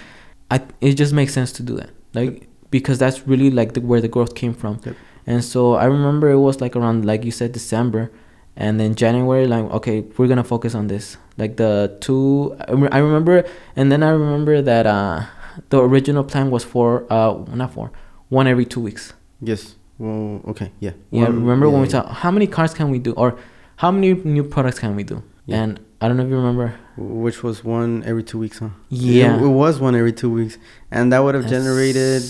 i 0.55 0.57
it 0.81 0.95
just 1.03 1.13
makes 1.21 1.33
sense 1.39 1.51
to 1.59 1.63
do 1.63 1.75
that. 1.81 1.91
Like 2.15 2.35
because 2.71 2.99
that's 2.99 3.27
really 3.27 3.51
like 3.51 3.75
the, 3.75 3.81
where 3.81 4.01
the 4.01 4.09
growth 4.09 4.35
came 4.35 4.55
from 4.55 4.81
Yep. 4.85 4.97
and 5.27 5.45
so 5.45 5.75
i 5.75 5.85
remember 5.85 6.31
it 6.31 6.39
was 6.39 6.61
like 6.61 6.75
around 6.77 7.05
like 7.05 7.25
you 7.25 7.31
said 7.31 7.53
december 7.53 8.11
and 8.57 8.81
then 8.81 8.95
january 8.95 9.47
like 9.47 9.65
okay 9.79 10.01
we're 10.17 10.29
gonna 10.29 10.45
focus 10.45 10.75
on 10.75 10.87
this 10.89 11.17
like 11.39 11.57
the 11.57 11.97
two 12.01 12.57
i 12.91 12.99
remember 12.99 13.45
and 13.77 13.91
then 13.93 14.03
i 14.03 14.09
remember 14.11 14.63
that 14.63 14.87
uh 14.87 15.23
the 15.71 15.81
original 15.81 16.25
plan 16.25 16.51
was 16.51 16.65
for 16.65 17.07
uh 17.13 17.35
not 17.55 17.73
for 17.73 17.91
one 18.29 18.47
every 18.47 18.65
two 18.65 18.81
weeks 18.81 19.13
Yes. 19.41 19.77
Well. 19.99 20.41
Okay. 20.49 20.73
Yeah. 20.81 20.93
yeah 21.11 21.25
One- 21.25 21.41
remember 21.41 21.69
when 21.71 21.81
we 21.83 21.87
yeah, 21.89 22.01
talked 22.03 22.11
how 22.23 22.31
many 22.31 22.47
cars 22.47 22.73
can 22.75 22.91
we 22.91 22.99
do 22.99 23.13
or 23.13 23.39
how 23.77 23.91
many 23.91 24.15
new 24.15 24.45
products 24.45 24.79
can 24.79 24.97
we 24.97 25.05
do 25.05 25.23
Yeah. 25.47 25.63
and 25.63 25.81
i 26.01 26.09
don't 26.09 26.17
know 26.17 26.25
if 26.25 26.31
you 26.31 26.37
remember 26.37 26.75
Which 26.97 27.43
was 27.43 27.63
one 27.65 28.03
every 28.05 28.23
two 28.23 28.39
weeks, 28.39 28.59
huh? 28.59 28.71
yeah 28.89 29.37
It, 29.37 29.43
it 29.43 29.55
was 29.63 29.79
one 29.81 29.95
every 29.95 30.13
two 30.13 30.31
weeks, 30.31 30.57
and 30.91 31.13
that 31.13 31.21
would 31.25 31.35
have 31.35 31.47
generated 31.49 32.23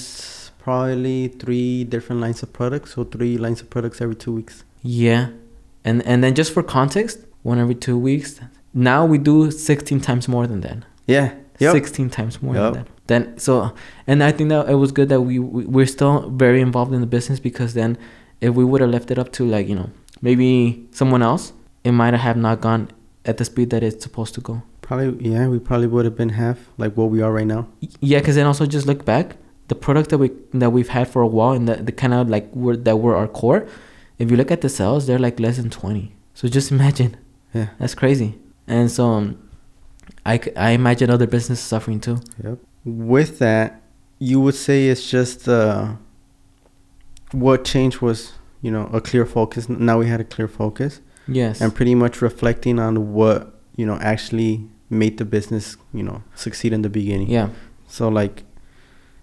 probably 0.59 1.29
three 1.29 1.85
different 1.85 2.21
lines 2.21 2.43
of 2.43 2.53
products. 2.53 2.95
So 2.95 3.05
three 3.05 3.39
lines 3.39 3.61
of 3.63 3.71
products 3.71 4.01
every 4.01 4.17
two 4.17 4.33
weeks. 4.33 4.65
Yeah, 4.83 5.29
and 5.85 6.03
and 6.11 6.23
then 6.23 6.35
just 6.35 6.53
for 6.53 6.63
context, 6.63 7.19
one 7.43 7.59
every 7.59 7.75
two 7.87 7.99
weeks. 7.99 8.41
Now 8.75 9.07
we 9.07 9.19
do 9.19 9.51
sixteen 9.51 10.01
times 10.01 10.27
more 10.29 10.47
than 10.47 10.61
that. 10.63 10.79
Yeah. 11.07 11.35
Yep. 11.59 11.73
Sixteen 11.73 12.11
times 12.11 12.43
more 12.43 12.55
Yep. 12.55 12.63
than 12.65 12.73
that. 12.83 12.89
Then 13.07 13.39
so, 13.39 13.73
and 14.07 14.23
I 14.23 14.33
think 14.33 14.49
that 14.51 14.69
it 14.69 14.75
was 14.75 14.91
good 14.93 15.09
that 15.09 15.21
we, 15.23 15.39
we 15.39 15.65
we're 15.65 15.87
still 15.87 16.29
very 16.31 16.61
involved 16.61 16.93
in 16.93 17.01
the 17.01 17.07
business 17.07 17.39
because 17.41 17.73
then, 17.75 17.97
if 18.41 18.55
we 18.59 18.65
would 18.65 18.81
have 18.81 18.91
left 18.91 19.11
it 19.13 19.19
up 19.19 19.31
to 19.39 19.47
like 19.47 19.69
you 19.71 19.77
know 19.77 19.91
maybe 20.21 20.87
someone 20.91 21.23
else, 21.23 21.53
it 21.85 21.93
might 21.93 22.15
have 22.15 22.37
not 22.37 22.61
gone 22.61 22.89
at 23.27 23.37
the 23.37 23.45
speed 23.45 23.71
that 23.71 23.83
it's 23.83 24.03
supposed 24.03 24.35
to 24.35 24.41
go. 24.41 24.63
Probably. 24.81 25.31
Yeah. 25.31 25.49
We 25.49 25.59
probably 25.59 25.89
would 25.89 26.05
have 26.05 26.17
been 26.17 26.31
half 26.31 26.59
like 26.79 26.97
what 26.97 27.11
we 27.11 27.21
are 27.21 27.33
right 27.33 27.47
now. 27.47 27.69
Yeah, 28.01 28.21
because 28.21 28.37
then 28.37 28.47
also 28.47 28.67
just 28.67 28.87
look 28.87 29.05
back, 29.05 29.37
the 29.69 29.75
product 29.75 30.11
that 30.11 30.19
we 30.19 30.31
that 30.55 30.71
we've 30.71 30.89
had 30.89 31.09
for 31.09 31.23
a 31.23 31.27
while 31.27 31.53
and 31.53 31.69
the, 31.69 31.77
the 31.77 31.93
kind 31.93 32.15
of 32.15 32.29
like 32.29 32.55
were 32.55 32.77
that 32.77 32.97
were 32.97 33.17
our 33.17 33.29
core. 33.29 33.67
If 34.19 34.31
you 34.31 34.37
look 34.37 34.51
at 34.51 34.61
the 34.61 34.69
sales, 34.69 35.07
they're 35.07 35.19
like 35.19 35.39
less 35.41 35.57
than 35.57 35.71
twenty. 35.71 36.15
So 36.35 36.49
just 36.49 36.71
imagine. 36.77 37.17
Yeah. 37.53 37.69
That's 37.79 37.95
crazy. 37.95 38.39
And 38.67 38.91
so 38.91 39.07
um, 39.07 39.49
I 40.25 40.71
imagine 40.71 41.11
other 41.11 41.27
businesses 41.27 41.65
suffering 41.65 42.01
too. 42.01 42.19
Yep. 42.43 42.59
With 42.85 43.39
that, 43.39 43.81
you 44.19 44.41
would 44.41 44.55
say 44.55 44.89
it's 44.89 45.09
just 45.09 45.49
uh, 45.49 45.95
what 47.33 47.65
changed 47.65 48.01
was 48.01 48.33
you 48.63 48.71
know 48.71 48.89
a 48.93 49.01
clear 49.01 49.27
focus. 49.27 49.69
Now 49.69 49.99
we 49.99 50.07
had 50.07 50.21
a 50.21 50.25
clear 50.25 50.49
focus. 50.49 51.01
Yes. 51.29 51.61
and 51.61 51.75
pretty 51.75 51.95
much 51.95 52.23
reflecting 52.23 52.79
on 52.79 53.13
what 53.13 53.53
you 53.77 53.85
know 53.87 53.99
actually 54.01 54.69
made 54.91 55.19
the 55.19 55.25
business 55.25 55.77
you 55.93 56.03
know 56.03 56.23
succeed 56.35 56.73
in 56.73 56.83
the 56.83 56.89
beginning 56.89 57.29
yeah. 57.29 57.49
so 57.89 58.09
like 58.09 58.45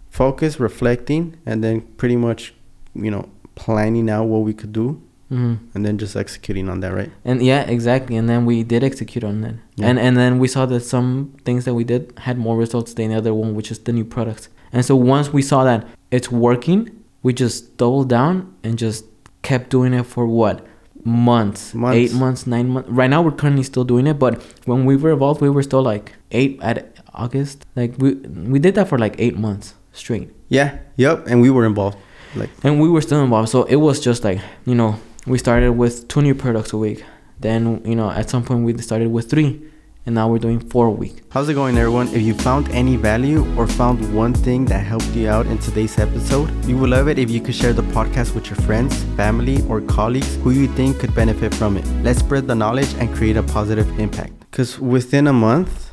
focus 0.10 0.60
reflecting 0.60 1.38
and 1.46 1.64
then 1.64 1.82
pretty 1.98 2.16
much 2.16 2.54
you 2.94 3.10
know 3.10 3.30
planning 3.56 4.10
out 4.10 4.26
what 4.26 4.40
we 4.40 4.54
could 4.54 4.74
do 4.74 5.02
hmm 5.30 5.56
and 5.74 5.86
then 5.86 5.98
just 5.98 6.16
executing 6.16 6.70
on 6.70 6.80
that 6.82 6.94
right 6.94 7.12
And 7.26 7.42
yeah, 7.42 7.62
exactly. 7.62 8.16
And 8.18 8.28
then 8.30 8.46
we 8.46 8.64
did 8.64 8.84
execute 8.84 9.24
on 9.24 9.42
that. 9.42 9.56
Yeah. 9.76 9.88
And 9.88 9.98
and 9.98 10.16
then 10.18 10.38
we 10.38 10.48
saw 10.48 10.66
that 10.68 10.82
some 10.82 11.34
things 11.46 11.66
that 11.66 11.74
we 11.74 11.84
did 11.84 12.14
had 12.18 12.38
more 12.38 12.56
results 12.58 12.94
than 12.94 13.10
the 13.10 13.18
other 13.18 13.34
one, 13.34 13.56
which 13.56 13.72
is 13.72 13.80
the 13.80 13.94
new 13.94 14.06
products. 14.06 14.50
And 14.72 14.86
so 14.86 14.96
once 14.96 15.34
we 15.34 15.42
saw 15.42 15.64
that 15.64 15.88
it's 16.12 16.30
working, 16.30 16.80
we 17.24 17.34
just 17.34 17.78
doubled 17.78 18.10
down 18.10 18.54
and 18.64 18.78
just 18.78 19.06
kept 19.42 19.70
doing 19.72 19.94
it 19.94 20.06
for 20.06 20.28
what 20.28 20.66
months, 21.06 21.74
Months. 21.74 21.96
eight 21.98 22.14
months, 22.14 22.48
nine 22.48 22.70
months. 22.70 22.90
Right 22.90 23.10
now, 23.10 23.22
we're 23.22 23.32
currently 23.32 23.64
still 23.64 23.84
doing 23.84 24.08
it, 24.08 24.18
but 24.20 24.42
when 24.66 24.86
we 24.86 24.96
were 24.96 25.12
involved, 25.14 25.42
we 25.42 25.50
were 25.50 25.64
still 25.64 25.82
like 25.84 26.14
eight 26.32 26.60
at 26.62 26.96
August. 27.14 27.66
Like 27.76 27.96
we 27.98 28.14
we 28.16 28.60
did 28.60 28.76
that 28.76 28.88
for 28.88 28.98
like 28.98 29.16
eight 29.20 29.38
months 29.38 29.76
straight, 29.92 30.30
Yeah. 30.50 30.80
Yep. 30.98 31.28
And 31.28 31.42
we 31.42 31.50
were 31.50 31.66
involved. 31.66 31.98
Like 32.36 32.50
and 32.64 32.82
we 32.82 32.90
were 32.90 33.02
still 33.02 33.22
involved. 33.24 33.50
So 33.50 33.64
it 33.64 33.76
was 33.76 34.00
just 34.00 34.24
like 34.24 34.40
you 34.66 34.74
know, 34.76 34.96
we 35.28 35.38
started 35.38 35.74
with 35.74 36.08
two 36.08 36.22
new 36.22 36.34
products 36.36 36.74
a 36.74 36.78
week. 36.78 37.04
Then 37.40 37.82
you 37.86 37.96
know, 37.96 38.10
at 38.10 38.30
some 38.30 38.44
point 38.44 38.64
we 38.66 38.76
started 38.82 39.10
with 39.12 39.30
three, 39.30 39.62
and 40.06 40.14
now 40.16 40.28
we're 40.28 40.38
doing 40.40 40.60
four 40.60 40.88
a 40.88 40.92
week. 40.92 41.24
How's 41.30 41.48
it 41.50 41.54
going, 41.54 41.78
everyone? 41.78 42.08
If 42.10 42.22
you 42.22 42.34
found 42.34 42.68
any 42.70 42.98
value 42.98 43.46
or 43.58 43.68
found 43.68 44.14
one 44.14 44.34
thing 44.34 44.66
that 44.66 44.80
helped 44.80 45.08
you 45.16 45.30
out 45.30 45.46
in 45.48 45.58
today's 45.60 45.98
episode, 45.98 46.50
we 46.66 46.74
would 46.74 46.90
love 46.90 47.08
it 47.08 47.18
if 47.18 47.32
you 47.32 47.40
could 47.40 47.56
share 47.56 47.72
the 47.74 47.84
podcast 47.84 48.36
with 48.36 48.48
your 48.48 48.58
friends, 48.58 49.02
family, 49.16 49.62
or 49.70 49.80
colleagues 49.82 50.36
who 50.38 50.52
you 50.52 50.68
think 50.68 51.00
could 51.00 51.16
benefit 51.16 51.54
from 51.56 51.78
it. 51.78 51.86
Let's 52.04 52.20
spread 52.20 52.48
the 52.48 52.56
knowledge 52.56 52.94
and 52.96 53.14
create 53.16 53.38
a 53.38 53.44
positive 53.44 53.88
impact. 54.00 54.34
Because 54.52 54.78
within 54.80 55.26
a 55.28 55.34
month, 55.34 55.92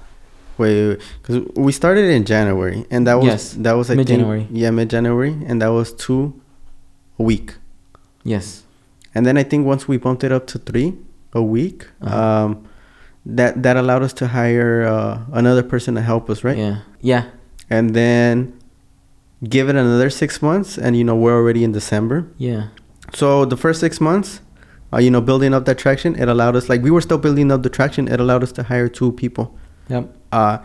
wait, 0.58 0.98
because 1.22 1.44
we 1.54 1.70
started 1.70 2.10
in 2.10 2.24
January, 2.24 2.84
and 2.90 3.06
that 3.06 3.14
was 3.14 3.26
Yes, 3.26 3.52
that 3.60 3.72
was 3.74 3.90
I 3.90 3.94
mid-January. 3.94 4.40
think 4.44 4.50
yeah 4.52 4.70
mid 4.70 4.90
January, 4.90 5.36
and 5.46 5.62
that 5.62 5.68
was 5.68 5.92
two 5.92 6.34
a 7.18 7.22
week. 7.22 7.54
Yes. 8.24 8.64
And 9.14 9.24
then 9.24 9.36
I 9.38 9.44
think 9.44 9.66
once 9.66 9.86
we 9.88 9.96
bumped 9.98 10.24
it 10.24 10.32
up 10.32 10.46
to 10.48 10.58
three 10.58 10.94
a 11.32 11.42
week, 11.42 11.86
Uh-huh. 12.02 12.44
um, 12.44 12.66
that 13.26 13.62
that 13.62 13.76
allowed 13.76 14.02
us 14.02 14.12
to 14.14 14.28
hire 14.28 14.82
uh, 14.82 15.24
another 15.32 15.62
person 15.62 15.94
to 15.94 16.00
help 16.00 16.30
us, 16.30 16.44
right? 16.44 16.56
Yeah. 16.56 16.80
Yeah. 17.00 17.24
And 17.68 17.94
then 17.94 18.58
give 19.44 19.68
it 19.68 19.76
another 19.76 20.10
six 20.10 20.42
months, 20.42 20.78
and 20.78 20.96
you 20.96 21.04
know 21.04 21.14
we're 21.14 21.36
already 21.36 21.64
in 21.64 21.72
December. 21.72 22.30
Yeah. 22.38 22.68
So 23.14 23.44
the 23.44 23.56
first 23.56 23.80
six 23.80 24.00
months, 24.00 24.40
uh, 24.92 24.98
you 24.98 25.10
know, 25.10 25.20
building 25.20 25.54
up 25.54 25.64
that 25.66 25.78
traction, 25.78 26.14
it 26.16 26.28
allowed 26.28 26.56
us 26.56 26.68
like 26.68 26.82
we 26.82 26.90
were 26.90 27.00
still 27.00 27.18
building 27.18 27.50
up 27.50 27.62
the 27.62 27.70
traction. 27.70 28.08
It 28.08 28.20
allowed 28.20 28.42
us 28.42 28.52
to 28.52 28.62
hire 28.62 28.88
two 28.88 29.12
people. 29.12 29.56
Yep. 29.88 30.14
Uh, 30.32 30.58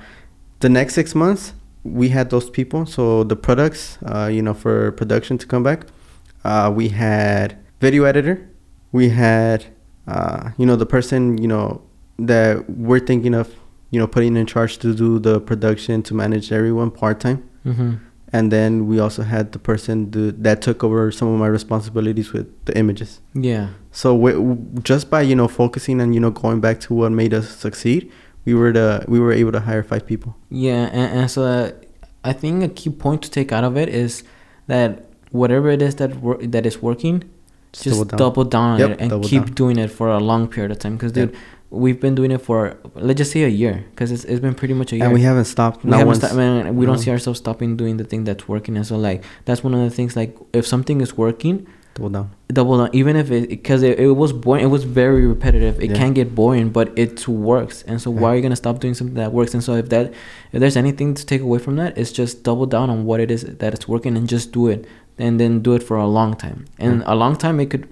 the 0.59 0.69
next 0.69 0.93
six 0.93 1.15
months, 1.15 1.53
we 1.83 2.09
had 2.09 2.29
those 2.29 2.49
people. 2.49 2.85
So 2.85 3.23
the 3.23 3.35
products, 3.35 3.97
uh, 4.05 4.29
you 4.31 4.41
know, 4.41 4.53
for 4.53 4.91
production 4.93 5.37
to 5.37 5.47
come 5.47 5.63
back, 5.63 5.85
uh, 6.43 6.71
we 6.73 6.89
had 6.89 7.57
video 7.79 8.03
editor, 8.03 8.49
we 8.91 9.09
had, 9.09 9.65
uh, 10.07 10.51
you 10.57 10.65
know, 10.65 10.75
the 10.75 10.85
person, 10.85 11.37
you 11.37 11.47
know, 11.47 11.81
that 12.19 12.69
we're 12.69 12.99
thinking 12.99 13.33
of, 13.33 13.53
you 13.91 13.99
know, 13.99 14.07
putting 14.07 14.35
in 14.37 14.45
charge 14.45 14.77
to 14.79 14.93
do 14.93 15.19
the 15.19 15.39
production 15.39 16.01
to 16.03 16.13
manage 16.13 16.51
everyone 16.51 16.91
part 16.91 17.19
time. 17.19 17.47
Mm-hmm. 17.65 17.95
And 18.33 18.51
then 18.51 18.87
we 18.87 18.99
also 18.99 19.21
had 19.23 19.51
the 19.53 19.59
person 19.59 20.09
do, 20.09 20.31
that 20.31 20.61
took 20.61 20.83
over 20.83 21.11
some 21.11 21.29
of 21.29 21.39
my 21.39 21.47
responsibilities 21.47 22.33
with 22.33 22.47
the 22.65 22.77
images. 22.77 23.21
Yeah. 23.33 23.69
So 23.91 24.13
we, 24.13 24.57
just 24.83 25.09
by 25.09 25.21
you 25.21 25.35
know 25.35 25.47
focusing 25.47 26.01
and 26.01 26.13
you 26.13 26.19
know 26.19 26.31
going 26.31 26.59
back 26.59 26.79
to 26.81 26.93
what 26.93 27.11
made 27.13 27.33
us 27.33 27.49
succeed, 27.49 28.11
we 28.43 28.53
were 28.53 28.73
the 28.73 29.05
we 29.07 29.19
were 29.19 29.31
able 29.31 29.53
to 29.53 29.61
hire 29.61 29.83
five 29.83 30.05
people. 30.05 30.35
Yeah, 30.49 30.89
and, 30.91 31.19
and 31.19 31.31
so 31.31 31.43
uh, 31.43 31.71
I 32.25 32.33
think 32.33 32.63
a 32.63 32.67
key 32.67 32.89
point 32.89 33.21
to 33.21 33.31
take 33.31 33.53
out 33.53 33.63
of 33.63 33.77
it 33.77 33.87
is 33.87 34.23
that 34.67 35.05
whatever 35.31 35.69
it 35.69 35.81
is 35.81 35.95
that 35.95 36.17
wor- 36.17 36.37
that 36.45 36.65
is 36.65 36.81
working, 36.81 37.23
Just 37.71 37.85
double 37.85 38.17
double 38.17 38.43
down. 38.43 38.79
down, 38.79 38.81
on 38.81 38.89
Yep, 38.89 38.99
it 38.99 39.13
and 39.13 39.23
keep 39.23 39.45
down. 39.45 39.53
doing 39.53 39.77
it 39.77 39.91
for 39.91 40.09
a 40.09 40.19
long 40.19 40.49
period 40.49 40.71
of 40.71 40.79
time. 40.79 40.97
Because 40.97 41.13
dude, 41.13 41.33
we've 41.83 41.99
been 42.05 42.15
doing 42.19 42.31
it 42.31 42.41
for 42.47 42.57
let's 43.07 43.17
just 43.17 43.31
say 43.35 43.43
a 43.43 43.53
year, 43.63 43.75
because 43.91 44.09
it's, 44.15 44.23
it's 44.29 44.39
been 44.39 44.55
pretty 44.61 44.73
much 44.73 44.89
a 44.93 44.95
year. 44.97 45.05
And 45.05 45.13
we 45.13 45.21
haven't 45.29 45.45
stopped. 45.55 45.83
We 45.83 45.91
haven't 45.91 46.35
man, 46.41 46.75
we 46.75 46.85
No. 46.85 46.91
don't 46.93 47.01
see 47.05 47.11
ourselves 47.11 47.39
stopping 47.39 47.69
doing 47.81 47.97
the 47.97 48.03
thing 48.11 48.23
that's 48.23 48.45
working, 48.53 48.73
and 48.77 48.85
so 48.91 48.95
like 48.97 49.19
that's 49.47 49.61
one 49.63 49.73
of 49.77 49.81
the 49.87 49.89
things. 49.97 50.15
Like 50.21 50.31
if 50.53 50.65
something 50.73 50.97
is 51.05 51.11
working, 51.25 51.55
double 51.95 52.09
down. 52.17 52.27
double 52.59 52.77
down 52.79 52.89
even 52.99 53.15
if 53.15 53.27
it 53.31 53.47
because 53.49 53.81
it, 53.89 53.97
it 53.99 54.11
was 54.23 54.31
boring 54.33 54.63
it 54.67 54.71
was 54.77 54.83
very 54.83 55.25
repetitive 55.35 55.73
it 55.85 55.89
Yeah. 55.91 55.97
can 56.01 56.11
get 56.19 56.27
boring 56.35 56.67
but 56.77 56.87
it 57.03 57.25
works 57.27 57.77
and 57.89 58.01
so 58.03 58.07
why 58.11 58.27
are 58.31 58.35
you 58.37 58.41
gonna 58.41 58.61
stop 58.65 58.79
doing 58.83 58.93
something 58.99 59.15
that 59.23 59.31
works 59.31 59.53
and 59.55 59.63
so 59.63 59.71
if 59.81 59.87
that 59.93 60.05
if 60.51 60.59
there's 60.61 60.75
anything 60.75 61.09
to 61.19 61.23
take 61.31 61.39
away 61.47 61.57
from 61.65 61.77
that 61.77 61.97
it's 61.97 62.11
just 62.11 62.43
double 62.43 62.65
down 62.75 62.89
on 62.89 63.05
what 63.05 63.21
it 63.25 63.31
is 63.31 63.43
that 63.61 63.73
it's 63.73 63.87
working 63.87 64.17
and 64.17 64.27
just 64.27 64.51
do 64.51 64.67
it 64.67 64.85
and 65.17 65.39
then 65.39 65.61
do 65.67 65.71
it 65.73 65.81
for 65.89 65.95
a 65.95 66.05
long 66.19 66.31
time 66.45 66.59
and 66.83 66.99
Yeah. 66.99 67.13
a 67.13 67.15
long 67.23 67.37
time 67.37 67.55
it 67.63 67.69
could 67.69 67.87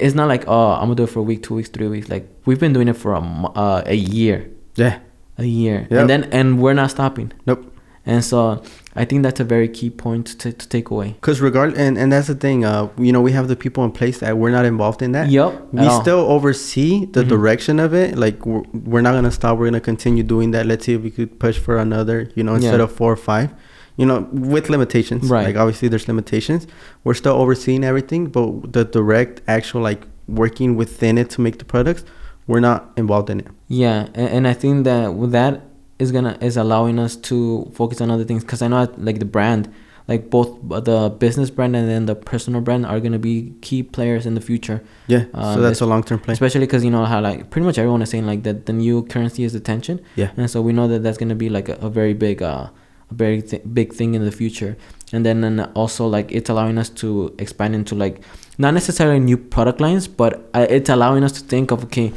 it's 0.00 0.14
not 0.14 0.28
like 0.28 0.44
oh 0.48 0.70
i'm 0.72 0.82
gonna 0.88 0.94
do 0.94 1.04
it 1.04 1.10
for 1.10 1.20
a 1.20 1.22
week 1.22 1.42
two 1.42 1.54
weeks 1.54 1.68
three 1.68 1.88
weeks 1.88 2.08
like 2.08 2.24
we've 2.46 2.60
been 2.60 2.72
doing 2.72 2.88
it 2.88 2.96
for 2.96 3.12
a 3.14 3.20
uh, 3.20 3.82
a 3.86 3.94
year 3.94 4.48
Yeah. 4.76 4.98
a 5.38 5.44
year 5.44 5.86
Yep. 5.90 6.00
and 6.00 6.10
then 6.10 6.24
and 6.32 6.46
we're 6.62 6.74
not 6.82 6.90
stopping 6.90 7.32
Nope. 7.46 7.62
and 8.06 8.24
so 8.24 8.62
i 8.94 9.04
think 9.04 9.22
that's 9.22 9.40
a 9.40 9.44
very 9.44 9.68
key 9.68 9.90
point 9.90 10.26
to, 10.40 10.52
to 10.52 10.68
take 10.68 10.90
away 10.90 11.08
Because 11.20 11.40
regard 11.40 11.74
and 11.76 11.96
and 11.98 12.12
that's 12.12 12.28
the 12.28 12.34
thing. 12.34 12.58
Uh, 12.64 12.88
you 12.98 13.12
know, 13.14 13.22
we 13.28 13.32
have 13.32 13.46
the 13.48 13.56
people 13.64 13.82
in 13.84 13.92
place 14.00 14.18
that 14.22 14.36
we're 14.40 14.50
not 14.58 14.64
involved 14.74 15.00
in 15.06 15.12
that. 15.12 15.26
Yep. 15.30 15.50
We 15.72 15.80
at 15.80 15.88
all. 15.88 16.00
still 16.02 16.22
oversee 16.36 17.06
the 17.16 17.22
Mhm. 17.24 17.28
direction 17.34 17.76
of 17.86 17.90
it. 18.02 18.08
Like 18.24 18.44
we're, 18.44 18.64
we're 18.90 19.00
not 19.08 19.12
gonna 19.16 19.30
stop. 19.40 19.52
We're 19.58 19.68
gonna 19.70 19.80
continue 19.92 20.22
doing 20.34 20.50
that. 20.54 20.66
Let's 20.66 20.84
see 20.86 20.94
if 20.98 21.02
we 21.08 21.10
could 21.10 21.38
push 21.44 21.56
for 21.66 21.74
another. 21.78 22.18
You 22.36 22.42
know, 22.46 22.54
instead 22.60 22.80
Yeah. 22.80 22.86
of 22.88 22.92
four 23.00 23.10
or 23.12 23.22
five. 23.32 23.48
You 23.96 24.06
know, 24.06 24.26
with 24.32 24.70
limitations. 24.70 25.28
Right. 25.28 25.44
Like 25.46 25.56
obviously 25.56 25.88
there's 25.88 26.08
limitations. 26.08 26.66
We're 27.04 27.14
still 27.14 27.34
overseeing 27.34 27.84
everything, 27.84 28.26
but 28.26 28.72
the 28.72 28.84
direct 28.84 29.42
actual 29.46 29.82
like 29.82 30.02
working 30.26 30.76
within 30.76 31.18
it 31.18 31.28
to 31.30 31.40
make 31.42 31.58
the 31.58 31.64
products, 31.66 32.04
we're 32.46 32.60
not 32.60 32.90
involved 32.96 33.28
in 33.30 33.40
it. 33.40 33.48
Yeah, 33.68 34.08
and, 34.14 34.28
and 34.28 34.48
I 34.48 34.54
think 34.54 34.84
that 34.84 35.14
with 35.14 35.32
that 35.32 35.62
is 35.98 36.10
gonna 36.10 36.38
is 36.40 36.56
allowing 36.56 36.98
us 36.98 37.16
to 37.16 37.70
focus 37.74 38.00
on 38.00 38.10
other 38.10 38.24
things 38.24 38.42
because 38.44 38.62
I 38.62 38.68
know 38.68 38.90
like 38.96 39.18
the 39.18 39.24
brand, 39.26 39.70
like 40.08 40.30
both 40.30 40.58
the 40.84 41.10
business 41.10 41.50
brand 41.50 41.76
and 41.76 41.88
then 41.88 42.06
the 42.06 42.14
personal 42.14 42.60
brand 42.62 42.86
are 42.86 42.98
gonna 42.98 43.18
be 43.18 43.52
key 43.60 43.82
players 43.82 44.24
in 44.26 44.34
the 44.34 44.40
future. 44.40 44.82
Yeah. 45.06 45.26
Uh, 45.34 45.54
so 45.54 45.60
that's 45.60 45.80
a 45.82 45.86
long 45.86 46.02
term 46.02 46.18
play. 46.18 46.32
Especially 46.32 46.60
because 46.60 46.82
you 46.82 46.90
know 46.90 47.04
how 47.04 47.20
like 47.20 47.50
pretty 47.50 47.66
much 47.66 47.76
everyone 47.78 48.00
is 48.02 48.10
saying 48.10 48.26
like 48.26 48.42
that 48.44 48.64
the 48.66 48.72
new 48.72 49.02
currency 49.04 49.44
is 49.44 49.54
attention, 49.54 50.00
Yeah. 50.16 50.30
and 50.36 50.50
so 50.50 50.62
we 50.62 50.72
know 50.72 50.88
that 50.88 51.02
that's 51.02 51.18
gonna 51.18 51.34
be 51.36 51.50
like 51.50 51.68
a, 51.68 51.74
a 51.74 51.90
very 51.90 52.14
big 52.14 52.42
uh 52.42 52.68
very 53.12 53.42
th- 53.42 53.62
big 53.72 53.92
thing 53.92 54.14
in 54.14 54.24
the 54.24 54.32
future. 54.32 54.76
And 55.12 55.24
then 55.26 55.44
and 55.44 55.60
also 55.74 56.06
like 56.06 56.32
it's 56.32 56.48
allowing 56.50 56.78
us 56.78 56.88
to 57.02 57.34
expand 57.38 57.74
into 57.74 57.94
like 57.94 58.22
not 58.58 58.72
necessarily 58.74 59.20
new 59.20 59.36
product 59.36 59.80
lines, 59.80 60.08
but 60.08 60.48
uh, 60.54 60.66
it's 60.68 60.88
allowing 60.90 61.22
us 61.24 61.32
to 61.32 61.40
think 61.40 61.70
of 61.70 61.84
okay 61.84 62.12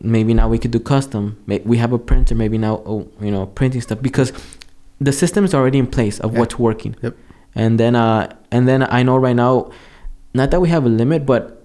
maybe 0.00 0.32
now 0.34 0.48
we 0.48 0.58
could 0.58 0.70
do 0.70 0.80
custom. 0.80 1.36
We 1.46 1.76
have 1.78 1.92
a 1.92 1.98
printer, 1.98 2.34
maybe 2.34 2.58
now 2.58 2.82
oh, 2.86 3.08
you 3.20 3.30
know 3.30 3.46
printing 3.46 3.80
stuff 3.80 4.00
because 4.02 4.32
the 5.00 5.12
system 5.12 5.44
is 5.44 5.54
already 5.54 5.78
in 5.78 5.86
place 5.86 6.18
of 6.20 6.32
Yeah. 6.32 6.38
what's 6.40 6.58
working. 6.58 6.96
Yep. 7.02 7.16
And 7.54 7.78
then 7.80 7.94
uh 7.96 8.32
and 8.50 8.66
then 8.68 8.82
I 8.82 9.02
know 9.02 9.16
right 9.16 9.36
now, 9.36 9.70
not 10.34 10.50
that 10.50 10.60
we 10.60 10.68
have 10.68 10.84
a 10.84 10.88
limit, 10.88 11.24
but 11.26 11.62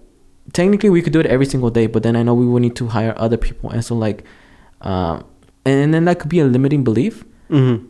technically 0.53 0.89
we 0.89 1.01
could 1.01 1.13
do 1.13 1.19
it 1.19 1.25
every 1.25 1.45
single 1.45 1.69
day. 1.69 1.87
But 1.87 2.03
then 2.03 2.15
I 2.15 2.23
know 2.23 2.33
we 2.33 2.45
would 2.45 2.61
need 2.61 2.75
to 2.77 2.87
hire 2.87 3.13
other 3.17 3.37
people, 3.37 3.69
and 3.71 3.83
so 3.83 3.95
like, 3.95 4.23
um, 4.81 5.23
and 5.65 5.93
then 5.93 6.05
that 6.05 6.19
could 6.19 6.29
be 6.29 6.39
a 6.39 6.45
limiting 6.45 6.83
belief. 6.83 7.23
Mm-hmm. 7.49 7.85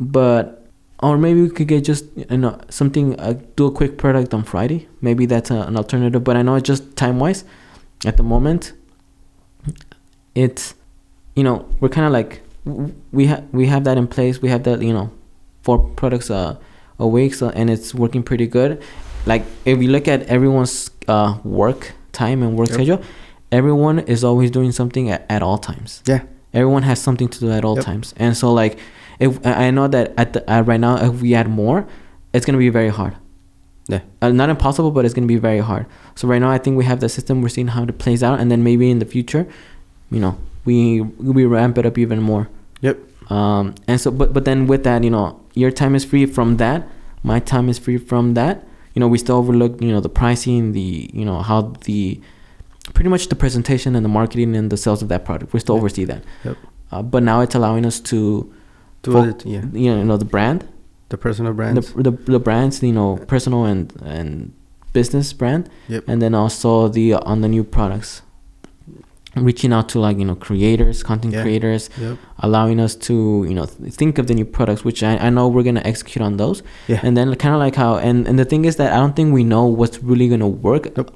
But 0.00 0.66
or 1.00 1.16
maybe 1.18 1.42
we 1.42 1.50
could 1.50 1.68
get 1.68 1.84
just 1.84 2.04
you 2.16 2.36
know 2.38 2.58
something 2.68 3.18
uh, 3.20 3.34
do 3.56 3.66
a 3.66 3.70
quick 3.70 3.98
product 3.98 4.34
on 4.34 4.42
Friday. 4.44 4.88
Maybe 5.00 5.26
that's 5.26 5.50
a, 5.50 5.62
an 5.62 5.76
alternative. 5.76 6.22
But 6.24 6.36
I 6.36 6.42
know 6.42 6.54
it's 6.56 6.66
just 6.66 6.96
time 6.96 7.18
wise, 7.18 7.44
at 8.04 8.16
the 8.16 8.22
moment, 8.22 8.72
it's 10.34 10.74
you 11.34 11.42
know 11.44 11.66
we're 11.80 11.88
kind 11.88 12.06
of 12.06 12.12
like 12.12 12.42
we 13.12 13.26
have 13.26 13.44
we 13.52 13.66
have 13.66 13.84
that 13.84 13.98
in 13.98 14.06
place. 14.06 14.40
We 14.42 14.48
have 14.48 14.62
that 14.64 14.82
you 14.82 14.92
know 14.92 15.10
four 15.62 15.78
products 15.78 16.30
uh, 16.30 16.56
a 16.98 17.06
week, 17.06 17.34
so 17.34 17.50
and 17.50 17.70
it's 17.70 17.94
working 17.94 18.22
pretty 18.22 18.46
good. 18.46 18.82
Like 19.26 19.42
if 19.64 19.80
you 19.82 19.88
look 19.88 20.08
at 20.08 20.22
everyone's 20.22 20.90
uh, 21.08 21.38
work 21.44 21.92
time 22.12 22.42
and 22.42 22.56
work 22.56 22.68
Yep. 22.68 22.74
schedule, 22.74 23.02
everyone 23.52 23.98
is 24.00 24.24
always 24.24 24.50
doing 24.50 24.72
something 24.72 25.10
at, 25.10 25.26
at 25.28 25.42
all 25.42 25.58
times 25.58 26.02
Yeah. 26.06 26.22
everyone 26.54 26.82
has 26.82 27.00
something 27.00 27.28
to 27.28 27.40
do 27.40 27.50
at 27.50 27.64
all 27.64 27.76
Yep. 27.76 27.84
times 27.84 28.14
and 28.16 28.36
so 28.36 28.52
like 28.52 28.78
if 29.20 29.44
i 29.46 29.70
know 29.70 29.88
that 29.88 30.12
at 30.16 30.32
the 30.32 30.40
uh, 30.52 30.62
right 30.62 30.80
now 30.80 30.96
if 30.96 31.20
we 31.22 31.34
add 31.34 31.48
more 31.48 31.86
it's 32.32 32.44
going 32.46 32.54
to 32.54 32.58
be 32.58 32.68
very 32.68 32.88
hard 32.88 33.14
Yeah. 33.88 34.00
uh, 34.22 34.28
not 34.30 34.48
impossible 34.50 34.90
but 34.90 35.04
it's 35.04 35.14
going 35.14 35.26
to 35.26 35.32
be 35.36 35.40
very 35.40 35.60
hard 35.70 35.86
so 36.14 36.28
right 36.28 36.38
now 36.40 36.50
i 36.50 36.58
think 36.58 36.76
we 36.76 36.84
have 36.84 37.00
the 37.00 37.08
system 37.08 37.42
we're 37.42 37.48
seeing 37.48 37.68
how 37.68 37.82
it 37.84 37.98
plays 37.98 38.22
out 38.22 38.38
and 38.40 38.50
then 38.50 38.62
maybe 38.62 38.90
in 38.90 38.98
the 38.98 39.06
future 39.06 39.46
you 40.10 40.20
know 40.20 40.36
we 40.64 41.00
we 41.36 41.44
ramp 41.46 41.78
it 41.78 41.86
up 41.86 41.96
even 41.98 42.20
more 42.22 42.48
Yep. 42.80 42.96
um 43.30 43.74
and 43.88 44.00
so 44.00 44.10
but 44.10 44.32
but 44.32 44.44
then 44.44 44.66
with 44.66 44.84
that 44.84 45.02
you 45.04 45.10
know 45.10 45.40
your 45.54 45.70
time 45.70 45.94
is 45.94 46.04
free 46.04 46.26
from 46.26 46.56
that 46.58 46.86
my 47.22 47.40
time 47.40 47.68
is 47.68 47.78
free 47.78 47.98
from 47.98 48.34
that 48.34 48.64
you 48.94 49.00
know 49.00 49.08
we 49.08 49.18
still 49.18 49.36
overlook 49.36 49.80
you 49.82 49.90
know 49.94 50.00
the 50.00 50.08
pricing 50.22 50.72
the 50.72 51.10
you 51.12 51.24
know 51.24 51.38
how 51.42 51.58
the 51.88 52.20
pretty 52.94 53.10
much 53.10 53.28
the 53.28 53.34
presentation 53.44 53.96
and 53.96 54.04
the 54.04 54.08
marketing 54.08 54.54
and 54.56 54.70
the 54.70 54.76
sales 54.76 55.02
of 55.02 55.08
that 55.08 55.24
product 55.24 55.52
we 55.52 55.60
still 55.60 55.74
Yep. 55.76 55.80
oversee 55.82 56.04
that 56.04 56.22
Yep. 56.44 56.56
uh, 56.92 57.02
but 57.02 57.22
now 57.22 57.40
it's 57.40 57.54
allowing 57.54 57.84
us 57.84 57.98
to 58.12 58.20
Do 59.02 59.12
Fo- 59.12 59.18
other 59.20 59.32
t- 59.32 59.50
yeah. 59.50 59.64
you 59.72 60.04
know 60.04 60.16
the 60.16 60.24
brand 60.24 60.66
The 61.08 61.16
personal 61.16 61.52
brands. 61.54 61.92
the, 61.94 62.02
the 62.02 62.10
the 62.32 62.40
brands 62.40 62.82
you 62.82 62.92
know 62.92 63.16
personal 63.26 63.64
and 63.64 63.92
and 64.04 64.52
business 64.92 65.32
brand 65.32 65.68
Yep. 65.88 66.04
and 66.08 66.20
then 66.22 66.34
also 66.34 66.88
the 66.88 67.14
uh, 67.14 67.20
on 67.32 67.40
the 67.40 67.48
new 67.48 67.64
products 67.64 68.22
reaching 69.36 69.72
out 69.72 69.88
to 69.90 70.00
like 70.00 70.18
you 70.18 70.24
know 70.24 70.34
creators 70.34 71.02
content 71.02 71.32
Yeah. 71.34 71.42
creators 71.42 71.90
Yep. 72.00 72.16
allowing 72.40 72.80
us 72.80 72.96
to 73.06 73.44
you 73.48 73.54
know 73.54 73.66
th- 73.66 73.92
think 73.94 74.18
of 74.18 74.26
the 74.26 74.34
new 74.34 74.44
products 74.44 74.84
which 74.84 75.02
I, 75.02 75.16
I 75.18 75.30
know 75.30 75.46
we're 75.48 75.62
gonna 75.62 75.82
execute 75.84 76.22
on 76.22 76.38
those 76.38 76.62
Yeah. 76.88 77.00
and 77.04 77.16
then 77.16 77.32
kind 77.36 77.54
of 77.54 77.60
like 77.60 77.76
how 77.76 77.96
and 77.98 78.26
and 78.26 78.38
the 78.38 78.44
thing 78.44 78.64
is 78.64 78.76
that 78.76 78.92
I 78.92 78.96
don't 78.96 79.14
think 79.14 79.32
we 79.32 79.44
know 79.44 79.64
what's 79.66 80.02
really 80.02 80.28
gonna 80.28 80.48
work 80.48 80.96
Nope. 80.96 81.12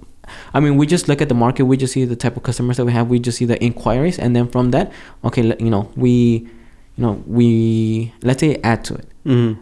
I 0.54 0.60
mean, 0.60 0.76
we 0.76 0.86
just 0.86 1.08
look 1.08 1.20
at 1.20 1.28
the 1.28 1.34
market. 1.34 1.64
We 1.64 1.76
just 1.76 1.92
see 1.94 2.04
the 2.04 2.14
type 2.16 2.36
of 2.36 2.42
customers 2.44 2.76
that 2.76 2.84
we 2.86 2.92
have. 2.92 3.08
We 3.10 3.18
just 3.18 3.36
see 3.38 3.44
the 3.44 3.58
inquiries, 3.62 4.18
and 4.20 4.36
then 4.36 4.46
from 4.48 4.70
that, 4.70 4.92
okay, 5.24 5.42
you 5.58 5.68
know, 5.68 5.90
we, 5.96 6.48
you 6.96 7.04
know, 7.04 7.22
we 7.26 8.12
let's 8.22 8.40
say 8.40 8.58
add 8.62 8.84
to 8.86 8.94
it. 8.94 9.06
hmm 9.24 9.52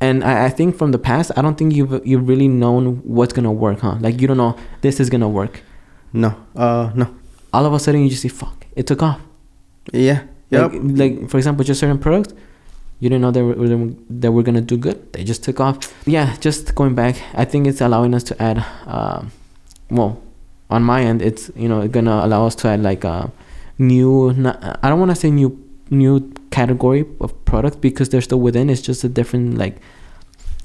And 0.00 0.22
I, 0.22 0.46
I 0.46 0.48
think 0.50 0.76
from 0.76 0.92
the 0.92 0.98
past, 0.98 1.32
I 1.36 1.42
don't 1.42 1.56
think 1.58 1.74
you've 1.74 2.06
you've 2.06 2.28
really 2.28 2.48
known 2.48 2.96
what's 3.04 3.32
gonna 3.32 3.52
work, 3.52 3.80
huh? 3.80 3.96
Like 4.00 4.20
you 4.20 4.28
don't 4.28 4.36
know 4.36 4.56
this 4.80 5.00
is 5.00 5.10
gonna 5.10 5.28
work. 5.28 5.62
No. 6.12 6.34
Uh, 6.54 6.90
no. 6.94 7.06
All 7.52 7.66
of 7.66 7.72
a 7.72 7.78
sudden, 7.78 8.02
you 8.02 8.08
just 8.10 8.22
see, 8.22 8.28
fuck, 8.28 8.66
it 8.76 8.86
took 8.86 9.02
off. 9.02 9.20
Yeah. 9.92 10.22
Yep. 10.50 10.72
Like, 10.72 10.82
like 10.82 11.30
for 11.30 11.36
example, 11.36 11.64
just 11.64 11.80
certain 11.80 11.98
products, 11.98 12.32
you 13.00 13.08
didn't 13.10 13.22
know 13.22 13.30
that 13.30 13.44
were 13.44 13.92
that 14.20 14.32
we're 14.32 14.42
gonna 14.42 14.60
do 14.60 14.76
good. 14.76 15.12
They 15.12 15.24
just 15.24 15.42
took 15.44 15.60
off. 15.60 15.76
Yeah, 16.06 16.36
just 16.40 16.74
going 16.74 16.94
back, 16.94 17.16
I 17.34 17.44
think 17.44 17.66
it's 17.66 17.80
allowing 17.80 18.14
us 18.14 18.22
to 18.24 18.42
add. 18.42 18.64
Um, 18.86 19.30
well, 19.90 20.20
on 20.70 20.82
my 20.82 21.02
end, 21.02 21.22
it's 21.22 21.50
you 21.56 21.68
know 21.68 21.86
gonna 21.88 22.20
allow 22.24 22.46
us 22.46 22.54
to 22.56 22.68
add 22.68 22.82
like 22.82 23.04
a 23.04 23.30
new. 23.78 24.32
Not, 24.32 24.78
I 24.82 24.88
don't 24.88 24.98
want 25.00 25.10
to 25.10 25.16
say 25.16 25.30
new 25.30 25.58
new 25.90 26.20
category 26.58 27.02
of 27.24 27.30
products 27.52 27.76
because 27.88 28.06
they're 28.10 28.26
still 28.30 28.40
within. 28.48 28.64
It's 28.72 28.84
just 28.90 29.00
a 29.08 29.10
different 29.18 29.46
like, 29.62 29.76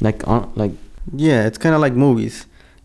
like 0.08 0.20
on 0.34 0.42
like 0.56 0.72
yeah, 1.28 1.48
it's 1.48 1.58
kind 1.64 1.76
of 1.76 1.82
like 1.86 1.94
movies. 2.08 2.36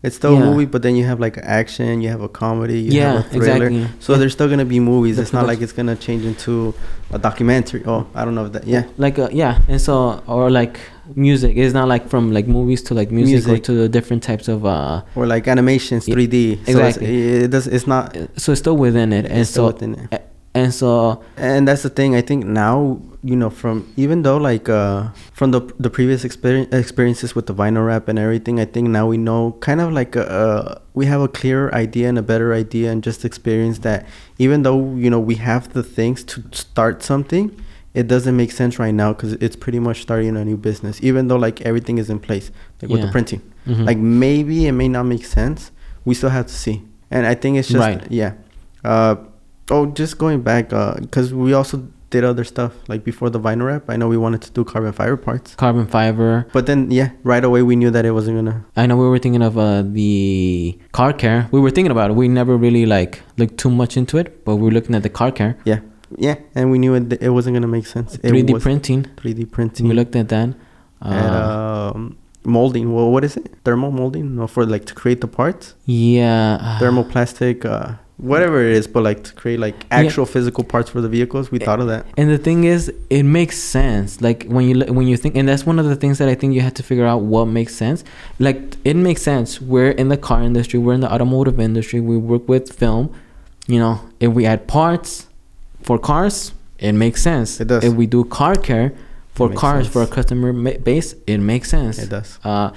It's 0.01 0.15
still 0.21 0.33
Yeah. 0.35 0.43
a 0.43 0.49
movie, 0.49 0.67
but 0.73 0.81
then 0.85 0.93
you 0.99 1.03
have 1.11 1.19
like 1.25 1.37
action, 1.61 1.91
you 2.03 2.09
have 2.15 2.23
a 2.29 2.31
comedy, 2.43 2.79
you 2.85 2.91
yeah 2.99 3.11
have 3.11 3.25
a 3.25 3.29
thriller. 3.29 3.67
exactly. 3.67 3.87
So 4.05 4.09
Yeah. 4.13 4.19
there's 4.19 4.33
still 4.39 4.49
gonna 4.53 4.71
be 4.75 4.79
movies. 4.93 5.15
The 5.17 5.23
it's 5.23 5.33
not 5.37 5.45
like 5.51 5.59
it's 5.65 5.75
gonna 5.79 5.97
change 6.07 6.23
into 6.31 6.73
a 7.17 7.19
documentary. 7.27 7.81
Oh, 7.91 8.01
I 8.15 8.21
don't 8.25 8.35
know 8.37 8.45
if 8.47 8.51
that. 8.55 8.65
Yeah. 8.75 8.83
like 9.05 9.15
uh, 9.19 9.27
yeah 9.43 9.53
and 9.71 9.79
so 9.87 9.95
or 10.35 10.43
like 10.61 10.75
music 11.15 11.51
it's 11.61 11.73
not 11.79 11.87
like 11.93 12.03
from 12.13 12.23
like 12.37 12.47
movies 12.57 12.81
to 12.87 12.91
like 12.99 13.09
music, 13.19 13.33
Music. 13.45 13.53
or 13.53 13.57
to 13.67 13.73
the 13.81 13.89
different 13.97 14.21
types 14.29 14.47
of 14.53 14.59
uh 14.65 15.01
Or 15.17 15.23
like 15.35 15.43
animations, 15.55 16.01
3D. 16.05 16.35
So 16.65 16.71
exactly. 16.71 17.07
It's, 17.07 17.43
it 17.45 17.51
does. 17.55 17.65
It's 17.75 17.87
not. 17.93 18.05
so 18.43 18.45
it's 18.53 18.61
still 18.65 18.77
within 18.85 19.09
it 19.19 19.25
and 19.35 19.41
still 19.47 19.67
so 19.67 19.73
within 19.73 19.91
it. 20.11 20.21
And 20.55 20.73
so 20.73 21.21
And 21.37 21.67
that's 21.67 21.83
the 21.83 21.89
thing. 21.89 22.15
I 22.15 22.21
think 22.21 22.45
now, 22.45 22.99
you 23.23 23.35
know, 23.35 23.49
from 23.49 23.91
even 23.97 24.23
though 24.23 24.37
like 24.37 24.67
uh 24.69 25.09
from 25.33 25.51
the 25.51 25.61
the 25.79 25.89
previous 25.89 26.23
experience 26.25 26.73
experiences 26.73 27.35
with 27.35 27.45
the 27.45 27.53
vinyl 27.53 27.85
wrap 27.85 28.07
and 28.07 28.17
everything, 28.17 28.59
I 28.59 28.65
think 28.65 28.89
now 28.89 29.07
we 29.07 29.17
know 29.17 29.55
kind 29.61 29.79
of 29.81 29.91
like 29.93 30.15
uh 30.17 30.75
we 30.93 31.05
have 31.05 31.21
a 31.21 31.27
clearer 31.27 31.73
idea 31.75 32.09
and 32.09 32.17
a 32.17 32.21
better 32.23 32.53
idea 32.53 32.91
and 32.91 33.03
just 33.03 33.23
experience 33.25 33.79
that 33.79 34.05
even 34.37 34.63
though 34.63 34.95
you 34.95 35.09
know 35.09 35.19
we 35.19 35.35
have 35.35 35.73
the 35.73 35.83
things 35.83 36.23
to 36.25 36.43
start 36.51 37.03
something, 37.03 37.51
it 37.93 38.07
doesn't 38.07 38.35
make 38.35 38.51
sense 38.51 38.79
right 38.79 38.93
now 38.93 39.13
because 39.13 39.33
it's 39.33 39.55
pretty 39.55 39.79
much 39.79 40.01
starting 40.01 40.35
a 40.35 40.43
new 40.43 40.57
business. 40.57 40.99
Even 41.03 41.27
though 41.27 41.37
like 41.37 41.61
everything 41.61 41.97
is 41.99 42.09
in 42.09 42.19
place, 42.19 42.51
like 42.81 42.89
with 42.91 43.01
the 43.01 43.07
Yeah. 43.07 43.11
printing, 43.11 43.41
mhm. 43.67 43.85
like 43.85 43.97
maybe 43.99 44.65
it 44.67 44.71
may 44.73 44.87
not 44.87 45.03
make 45.03 45.25
sense. 45.25 45.71
We 46.05 46.15
still 46.15 46.29
have 46.31 46.47
to 46.47 46.53
see. 46.53 46.81
And 47.11 47.25
I 47.27 47.35
think 47.35 47.57
it's 47.57 47.67
just 47.67 47.79
Right. 47.79 48.03
yeah. 48.09 48.33
Uh, 48.83 49.15
oh, 49.71 49.85
just 49.87 50.17
going 50.17 50.41
back 50.41 50.69
because 51.01 51.33
we 51.33 51.53
also 51.53 51.87
did 52.09 52.23
other 52.23 52.43
stuff 52.43 52.73
like 52.87 53.03
before 53.03 53.29
the 53.29 53.39
vinyl 53.39 53.67
wrap. 53.67 53.83
I 53.87 53.95
know 53.95 54.07
we 54.07 54.17
wanted 54.17 54.41
to 54.41 54.51
do 54.51 54.63
carbon 54.63 54.91
fiber 54.93 55.15
parts, 55.15 55.53
carbon 55.55 55.85
fiber 55.87 56.47
but 56.53 56.65
then 56.65 56.89
yeah, 56.89 57.09
right 57.23 57.43
away 57.43 57.61
we 57.61 57.75
knew 57.75 57.91
that 57.91 58.03
it 58.03 58.11
wasn't 58.11 58.35
gonna. 58.37 58.65
i 58.75 58.87
know 58.87 58.97
we 58.97 59.07
were 59.07 59.19
thinking 59.19 59.43
of 59.43 59.57
uh 59.59 59.83
the 59.83 60.77
car 60.91 61.13
care 61.13 61.47
we 61.51 61.59
were 61.59 61.69
thinking 61.69 61.91
about 61.91 62.09
it 62.11 62.15
we 62.15 62.27
never 62.27 62.57
really 62.57 62.85
like 62.87 63.21
looked 63.37 63.57
too 63.59 63.69
much 63.69 63.95
into 63.95 64.17
it 64.17 64.43
but 64.43 64.55
we 64.55 64.63
were 64.63 64.71
looking 64.71 64.95
at 64.95 65.03
the 65.03 65.09
car 65.19 65.31
care 65.31 65.53
Yeah, 65.65 65.81
yeah, 66.17 66.35
and 66.55 66.71
we 66.71 66.77
knew 66.79 66.95
it. 66.95 67.21
It 67.21 67.29
wasn't 67.29 67.53
gonna 67.55 67.67
make 67.77 67.85
sense. 67.85 68.17
3d 68.17 68.59
printing 68.59 69.03
3D 69.21 69.51
printing. 69.51 69.87
we 69.87 69.93
looked 69.93 70.15
at 70.15 70.29
that 70.29 70.43
and 70.43 70.55
uh, 71.01 71.91
um, 71.93 72.17
molding. 72.43 72.91
Well, 72.93 73.11
what 73.11 73.23
is 73.23 73.37
it? 73.37 73.53
Thermal 73.63 73.91
molding? 73.91 74.35
No, 74.35 74.47
for 74.47 74.65
like 74.65 74.85
to 74.85 74.95
create 74.95 75.21
the 75.21 75.27
parts. 75.27 75.75
yeah 75.85 76.79
Thermoplastic. 76.81 77.65
Uh, 77.65 77.93
whatever 78.19 78.61
it 78.61 78.73
is, 78.73 78.85
but 78.85 79.01
like 79.01 79.23
to 79.23 79.33
create 79.33 79.59
like 79.59 79.75
actual 79.91 80.25
physical 80.25 80.63
parts 80.63 80.89
for 80.89 81.01
the 81.01 81.09
vehicles. 81.09 81.51
We 81.51 81.59
thought 81.59 81.79
of 81.79 81.87
that. 81.87 82.05
And 82.17 82.29
the 82.29 82.37
thing 82.37 82.65
is, 82.65 82.93
it 83.09 83.23
makes 83.23 83.57
sense. 83.57 84.21
Like 84.21 84.43
when 84.43 84.67
you 84.67 84.93
when 84.93 85.07
you 85.07 85.17
think, 85.17 85.35
and 85.35 85.47
that's 85.47 85.65
one 85.65 85.79
of 85.79 85.85
the 85.85 85.95
things 85.95 86.17
that 86.17 86.27
I 86.27 86.35
think 86.35 86.53
you 86.53 86.61
have 86.61 86.73
to 86.75 86.83
figure 86.83 87.05
out 87.05 87.21
what 87.21 87.45
makes 87.45 87.75
sense. 87.75 88.03
Like 88.37 88.75
it 88.83 88.95
makes 88.95 89.21
sense. 89.21 89.61
We're 89.61 89.91
in 89.91 90.09
the 90.09 90.17
car 90.17 90.43
industry. 90.43 90.79
We're 90.79 90.93
in 90.93 91.01
the 91.01 91.11
automotive 91.11 91.59
industry. 91.59 91.99
We 92.01 92.17
work 92.17 92.47
with 92.47 92.71
film. 92.71 93.15
You 93.67 93.79
know, 93.79 94.01
if 94.19 94.31
we 94.33 94.45
add 94.45 94.67
parts 94.67 95.27
for 95.83 95.97
cars, 95.97 96.53
it 96.77 96.93
makes 96.93 97.21
sense. 97.21 97.59
It 97.61 97.67
does. 97.67 97.83
If 97.83 97.93
we 97.93 98.05
do 98.05 98.25
car 98.25 98.55
care 98.55 98.93
for 99.33 99.53
cars 99.53 99.87
for 99.87 100.01
a 100.01 100.07
customer 100.07 100.51
base, 100.79 101.15
it 101.25 101.37
makes 101.37 101.69
sense. 101.69 101.99
It 101.99 102.09
does. 102.09 102.39
Uh, 102.43 102.71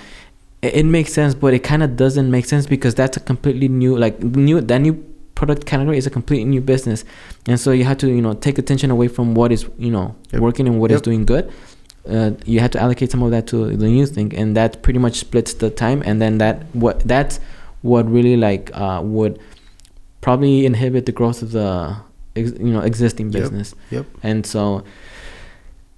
it, 0.60 0.74
it 0.74 0.86
makes 0.86 1.12
sense, 1.12 1.34
but 1.34 1.54
it 1.54 1.60
kind 1.60 1.82
of 1.82 1.96
doesn't 1.96 2.30
make 2.30 2.44
sense 2.44 2.66
because 2.66 2.94
that's 2.94 3.16
a 3.16 3.20
completely 3.20 3.68
new, 3.68 3.96
like 3.96 4.22
new 4.22 4.60
that 4.60 4.78
new 4.78 5.11
product 5.34 5.66
category 5.66 5.98
is 5.98 6.06
a 6.06 6.10
completely 6.10 6.44
new 6.44 6.60
business, 6.60 7.04
and 7.46 7.58
so 7.58 7.70
you 7.72 7.84
have 7.84 7.98
to 7.98 8.06
you 8.08 8.22
know 8.22 8.34
take 8.34 8.58
attention 8.58 8.90
away 8.90 9.08
from 9.08 9.34
what 9.34 9.50
is 9.52 9.66
you 9.78 9.90
know 9.90 10.14
Yep. 10.32 10.40
working 10.42 10.66
and 10.68 10.78
what 10.80 10.90
is 10.90 10.96
Yep. 10.96 11.02
doing 11.02 11.24
good. 11.26 11.50
Uh, 12.08 12.32
you 12.46 12.58
have 12.60 12.70
to 12.72 12.80
allocate 12.80 13.10
some 13.10 13.22
of 13.22 13.30
that 13.30 13.46
to 13.46 13.76
the 13.76 13.86
new 13.86 14.06
thing, 14.06 14.34
and 14.34 14.56
that 14.56 14.82
pretty 14.82 14.98
much 14.98 15.16
splits 15.18 15.54
the 15.54 15.70
time, 15.70 16.02
and 16.04 16.20
then 16.20 16.38
that 16.38 16.64
what 16.74 17.00
that's 17.00 17.38
what 17.82 18.10
really 18.10 18.36
like 18.36 18.70
uh, 18.74 19.00
would 19.04 19.38
probably 20.20 20.66
inhibit 20.66 21.06
the 21.06 21.12
growth 21.12 21.42
of 21.42 21.52
the 21.52 21.96
ex, 22.36 22.52
you 22.58 22.72
know 22.72 22.80
existing 22.80 23.30
business. 23.30 23.74
Yep. 23.90 24.06
And 24.22 24.44
so, 24.46 24.82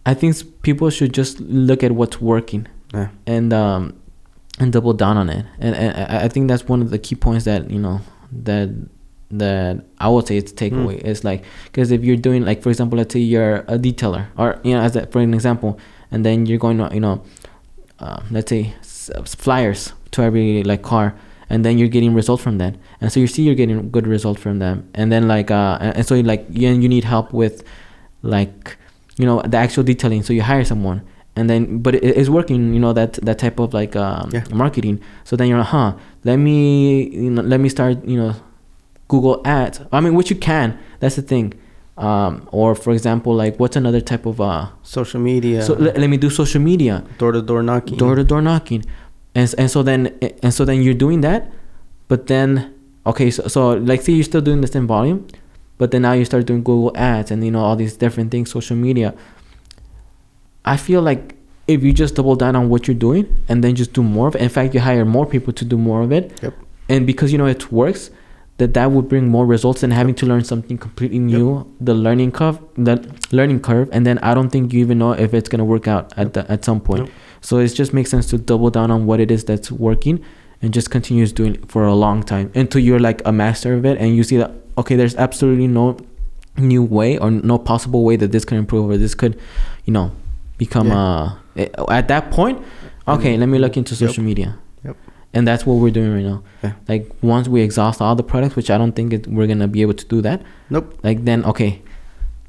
I 0.07 0.15
think 0.15 0.37
people 0.63 0.91
should 0.91 1.13
just 1.15 1.41
look 1.41 1.83
at 1.83 1.93
what's 1.93 2.21
working 2.21 2.67
Yeah. 2.93 3.09
and 3.27 3.53
um 3.53 3.95
and 4.61 4.73
double 4.73 4.93
down 4.93 5.17
on 5.17 5.29
it 5.31 5.45
and, 5.59 5.75
and 5.75 5.91
I- 6.13 6.25
i 6.27 6.29
think 6.29 6.47
that's 6.47 6.69
one 6.69 6.81
of 6.81 6.91
the 6.91 6.99
key 6.99 7.17
points 7.17 7.45
that 7.45 7.71
you 7.73 7.79
know 7.81 8.01
that 8.45 8.69
that 9.31 9.85
i 9.99 10.09
would 10.09 10.27
say 10.27 10.37
it's 10.37 10.53
takeaway. 10.53 10.97
Mm. 11.03 11.05
It's 11.07 11.25
like 11.25 11.45
because 11.65 11.91
if 11.91 12.05
you're 12.05 12.17
doing 12.17 12.45
like 12.45 12.63
for 12.63 12.69
example 12.71 12.99
let's 12.99 13.13
say 13.13 13.21
you're 13.21 13.57
a 13.69 13.79
detailer 13.79 14.27
or 14.37 14.61
you 14.63 14.75
know 14.75 14.81
as 14.81 14.95
a, 14.97 15.07
for 15.07 15.21
an 15.21 15.35
example 15.35 15.79
and 16.11 16.25
then 16.25 16.47
you're 16.47 16.59
going 16.59 16.79
to 16.79 16.89
you 16.95 17.01
know 17.01 17.23
uh, 17.99 18.21
let's 18.31 18.51
say 18.51 18.75
flyers 19.25 19.93
to 20.13 20.23
every 20.23 20.63
like 20.63 20.83
car 20.83 21.15
and 21.51 21.65
then 21.65 21.79
you're 21.79 21.89
getting 21.89 22.15
results 22.15 22.43
from 22.43 22.59
that. 22.59 22.75
And 23.01 23.13
so 23.13 23.21
you 23.21 23.27
see 23.27 23.43
you're 23.43 23.55
getting 23.55 23.91
good 23.91 24.07
results 24.07 24.41
from 24.41 24.59
them. 24.61 24.89
And 24.95 25.13
then 25.13 25.29
like 25.29 25.51
uh 25.51 25.79
and, 25.81 26.07
so 26.07 26.15
like 26.21 26.47
you, 26.51 26.69
you 26.71 26.89
need 26.89 27.05
help 27.05 27.33
with 27.33 27.63
like 28.23 28.77
you 29.17 29.27
know 29.27 29.43
the 29.43 29.57
actual 29.57 29.83
detailing. 29.83 30.23
So 30.23 30.33
you 30.33 30.43
hire 30.43 30.65
someone 30.65 31.03
and 31.37 31.51
then 31.51 31.79
but 31.79 31.95
it, 31.97 32.05
it's 32.05 32.29
working 32.29 32.73
you 32.75 32.81
know 32.81 32.93
that 32.93 33.15
that 33.25 33.39
type 33.39 33.59
of 33.59 33.75
like 33.75 33.95
um, 33.97 34.31
Yeah. 34.33 34.45
marketing. 34.53 35.01
So 35.25 35.37
then 35.37 35.49
you're 35.49 35.59
like 35.59 35.69
huh 35.69 35.95
let 36.25 36.37
me 36.37 37.09
you 37.11 37.31
know 37.31 37.43
let 37.43 37.61
me 37.61 37.69
start 37.69 38.05
you 38.05 38.17
know 38.17 38.35
google 39.09 39.41
ads. 39.45 39.81
I 39.93 40.01
mean 40.01 40.15
which 40.15 40.31
you 40.31 40.37
can. 40.37 40.79
That's 41.01 41.17
the 41.17 41.23
thing. 41.23 41.55
Um, 41.97 42.49
or 42.51 42.75
for 42.75 42.93
example 42.93 43.35
like 43.35 43.61
what's 43.61 43.77
another 43.77 44.01
type 44.01 44.27
of 44.27 44.41
uh 44.41 44.67
Social 44.83 45.21
media. 45.21 45.63
so 45.63 45.75
let, 45.75 45.97
let 45.97 46.11
me 46.11 46.17
do 46.17 46.29
social 46.31 46.61
media. 46.61 47.05
Door 47.19 47.33
to 47.33 47.43
door 47.43 47.63
knocking. 47.63 47.97
door 47.97 48.15
to 48.17 48.25
door 48.25 48.43
knocking. 48.43 48.85
And, 49.37 49.53
and 49.59 49.71
so 49.71 49.83
then 49.83 50.07
and 50.43 50.53
so 50.55 50.65
then 50.65 50.83
you're 50.83 50.95
doing 50.95 51.21
that 51.23 51.51
but 52.09 52.27
then 52.29 52.73
okay 53.07 53.31
so, 53.31 53.47
so 53.49 53.73
like 53.73 54.03
say 54.03 54.13
you're 54.13 54.25
still 54.25 54.41
doing 54.41 54.61
the 54.61 54.67
same 54.69 54.87
volume 54.87 55.27
but 55.79 55.91
then 55.91 56.03
now 56.03 56.13
you 56.13 56.25
start 56.25 56.47
doing 56.47 56.63
google 56.63 56.93
ads 56.97 57.31
and 57.33 57.45
you 57.45 57.51
know 57.51 57.61
all 57.61 57.75
these 57.77 57.97
different 57.97 58.31
things 58.31 58.51
social 58.51 58.77
media. 58.77 59.15
I 60.65 60.77
feel 60.77 61.03
like 61.03 61.35
if 61.67 61.83
you 61.83 61.93
just 61.93 62.15
double 62.15 62.37
down 62.37 62.57
on 62.57 62.69
what 62.69 62.87
you're 62.87 62.95
doing 62.95 63.27
and 63.49 63.63
then 63.63 63.75
just 63.75 63.93
do 63.93 64.03
more 64.03 64.29
of 64.29 64.35
it 64.37 64.43
in 64.43 64.49
fact 64.49 64.75
you 64.75 64.81
hire 64.81 65.05
more 65.05 65.27
people 65.27 65.53
to 65.53 65.65
do 65.65 65.77
more 65.79 66.03
of 66.03 66.13
it. 66.13 66.39
Yep. 66.43 66.55
and 66.89 67.07
because 67.07 67.33
you 67.33 67.39
know 67.39 67.47
it 67.47 67.71
works 67.73 68.11
that 68.59 68.73
that 68.75 68.91
would 68.93 69.09
bring 69.09 69.29
more 69.29 69.45
results 69.47 69.81
than 69.81 69.91
having 69.91 70.15
to 70.15 70.27
learn 70.27 70.45
something 70.45 70.79
completely 70.79 71.19
new 71.19 71.67
the 71.81 71.95
learning 71.95 72.31
curve 72.31 72.59
the 72.77 72.95
learning 73.33 73.59
curve 73.61 73.89
and 73.93 74.07
then 74.07 74.19
i 74.21 74.33
don't 74.35 74.51
think 74.51 74.73
you 74.73 74.81
even 74.81 74.99
know 74.99 75.13
if 75.13 75.35
it's 75.35 75.49
going 75.49 75.59
to 75.59 75.65
work 75.65 75.89
out 75.89 76.13
at 76.17 76.35
the, 76.35 76.49
at 76.51 76.65
some 76.65 76.81
point 76.81 77.01
Nope. 77.03 77.11
so 77.41 77.59
it 77.59 77.69
just 77.69 77.93
makes 77.93 78.11
sense 78.11 78.27
to 78.31 78.39
double 78.39 78.71
down 78.71 78.91
on 78.91 79.07
what 79.07 79.19
it 79.21 79.31
is 79.31 79.45
that's 79.45 79.73
working 79.73 80.23
and 80.63 80.73
just 80.73 80.89
continues 80.91 81.33
doing 81.33 81.57
it 81.57 81.69
for 81.71 81.85
a 81.85 81.95
long 81.95 82.23
time 82.23 82.53
until 82.55 82.81
you're 82.81 83.01
like 83.01 83.21
a 83.27 83.33
master 83.33 83.75
of 83.75 83.85
it 83.85 83.99
and 83.99 84.15
you 84.17 84.23
see 84.23 84.37
that 84.37 84.53
okay 84.79 84.95
there's 84.95 85.17
absolutely 85.17 85.67
no 85.67 85.97
new 86.57 86.83
way 86.83 87.19
or 87.19 87.31
no 87.33 87.59
possible 87.59 88.05
way 88.05 88.15
that 88.17 88.31
this 88.31 88.45
can 88.45 88.57
improve 88.57 88.89
or 88.89 88.97
this 88.97 89.15
could 89.17 89.39
you 89.85 89.93
know 89.93 90.13
become 90.59 90.87
Yeah. 90.89 91.33
uh 91.57 91.85
at 91.91 92.07
that 92.09 92.31
point 92.31 92.63
okay 93.09 93.37
let 93.37 93.47
me 93.47 93.59
look 93.59 93.77
into 93.77 93.95
Yep. 93.95 94.09
social 94.09 94.23
media 94.23 94.47
Yep. 94.47 94.64
And 95.35 95.47
that's 95.49 95.67
what 95.67 95.75
we're 95.75 95.91
doing 95.91 96.13
right 96.15 96.25
now 96.25 96.43
like 96.89 97.11
once 97.23 97.47
we 97.49 97.61
exhaust 97.61 98.01
all 98.01 98.15
the 98.15 98.23
products 98.23 98.55
which 98.57 98.71
i 98.71 98.79
don't 98.79 98.93
think 98.93 99.13
it, 99.13 99.27
we're 99.27 99.47
gonna 99.47 99.69
be 99.69 99.83
able 99.83 99.95
to 99.95 100.07
do 100.07 100.21
that 100.23 100.41
Nope. 100.71 100.99
like 101.03 101.25
then 101.25 101.45
okay 101.45 101.83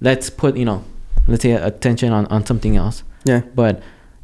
let's 0.01 0.29
put 0.29 0.55
you 0.55 0.65
know 0.65 0.83
let's 1.27 1.41
say 1.43 1.51
attention 1.51 2.13
on, 2.13 2.25
on 2.27 2.45
something 2.45 2.75
else 2.77 3.03
Yeah. 3.25 3.41
but 3.55 3.81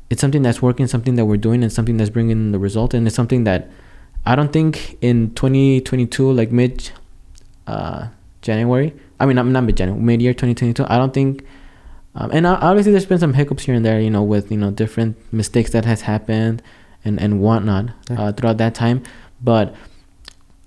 it's 0.10 0.22
something 0.22 0.42
that's 0.44 0.62
working 0.62 0.88
something 0.88 1.16
that 1.16 1.26
we're 1.26 1.38
doing 1.38 1.64
and 1.64 1.72
something 1.72 1.98
that's 1.98 2.10
bringing 2.12 2.52
the 2.52 2.60
result 2.60 2.94
and 2.94 3.08
it's 3.08 3.16
something 3.16 3.44
that 3.46 3.70
i 4.26 4.36
don't 4.36 4.54
think 4.54 4.98
in 5.02 5.34
2022 5.34 6.32
like 6.32 6.52
mid 6.52 6.92
uh 7.68 8.08
january 8.42 8.94
i 9.20 9.26
mean 9.26 9.36
not, 9.36 9.46
not 9.48 9.64
mid 9.64 9.76
january 9.78 10.02
mid 10.02 10.22
year 10.22 10.34
2022 10.34 10.86
i 10.88 10.98
don't 10.98 11.14
think 11.14 11.44
um, 12.14 12.30
and 12.34 12.46
obviously 12.46 12.92
there's 12.92 13.06
been 13.06 13.20
some 13.20 13.34
hiccups 13.34 13.64
here 13.64 13.74
and 13.76 13.86
there 13.86 14.00
you 14.02 14.10
know 14.10 14.22
with 14.24 14.52
you 14.52 14.58
know 14.58 14.70
different 14.70 15.16
mistakes 15.34 15.72
that 15.72 15.86
has 15.86 16.02
happened 16.02 16.62
and 17.06 17.20
and 17.20 17.40
whatnot 17.42 17.86
Yeah. 18.10 18.22
uh, 18.22 18.32
throughout 18.32 18.58
that 18.58 18.76
time 18.76 19.02
but 19.44 19.76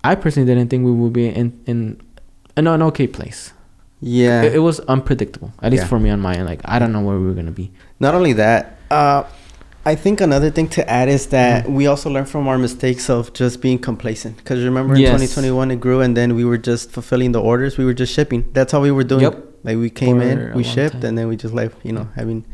I 0.02 0.14
personally 0.16 0.46
didn't 0.46 0.68
think 0.68 0.84
we 0.84 0.92
would 0.92 1.12
be 1.12 1.28
in 1.28 1.58
in 1.66 2.00
an, 2.56 2.66
an 2.66 2.82
okay 2.82 3.06
place. 3.06 3.52
Yeah. 4.00 4.42
It, 4.42 4.56
it 4.56 4.58
was 4.58 4.80
unpredictable, 4.80 5.50
at 5.62 5.70
least 5.72 5.84
Yeah. 5.84 5.88
for 5.88 5.98
me 5.98 6.10
on 6.10 6.20
my 6.20 6.34
end. 6.34 6.46
Like 6.46 6.60
I 6.64 6.78
don't 6.78 6.92
know 6.92 7.00
where 7.00 7.18
we 7.18 7.26
were 7.26 7.32
gonna 7.32 7.50
be. 7.62 7.70
Not 8.00 8.14
only 8.14 8.34
that, 8.34 8.76
uh, 8.90 9.22
I 9.86 9.94
think 9.94 10.20
another 10.20 10.50
thing 10.50 10.68
to 10.76 10.82
add 10.90 11.08
is 11.08 11.26
that 11.28 11.64
Mhm. 11.66 11.74
we 11.74 11.86
also 11.86 12.10
learned 12.10 12.28
from 12.28 12.46
our 12.48 12.58
mistakes 12.58 13.08
of 13.08 13.32
just 13.32 13.60
being 13.62 13.78
complacent. 13.78 14.36
Because 14.38 14.62
remember 14.62 14.94
Yes. 14.96 15.08
in 15.08 15.14
2021 15.28 15.70
it 15.70 15.80
grew 15.80 16.00
and 16.02 16.14
then 16.16 16.34
we 16.34 16.44
were 16.44 16.58
just 16.58 16.90
fulfilling 16.90 17.32
the 17.32 17.40
orders. 17.40 17.78
We 17.78 17.84
were 17.86 17.94
just 17.94 18.12
shipping. 18.12 18.44
That's 18.52 18.72
how 18.72 18.80
we 18.82 18.90
were 18.90 19.04
doing. 19.04 19.22
Yep. 19.22 19.36
Like 19.64 19.78
we 19.78 19.88
came 19.88 20.18
For 20.20 20.24
in, 20.28 20.54
we 20.54 20.64
shipped, 20.64 21.00
time. 21.00 21.04
and 21.06 21.18
then 21.18 21.28
we 21.28 21.36
just 21.36 21.54
left. 21.54 21.76
You 21.82 21.92
know, 21.92 22.08
having, 22.14 22.44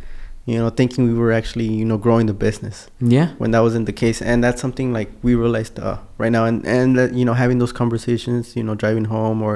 you 0.50 0.58
know, 0.58 0.70
thinking 0.70 1.04
we 1.10 1.14
were 1.22 1.32
actually 1.40 1.68
you 1.80 1.84
know 1.84 1.98
growing 1.98 2.26
the 2.26 2.34
business 2.46 2.76
Yeah. 3.16 3.28
when 3.38 3.50
that 3.52 3.60
wasn't 3.60 3.86
the 3.86 3.92
case. 4.04 4.18
And 4.30 4.42
that's 4.44 4.60
something 4.60 4.92
like 4.98 5.10
we 5.22 5.34
realized 5.34 5.78
uh, 5.78 5.98
right 6.18 6.32
now. 6.32 6.44
And 6.50 6.66
and 6.66 6.98
uh, 6.98 7.08
you 7.18 7.24
know 7.24 7.34
having 7.34 7.58
those 7.62 7.72
conversations, 7.82 8.56
you 8.56 8.62
know, 8.66 8.74
driving 8.74 9.06
home 9.16 9.42
or 9.42 9.54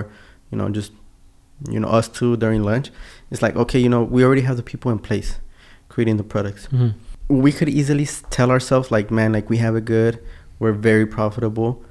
you 0.51 0.59
know 0.59 0.69
just 0.79 0.93
you 1.75 1.81
know 1.81 1.89
us 1.99 2.09
two 2.09 2.37
during 2.37 2.63
lunch, 2.63 2.91
it's 3.31 3.43
like 3.43 3.57
okay, 3.57 3.81
you 3.85 3.89
know, 3.89 4.03
we 4.15 4.25
already 4.25 4.43
have 4.43 4.57
the 4.57 4.63
people 4.73 4.91
in 4.93 4.99
place, 4.99 5.31
creating 5.89 6.17
the 6.17 6.25
products 6.35 6.67
hmm 6.67 6.89
we 7.29 7.51
could 7.53 7.71
easily 7.71 8.07
tell 8.29 8.51
ourselves 8.51 8.91
like 8.91 9.11
man 9.11 9.33
like 9.33 9.49
we 9.49 9.57
have 9.57 9.75
it 9.77 9.85
good 9.87 10.15
we're 10.59 10.73
very 10.91 11.07
profitable 11.07 11.83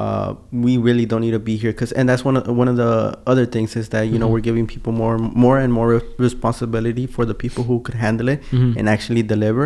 uh, 0.00 0.34
we 0.64 0.72
really 0.86 1.06
don't 1.10 1.20
need 1.26 1.36
to 1.38 1.44
be 1.50 1.56
here 1.62 1.72
because 1.72 1.92
and 1.98 2.08
that's 2.08 2.24
one 2.28 2.36
of 2.38 2.44
one 2.60 2.68
of 2.72 2.76
the 2.76 2.92
other 3.32 3.46
things 3.54 3.76
is 3.80 3.86
that 3.94 4.04
you 4.12 4.18
know 4.20 4.28
Mhm. 4.28 4.32
we're 4.34 4.46
giving 4.50 4.66
people 4.74 4.92
more 5.02 5.16
more 5.44 5.56
and 5.64 5.70
more 5.78 5.88
re- 5.94 6.02
responsibility 6.18 7.06
for 7.06 7.24
the 7.30 7.36
people 7.44 7.62
who 7.68 7.76
could 7.86 7.94
handle 8.06 8.28
it 8.34 8.40
Mhm. 8.50 8.70
and 8.78 8.84
actually 8.94 9.22
deliver 9.34 9.64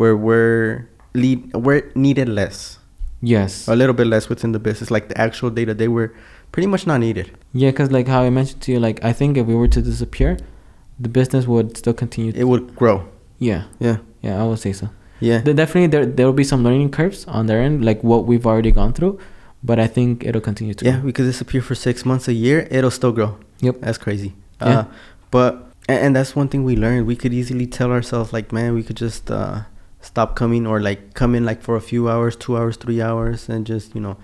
where 0.00 0.16
we're 0.26 0.86
lead 1.22 1.38
we're 1.66 1.82
needed 2.06 2.28
less 2.40 2.78
Yes. 3.22 3.68
a 3.68 3.76
little 3.80 3.96
bit 4.00 4.06
less 4.14 4.28
within 4.32 4.52
the 4.52 4.58
business 4.68 4.88
like 4.96 5.08
the 5.12 5.18
actual 5.26 5.50
data 5.58 5.72
they 5.82 5.88
were 5.96 6.08
pretty 6.52 6.68
much 6.74 6.86
not 6.86 6.98
needed 7.06 7.26
Yeah, 7.52 7.70
because 7.70 7.90
like 7.96 8.06
how 8.14 8.20
I 8.22 8.30
mentioned 8.30 8.60
to 8.64 8.72
you, 8.72 8.78
like 8.88 8.98
I 9.10 9.12
think 9.18 9.36
if 9.40 9.44
we 9.50 9.54
were 9.60 9.68
to 9.76 9.82
disappear, 9.90 10.30
the 11.04 11.08
business 11.18 11.44
would 11.52 11.76
still 11.82 11.96
continue. 12.04 12.32
it 12.42 12.46
would 12.52 12.64
grow 12.80 12.96
yeah, 13.48 13.62
yeah 13.86 13.96
yeah, 14.26 14.34
I 14.42 14.44
would 14.48 14.58
say 14.66 14.72
so. 14.80 14.86
yeah 15.28 15.40
There 15.44 15.54
definitely 15.62 15.88
there 15.94 16.06
there 16.16 16.26
will 16.28 16.38
be 16.44 16.48
some 16.52 16.60
learning 16.66 16.90
curves 16.98 17.20
on 17.36 17.42
their 17.48 17.60
end, 17.66 17.84
like 17.88 18.00
what 18.10 18.20
we've 18.28 18.46
already 18.50 18.72
gone 18.80 18.92
through, 18.98 19.14
but 19.62 19.78
I 19.78 19.86
think 19.86 20.24
it'll 20.24 20.40
continue 20.40 20.74
to. 20.74 20.84
Yeah, 20.84 20.96
grow. 20.96 21.06
we 21.06 21.12
could 21.12 21.24
disappear 21.26 21.62
for 21.62 21.74
six 21.74 22.04
months, 22.04 22.28
a 22.28 22.32
year. 22.32 22.66
It'll 22.70 22.90
still 22.90 23.12
grow. 23.12 23.38
Yep. 23.60 23.80
That's 23.80 23.98
crazy. 23.98 24.34
Yeah. 24.60 24.66
Uh, 24.80 24.84
but 25.30 25.66
and, 25.88 26.14
that's 26.14 26.36
one 26.36 26.48
thing 26.48 26.64
we 26.64 26.76
learned. 26.76 27.06
We 27.06 27.16
could 27.16 27.32
easily 27.34 27.66
tell 27.66 27.90
ourselves 27.90 28.32
like, 28.32 28.52
man, 28.52 28.74
we 28.74 28.82
could 28.82 28.96
just 28.96 29.30
uh, 29.30 29.62
stop 30.00 30.36
coming 30.36 30.66
or 30.66 30.80
like 30.80 31.14
come 31.14 31.34
in 31.34 31.44
like 31.44 31.62
for 31.62 31.76
a 31.76 31.80
few 31.80 32.08
hours, 32.08 32.36
two 32.36 32.56
hours, 32.56 32.76
three 32.76 33.02
hours, 33.02 33.48
and 33.48 33.66
just 33.66 33.94
you 33.94 34.00
know 34.00 34.16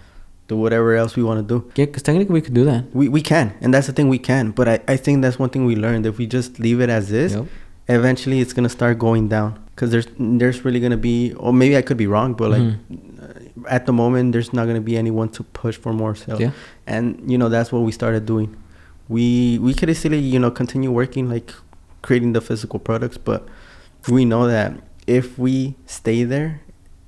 do 0.48 0.56
whatever 0.56 0.94
else 0.94 1.16
we 1.16 1.22
want 1.22 1.46
to 1.46 1.58
do. 1.58 1.70
Yeah, 1.74 1.86
because 1.86 2.02
technically 2.02 2.34
we 2.34 2.40
could 2.40 2.54
do 2.54 2.64
that. 2.64 2.84
We 2.94 3.08
we 3.08 3.20
can, 3.22 3.54
and 3.60 3.74
that's 3.74 3.86
the 3.88 3.92
thing 3.92 4.08
we 4.08 4.18
can. 4.18 4.50
But 4.52 4.68
I 4.68 4.80
I 4.88 4.96
think 4.96 5.22
that's 5.22 5.38
one 5.38 5.50
thing 5.50 5.64
we 5.64 5.76
learned. 5.76 6.06
If 6.06 6.18
we 6.18 6.26
just 6.26 6.58
leave 6.60 6.80
it 6.80 6.88
as 6.88 7.10
is, 7.12 7.34
Yep. 7.34 7.46
eventually 7.88 8.40
it's 8.40 8.52
gonna 8.52 8.68
start 8.68 8.98
going 8.98 9.28
down. 9.28 9.58
Cause 9.76 9.90
there's 9.90 10.06
there's 10.18 10.64
really 10.64 10.80
gonna 10.80 10.96
be, 10.96 11.34
or 11.34 11.52
maybe 11.52 11.76
I 11.76 11.82
could 11.82 11.98
be 11.98 12.06
wrong, 12.06 12.32
but 12.32 12.50
like 12.50 12.62
Mhm. 12.62 12.78
At 13.68 13.86
the 13.86 13.92
moment 13.92 14.32
there's 14.32 14.52
not 14.52 14.66
gonna 14.66 14.80
be 14.80 14.96
anyone 14.96 15.28
to 15.30 15.42
push 15.42 15.76
for 15.76 15.92
more 15.92 16.14
sales. 16.14 16.40
Yeah. 16.40 16.50
and 16.86 17.22
you 17.30 17.38
know 17.38 17.48
that's 17.48 17.70
what 17.72 17.80
we 17.80 17.92
started 17.92 18.26
doing. 18.26 18.56
We 19.08 19.58
we 19.60 19.74
could 19.74 19.90
easily 19.90 20.18
you 20.18 20.38
know 20.38 20.50
continue 20.50 20.90
working 20.90 21.28
like 21.30 21.52
creating 22.02 22.32
the 22.32 22.40
physical 22.40 22.78
products 22.78 23.18
but 23.18 23.46
we 24.08 24.24
know 24.24 24.46
that 24.46 24.72
if 25.06 25.38
we 25.38 25.74
stay 25.86 26.22
there 26.24 26.60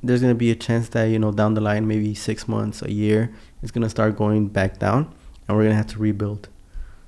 there's 0.02 0.20
going 0.20 0.32
to 0.32 0.38
be 0.38 0.50
a 0.50 0.54
chance 0.56 0.88
that 0.90 1.04
you 1.04 1.18
know 1.18 1.32
down 1.32 1.54
the 1.54 1.60
line 1.60 1.86
maybe 1.86 2.14
six 2.14 2.46
months 2.48 2.82
a 2.82 2.92
year 2.92 3.32
it's 3.62 3.70
going 3.72 3.82
to 3.82 3.90
start 3.90 4.16
going 4.16 4.46
back 4.48 4.78
down 4.78 5.12
and 5.46 5.56
we're 5.56 5.64
going 5.64 5.72
to 5.72 5.76
have 5.76 5.86
to 5.88 5.98
rebuild. 5.98 6.48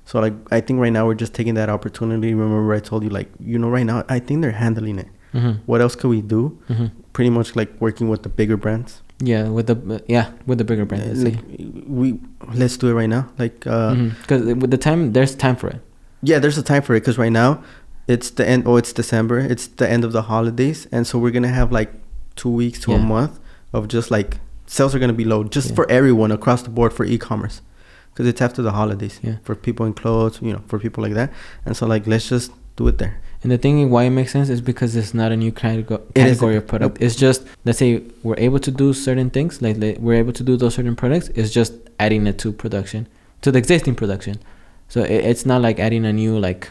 So 0.05 0.19
like 0.19 0.33
i 0.51 0.59
think 0.59 0.79
right 0.79 0.91
now 0.91 1.05
we're 1.07 1.15
just 1.15 1.33
taking 1.33 1.53
that 1.55 1.69
opportunity. 1.69 2.33
Remember 2.33 2.73
i 2.73 2.79
told 2.79 3.03
you 3.03 3.09
like 3.09 3.29
you 3.39 3.57
know 3.57 3.69
right 3.69 3.85
now 3.85 4.03
i 4.09 4.19
think 4.19 4.41
they're 4.41 4.51
handling 4.51 4.99
it. 4.99 5.07
Mm-hmm. 5.33 5.61
what 5.65 5.79
else 5.79 5.95
could 5.95 6.09
we 6.09 6.21
do? 6.21 6.59
Mm-hmm. 6.69 6.87
pretty 7.13 7.29
much 7.29 7.55
like 7.55 7.69
working 7.79 8.09
with 8.09 8.23
the 8.23 8.29
bigger 8.29 8.57
brands 8.57 9.01
Yeah, 9.23 9.49
with 9.49 9.67
the 9.67 10.03
yeah 10.07 10.31
with 10.47 10.57
the 10.57 10.63
bigger 10.63 10.85
brand. 10.85 11.03
Uh, 11.03 11.07
let's 11.07 11.23
like 11.23 11.39
we 11.87 12.19
let's 12.53 12.77
do 12.77 12.89
it 12.89 12.93
right 12.93 13.09
now 13.09 13.29
like 13.37 13.65
uh 13.67 13.93
Because 14.21 14.41
with 14.61 14.71
the 14.71 14.77
time, 14.77 15.13
there's 15.13 15.35
time 15.35 15.55
for 15.55 15.67
it. 15.69 15.81
Yeah, 16.23 16.39
there's 16.39 16.57
a 16.57 16.63
time 16.63 16.81
for 16.81 16.95
it 16.95 17.01
because 17.01 17.17
right 17.17 17.31
now 17.31 17.63
it's 18.07 18.29
the 18.31 18.47
end. 18.47 18.63
Oh, 18.65 18.77
it's 18.77 18.93
December. 18.93 19.39
It's 19.39 19.67
the 19.67 19.87
end 19.89 20.03
of 20.03 20.11
the 20.11 20.23
holidays, 20.23 20.87
and 20.91 21.05
so 21.05 21.19
we're 21.19 21.31
gonna 21.31 21.47
have 21.61 21.71
like 21.71 21.91
two 22.35 22.49
weeks 22.49 22.79
to 22.81 22.93
a 22.93 22.99
month 22.99 23.39
of 23.73 23.87
just 23.87 24.09
like 24.11 24.39
sales 24.65 24.95
are 24.95 24.99
gonna 24.99 25.13
be 25.13 25.25
low 25.25 25.43
just 25.43 25.69
Yeah. 25.69 25.75
for 25.75 25.91
everyone 25.91 26.31
across 26.31 26.61
the 26.63 26.69
board 26.69 26.93
for 26.93 27.05
e-commerce 27.05 27.61
because 28.11 28.27
it's 28.27 28.41
after 28.41 28.61
the 28.61 28.71
holidays. 28.71 29.19
Yeah. 29.21 29.35
For 29.43 29.55
people 29.55 29.85
in 29.85 29.93
clothes, 29.93 30.39
you 30.41 30.51
know, 30.53 30.61
for 30.67 30.79
people 30.79 31.03
like 31.03 31.13
that, 31.13 31.31
and 31.65 31.75
so 31.77 31.85
like 31.85 32.07
let's 32.07 32.27
just 32.29 32.51
do 32.75 32.87
it 32.87 32.97
there. 32.97 33.19
And 33.43 33.51
the 33.51 33.57
thing 33.57 33.89
why 33.89 34.03
it 34.03 34.11
makes 34.11 34.31
sense 34.31 34.49
is 34.49 34.61
because 34.61 34.95
it's 34.95 35.13
not 35.15 35.31
a 35.31 35.37
new 35.37 35.51
category 35.51 35.99
category 36.13 36.55
of 36.57 36.67
product. 36.67 36.95
Nope. 36.95 37.03
It's 37.03 37.15
just 37.15 37.43
let's 37.65 37.79
say 37.79 38.03
we're 38.23 38.37
able 38.37 38.59
to 38.59 38.69
do 38.71 38.93
certain 38.93 39.29
things, 39.31 39.61
like, 39.61 39.77
we're 39.99 40.13
able 40.15 40.33
to 40.33 40.43
do 40.43 40.57
those 40.57 40.75
certain 40.75 40.95
products. 40.95 41.29
It's 41.29 41.49
just 41.51 41.73
adding 41.99 42.27
it 42.27 42.37
to 42.39 42.51
production, 42.51 43.07
to 43.41 43.51
the 43.51 43.57
existing 43.57 43.95
production. 43.95 44.37
So 44.89 45.01
it, 45.01 45.25
it's 45.25 45.45
not 45.45 45.61
like 45.61 45.79
adding 45.79 46.05
a 46.05 46.13
new 46.13 46.37
like 46.37 46.69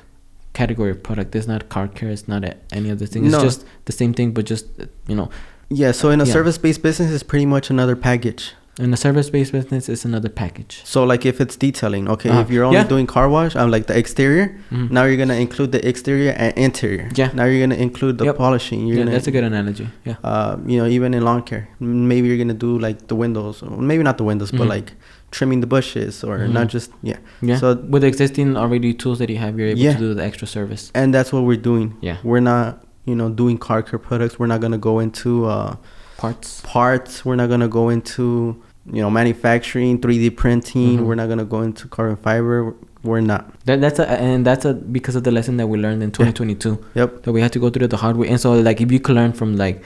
category 0.53 0.91
of 0.93 1.03
product. 1.03 1.35
It's 1.35 1.47
not 1.49 1.69
car 1.71 1.89
care. 1.89 2.11
It's 2.11 2.29
not 2.29 2.45
any 2.73 2.91
other 2.91 3.07
thing. 3.07 3.25
It's 3.25 3.33
No. 3.33 3.43
just 3.43 3.65
the 3.87 3.93
same 3.93 4.15
thing, 4.15 4.31
but 4.33 4.45
just 4.47 4.67
you 5.09 5.17
know, 5.17 5.29
Yeah. 5.71 5.93
So 5.93 6.11
in 6.11 6.21
a 6.21 6.25
Yeah. 6.25 6.33
service-based 6.33 6.83
business, 6.83 7.11
it's 7.13 7.23
pretty 7.23 7.47
much 7.47 7.71
another 7.71 7.97
package. 7.97 8.55
In 8.81 8.93
a 8.93 8.97
service-based 8.97 9.53
business, 9.53 9.89
it's 9.89 10.05
another 10.05 10.29
package. 10.29 10.81
So 10.85 11.05
like 11.05 11.27
if 11.27 11.41
it's 11.41 11.57
detailing, 11.57 12.09
okay, 12.09 12.31
Uh-huh. 12.31 12.41
if 12.41 12.51
you're 12.51 12.65
only 12.65 12.79
Yeah. 12.79 12.85
doing 12.95 13.07
car 13.07 13.29
wash, 13.29 13.55
I'm 13.57 13.71
like 13.71 13.87
the 13.87 13.97
exterior. 14.03 14.47
Mhm. 14.73 14.91
Now 14.91 15.05
you're 15.05 15.17
gonna 15.25 15.35
include 15.47 15.71
the 15.73 15.83
exterior 15.91 16.33
and 16.43 16.53
interior. 16.57 17.09
Yeah. 17.15 17.31
Now 17.35 17.45
you're 17.45 17.61
gonna 17.65 17.81
include 17.89 18.19
the 18.19 18.25
Yep. 18.27 18.37
polishing. 18.37 18.81
You're 18.87 18.97
yeah, 18.97 19.05
gonna 19.05 19.11
that's 19.17 19.27
a 19.27 19.31
good 19.37 19.45
analogy. 19.45 19.87
Yeah. 20.05 20.17
uh, 20.25 20.57
you 20.67 20.79
know, 20.81 20.87
even 20.97 21.15
in 21.15 21.23
lawn 21.25 21.43
care, 21.43 21.69
maybe 21.81 22.29
you're 22.29 22.39
gonna 22.45 22.55
do 22.69 22.79
like 22.79 22.99
the 23.09 23.17
windows, 23.25 23.63
maybe 23.91 24.03
not 24.03 24.17
the 24.19 24.25
windows, 24.25 24.51
but 24.51 24.67
Mhm. 24.67 24.77
like 24.77 24.93
trimming 25.31 25.61
the 25.61 25.67
bushes, 25.77 26.25
or 26.25 26.39
Mhm. 26.39 26.53
not 26.59 26.67
just 26.69 26.91
yeah. 27.03 27.19
Yeah. 27.41 27.57
So 27.63 27.67
with 27.93 28.03
the 28.03 28.09
existing 28.09 28.57
already 28.57 28.93
tools 28.95 29.19
that 29.21 29.31
you 29.31 29.37
have, 29.45 29.53
you're 29.59 29.69
able 29.69 29.81
Yeah. 29.87 29.93
to 29.95 29.99
do 29.99 30.15
the 30.15 30.25
extra 30.25 30.47
service. 30.57 30.91
and 30.95 31.15
that's 31.15 31.31
what 31.33 31.43
we're 31.45 31.65
doing. 31.73 31.95
Yeah. 32.01 32.17
We're 32.25 32.41
not, 32.55 32.83
you 33.05 33.15
know, 33.15 33.29
doing 33.29 33.57
car 33.59 33.81
care 33.83 33.99
products. 33.99 34.39
We're 34.39 34.47
not 34.55 34.61
gonna 34.61 34.79
go 34.91 34.99
into 34.99 35.47
uh, 35.47 35.75
Parts. 36.17 36.61
parts. 36.65 37.25
We're 37.25 37.37
not 37.37 37.49
gonna 37.49 37.69
go 37.81 37.89
into 37.89 38.57
you 38.93 39.01
know 39.03 39.11
manufacturing, 39.11 39.99
3D 40.01 40.31
printing. 40.37 40.99
Mhm. 40.99 41.05
We're 41.07 41.15
not 41.15 41.29
gonna 41.29 41.45
go 41.45 41.63
into 41.63 41.89
carbon 41.89 42.17
fiber. 42.17 42.75
We're 43.03 43.21
not. 43.23 43.43
That 43.65 43.81
that's 43.81 43.99
a 43.99 44.09
and 44.11 44.45
that's 44.45 44.65
a 44.65 44.75
because 44.75 45.17
of 45.17 45.25
the 45.25 45.31
lesson 45.31 45.57
that 45.59 45.67
we 45.69 45.79
learned 45.79 46.03
in 46.03 46.11
2022 46.11 46.79
Yep. 46.95 47.23
that 47.23 47.33
we 47.33 47.41
had 47.41 47.53
to 47.53 47.59
go 47.59 47.71
through 47.71 47.89
the 47.89 47.97
hard 47.97 48.17
way. 48.17 48.29
And 48.29 48.39
so 48.41 48.53
like 48.53 48.81
if 48.81 48.93
you 48.93 49.01
could 49.01 49.17
learn 49.17 49.33
from 49.33 49.57
like, 49.57 49.83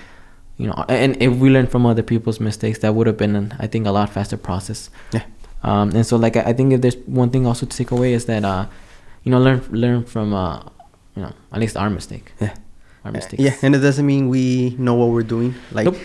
you 0.58 0.66
know, 0.66 0.84
and 0.88 1.16
if 1.22 1.32
we 1.36 1.48
learn 1.50 1.66
from 1.68 1.86
other 1.86 2.02
people's 2.02 2.40
mistakes, 2.40 2.80
that 2.80 2.94
would 2.94 3.06
have 3.06 3.16
been 3.16 3.36
an, 3.36 3.54
I 3.60 3.66
think 3.68 3.86
a 3.86 3.92
lot 3.92 4.10
faster 4.10 4.36
process. 4.36 4.90
Yeah. 5.12 5.22
Um, 5.62 5.90
and 5.94 6.04
so 6.04 6.16
like 6.16 6.36
I 6.36 6.42
I 6.50 6.52
think 6.54 6.72
if 6.72 6.80
there's 6.80 6.96
one 7.06 7.30
thing 7.30 7.46
also 7.46 7.66
to 7.66 7.76
take 7.76 7.90
away 7.92 8.12
is 8.14 8.24
that 8.26 8.44
uh, 8.44 8.66
you 9.22 9.30
know, 9.30 9.38
learn 9.40 9.60
learn 9.70 10.04
from 10.04 10.34
uh, 10.34 10.60
you 11.14 11.22
know, 11.22 11.32
at 11.52 11.60
least 11.60 11.76
our 11.76 11.90
mistake. 11.90 12.32
Yeah. 12.40 12.54
Our 13.04 13.12
mistakes. 13.12 13.42
Yeah, 13.42 13.54
and 13.62 13.74
it 13.76 13.80
doesn't 13.80 14.06
mean 14.06 14.28
we 14.28 14.74
know 14.78 14.94
what 14.94 15.10
we're 15.10 15.22
doing. 15.36 15.54
Like, 15.72 15.84
Nope. 15.84 15.96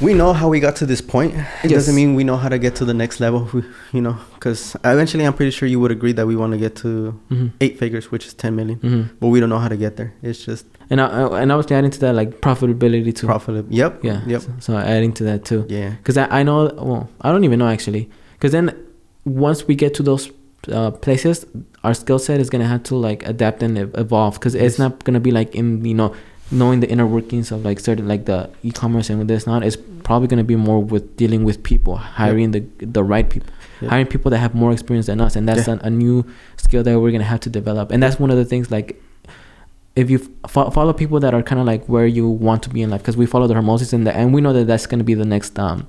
We 0.00 0.14
know 0.14 0.32
how 0.32 0.48
we 0.48 0.60
got 0.60 0.76
to 0.76 0.86
this 0.86 1.00
point. 1.00 1.34
It 1.64 1.70
Yes. 1.70 1.72
doesn't 1.72 1.94
mean 1.94 2.14
we 2.14 2.24
know 2.24 2.36
how 2.36 2.48
to 2.48 2.58
get 2.58 2.74
to 2.76 2.84
the 2.84 2.94
next 2.94 3.20
level. 3.20 3.48
You 3.92 4.00
know, 4.00 4.16
because 4.34 4.76
eventually, 4.84 5.24
I'm 5.26 5.32
pretty 5.34 5.50
sure 5.50 5.68
you 5.68 5.80
would 5.80 5.90
agree 5.90 6.12
that 6.12 6.26
we 6.26 6.36
want 6.36 6.52
to 6.52 6.58
get 6.58 6.76
to 6.76 6.88
Mm-hmm. 7.30 7.46
eight 7.60 7.78
figures, 7.78 8.10
which 8.12 8.26
is 8.26 8.34
10 8.34 8.54
million, 8.56 8.78
Mm-hmm. 8.78 9.16
but 9.20 9.28
we 9.28 9.40
don't 9.40 9.48
know 9.50 9.58
how 9.58 9.68
to 9.68 9.76
get 9.76 9.96
there. 9.96 10.12
It's 10.22 10.44
just 10.44 10.64
And 10.90 11.00
I, 11.00 11.06
I- 11.06 11.40
and 11.42 11.52
I 11.52 11.56
was 11.56 11.70
adding 11.70 11.90
to 11.90 12.00
that 12.00 12.14
like 12.14 12.40
profitability 12.40 13.12
too. 13.14 13.26
profitable. 13.26 13.72
Yep. 13.74 14.04
Yeah. 14.04 14.20
Yep. 14.26 14.40
So, 14.42 14.50
so 14.60 14.76
adding 14.76 15.12
to 15.14 15.24
that 15.24 15.44
too. 15.44 15.64
Yeah. 15.68 15.90
Because 15.90 16.16
I, 16.16 16.26
I 16.40 16.42
know, 16.44 16.70
well, 16.88 17.08
I 17.20 17.30
don't 17.32 17.44
even 17.44 17.58
know 17.58 17.68
actually. 17.68 18.08
Because 18.34 18.52
then 18.52 18.66
once 19.24 19.66
we 19.68 19.74
get 19.74 19.92
to 19.94 20.02
those 20.02 20.30
uh, 20.72 20.90
places, 20.92 21.44
our 21.84 21.94
skill 21.94 22.18
set 22.18 22.40
is 22.40 22.48
going 22.50 22.62
to 22.62 22.68
have 22.68 22.82
to 22.84 22.94
like 22.96 23.26
adapt 23.26 23.62
and 23.62 23.76
evolve. 24.04 24.34
Because 24.34 24.54
Yes. 24.54 24.64
it's 24.64 24.78
not 24.78 25.04
going 25.04 25.14
to 25.14 25.20
be 25.20 25.30
like 25.30 25.54
in, 25.54 25.84
you 25.84 25.94
know, 25.94 26.14
knowing 26.50 26.80
the 26.80 26.88
inner 26.90 27.06
workings 27.06 27.52
of 27.52 27.64
like 27.64 27.78
certain, 27.80 28.08
like 28.08 28.24
the 28.26 28.50
e 28.62 28.70
commerce 28.72 29.08
and 29.10 29.28
this 29.28 29.46
not. 29.46 29.62
It's 29.62 29.76
probably 30.04 30.28
going 30.28 30.38
to 30.38 30.44
be 30.44 30.56
more 30.56 30.82
with 30.82 31.16
dealing 31.16 31.44
with 31.44 31.62
people, 31.62 31.96
hiring 31.96 32.50
the 32.52 32.60
the 32.78 33.02
right 33.04 33.28
people, 33.28 33.48
Yep. 33.80 33.90
hiring 33.90 34.06
people 34.06 34.30
that 34.30 34.38
have 34.38 34.54
more 34.54 34.72
experience 34.72 35.06
than 35.06 35.20
us. 35.20 35.36
And 35.36 35.48
that's 35.48 35.66
Yeah. 35.68 35.74
a, 35.82 35.86
a 35.86 35.90
new 35.90 36.24
skill 36.56 36.82
that 36.82 36.98
we're 37.00 37.10
going 37.10 37.20
to 37.22 37.26
have 37.34 37.40
to 37.40 37.50
develop. 37.50 37.90
And 37.92 38.02
that's 38.02 38.18
one 38.18 38.30
of 38.30 38.36
the 38.36 38.44
things 38.44 38.70
like, 38.70 39.00
if 39.96 40.10
you 40.10 40.18
fo- 40.48 40.70
follow 40.70 40.92
people 40.92 41.18
that 41.20 41.34
are 41.34 41.42
kind 41.42 41.60
of 41.60 41.66
like 41.66 41.84
where 41.86 42.06
you 42.06 42.28
want 42.28 42.62
to 42.64 42.70
be 42.70 42.82
in 42.82 42.90
life, 42.90 43.00
because 43.02 43.16
we 43.16 43.26
follow 43.26 43.46
the 43.46 43.54
Hormozis 43.54 43.92
and 43.92 44.06
the, 44.06 44.14
and 44.16 44.32
we 44.34 44.40
know 44.40 44.52
that 44.52 44.66
that's 44.66 44.86
going 44.86 44.98
to 44.98 45.04
be 45.04 45.14
the 45.14 45.24
next 45.24 45.58
um 45.58 45.86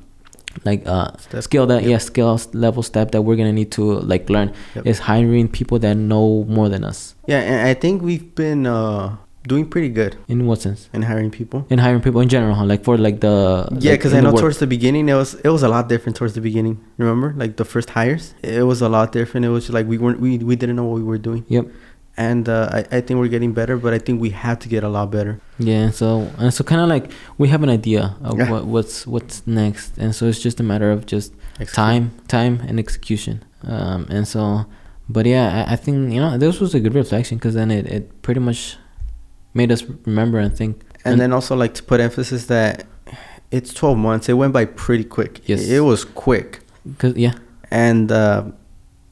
like 0.65 0.83
uh 0.85 1.09
Step. 1.17 1.43
skill 1.43 1.65
that 1.67 1.81
Yep. 1.81 1.89
yeah 1.91 1.97
skill 1.97 2.41
level 2.51 2.83
step 2.83 3.11
that 3.11 3.21
we're 3.21 3.37
gonna 3.37 3.53
need 3.53 3.71
to 3.71 3.83
like 4.01 4.29
learn 4.29 4.51
Yep. 4.75 4.85
is 4.85 4.99
hiring 4.99 5.47
people 5.47 5.79
that 5.79 5.95
know 5.95 6.43
more 6.49 6.67
than 6.67 6.83
us. 6.83 7.15
Yeah, 7.25 7.39
and 7.39 7.65
I 7.67 7.73
think 7.73 8.01
we've 8.01 8.35
been 8.35 8.67
uh 8.67 9.15
doing 9.47 9.65
pretty 9.67 9.89
good 9.89 10.15
In 10.27 10.45
what 10.45 10.61
sense? 10.61 10.89
in 10.93 11.01
hiring 11.03 11.31
people. 11.31 11.65
In 11.69 11.79
hiring 11.79 12.01
people 12.01 12.21
in 12.21 12.29
general, 12.29 12.53
huh? 12.55 12.65
like 12.65 12.83
for 12.83 12.97
like 12.97 13.19
the 13.21 13.67
Yeah, 13.79 13.93
because 13.93 14.13
in 14.13 14.19
I 14.19 14.21
know 14.21 14.31
work. 14.33 14.41
towards 14.41 14.59
the 14.59 14.67
beginning 14.67 15.09
it 15.09 15.15
was 15.15 15.33
it 15.35 15.49
was 15.49 15.63
a 15.63 15.69
lot 15.69 15.89
different 15.89 16.15
towards 16.15 16.33
the 16.33 16.41
beginning. 16.41 16.77
Remember, 16.97 17.33
like 17.35 17.55
the 17.57 17.65
first 17.65 17.89
hires, 17.91 18.33
it 18.43 18.63
was 18.65 18.81
a 18.81 18.89
lot 18.89 19.11
different. 19.11 19.45
It 19.45 19.49
was 19.49 19.69
like 19.69 19.87
we 19.87 19.97
weren't 19.97 20.19
we, 20.19 20.37
we 20.37 20.55
didn't 20.55 20.75
know 20.75 20.85
what 20.85 20.95
we 21.01 21.03
were 21.03 21.17
doing. 21.17 21.45
Yep. 21.47 21.67
And 22.17 22.47
uh, 22.49 22.69
I 22.77 22.97
I 22.97 23.01
think 23.01 23.19
we're 23.19 23.29
getting 23.35 23.53
better, 23.53 23.77
but 23.77 23.93
I 23.93 23.97
think 24.05 24.21
we 24.21 24.29
have 24.31 24.59
to 24.59 24.67
get 24.69 24.83
a 24.83 24.89
lot 24.89 25.09
better. 25.11 25.39
Yeah, 25.57 25.89
so 25.91 26.27
and 26.37 26.53
so 26.53 26.63
kind 26.63 26.81
of 26.81 26.87
like 26.89 27.09
we 27.37 27.47
have 27.47 27.63
an 27.63 27.69
idea 27.69 28.15
of 28.21 28.37
Yeah. 28.37 28.51
what 28.51 28.65
what's 28.65 29.07
what's 29.07 29.41
next, 29.47 29.97
and 29.97 30.13
so 30.13 30.27
it's 30.27 30.41
just 30.43 30.59
a 30.59 30.63
matter 30.63 30.91
of 30.91 31.05
just 31.05 31.33
Execute. 31.59 31.73
time, 31.73 32.11
time, 32.27 32.59
and 32.67 32.77
execution. 32.79 33.43
Um, 33.63 34.05
and 34.09 34.27
so, 34.27 34.65
but 35.09 35.25
yeah, 35.25 35.65
I, 35.67 35.73
I 35.73 35.75
think 35.77 36.11
you 36.13 36.19
know 36.19 36.37
this 36.37 36.59
was 36.59 36.75
a 36.75 36.79
good 36.81 36.93
reflection 36.93 37.37
because 37.39 37.55
then 37.55 37.71
it, 37.71 37.87
it 37.87 38.21
pretty 38.21 38.41
much 38.41 38.77
made 39.53 39.71
us 39.71 39.83
remember 40.05 40.39
and 40.39 40.55
think. 40.55 40.81
And 41.05 41.19
then 41.19 41.33
also 41.33 41.55
like 41.55 41.73
to 41.75 41.83
put 41.83 41.99
emphasis 41.99 42.45
that 42.47 42.85
it's 43.51 43.73
12 43.73 43.97
months. 43.97 44.29
It 44.29 44.33
went 44.33 44.53
by 44.53 44.65
pretty 44.65 45.03
quick. 45.03 45.41
Yes. 45.49 45.67
It 45.67 45.81
was 45.81 46.05
quick. 46.05 46.59
cause 46.99 47.15
yeah, 47.15 47.33
And 47.69 48.11
uh, 48.11 48.43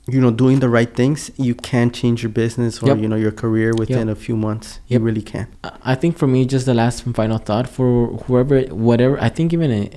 you 0.07 0.19
know, 0.21 0.31
doing 0.31 0.59
the 0.59 0.69
right 0.69 0.95
things, 0.95 1.29
you 1.37 1.53
can 1.55 1.91
change 1.91 2.23
your 2.23 2.31
business 2.31 2.81
or 2.81 2.87
Yep. 2.87 2.97
you 2.99 3.07
know 3.07 3.15
your 3.15 3.31
career 3.31 3.73
within 3.77 4.07
Yep. 4.07 4.17
a 4.17 4.19
few 4.19 4.35
months. 4.37 4.79
Yep. 4.87 4.99
You 5.01 5.05
really 5.05 5.21
can. 5.21 5.47
I- 5.63 5.71
I 5.93 5.95
think 5.95 6.17
for 6.17 6.27
me, 6.27 6.45
just 6.45 6.65
the 6.65 6.73
last 6.73 7.05
and 7.05 7.15
final 7.15 7.37
thought 7.37 7.67
for 7.67 8.07
whoever, 8.25 8.61
whatever. 8.73 9.19
I 9.21 9.29
think 9.29 9.51
even 9.53 9.69
in, 9.71 9.89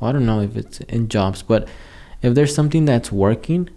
well, 0.00 0.10
I 0.10 0.12
don't 0.12 0.26
know 0.26 0.40
if 0.40 0.56
it's 0.56 0.80
in 0.80 1.08
jobs, 1.08 1.42
but 1.42 1.68
if 2.22 2.34
there's 2.34 2.54
something 2.54 2.84
that's 2.86 3.10
working, 3.12 3.68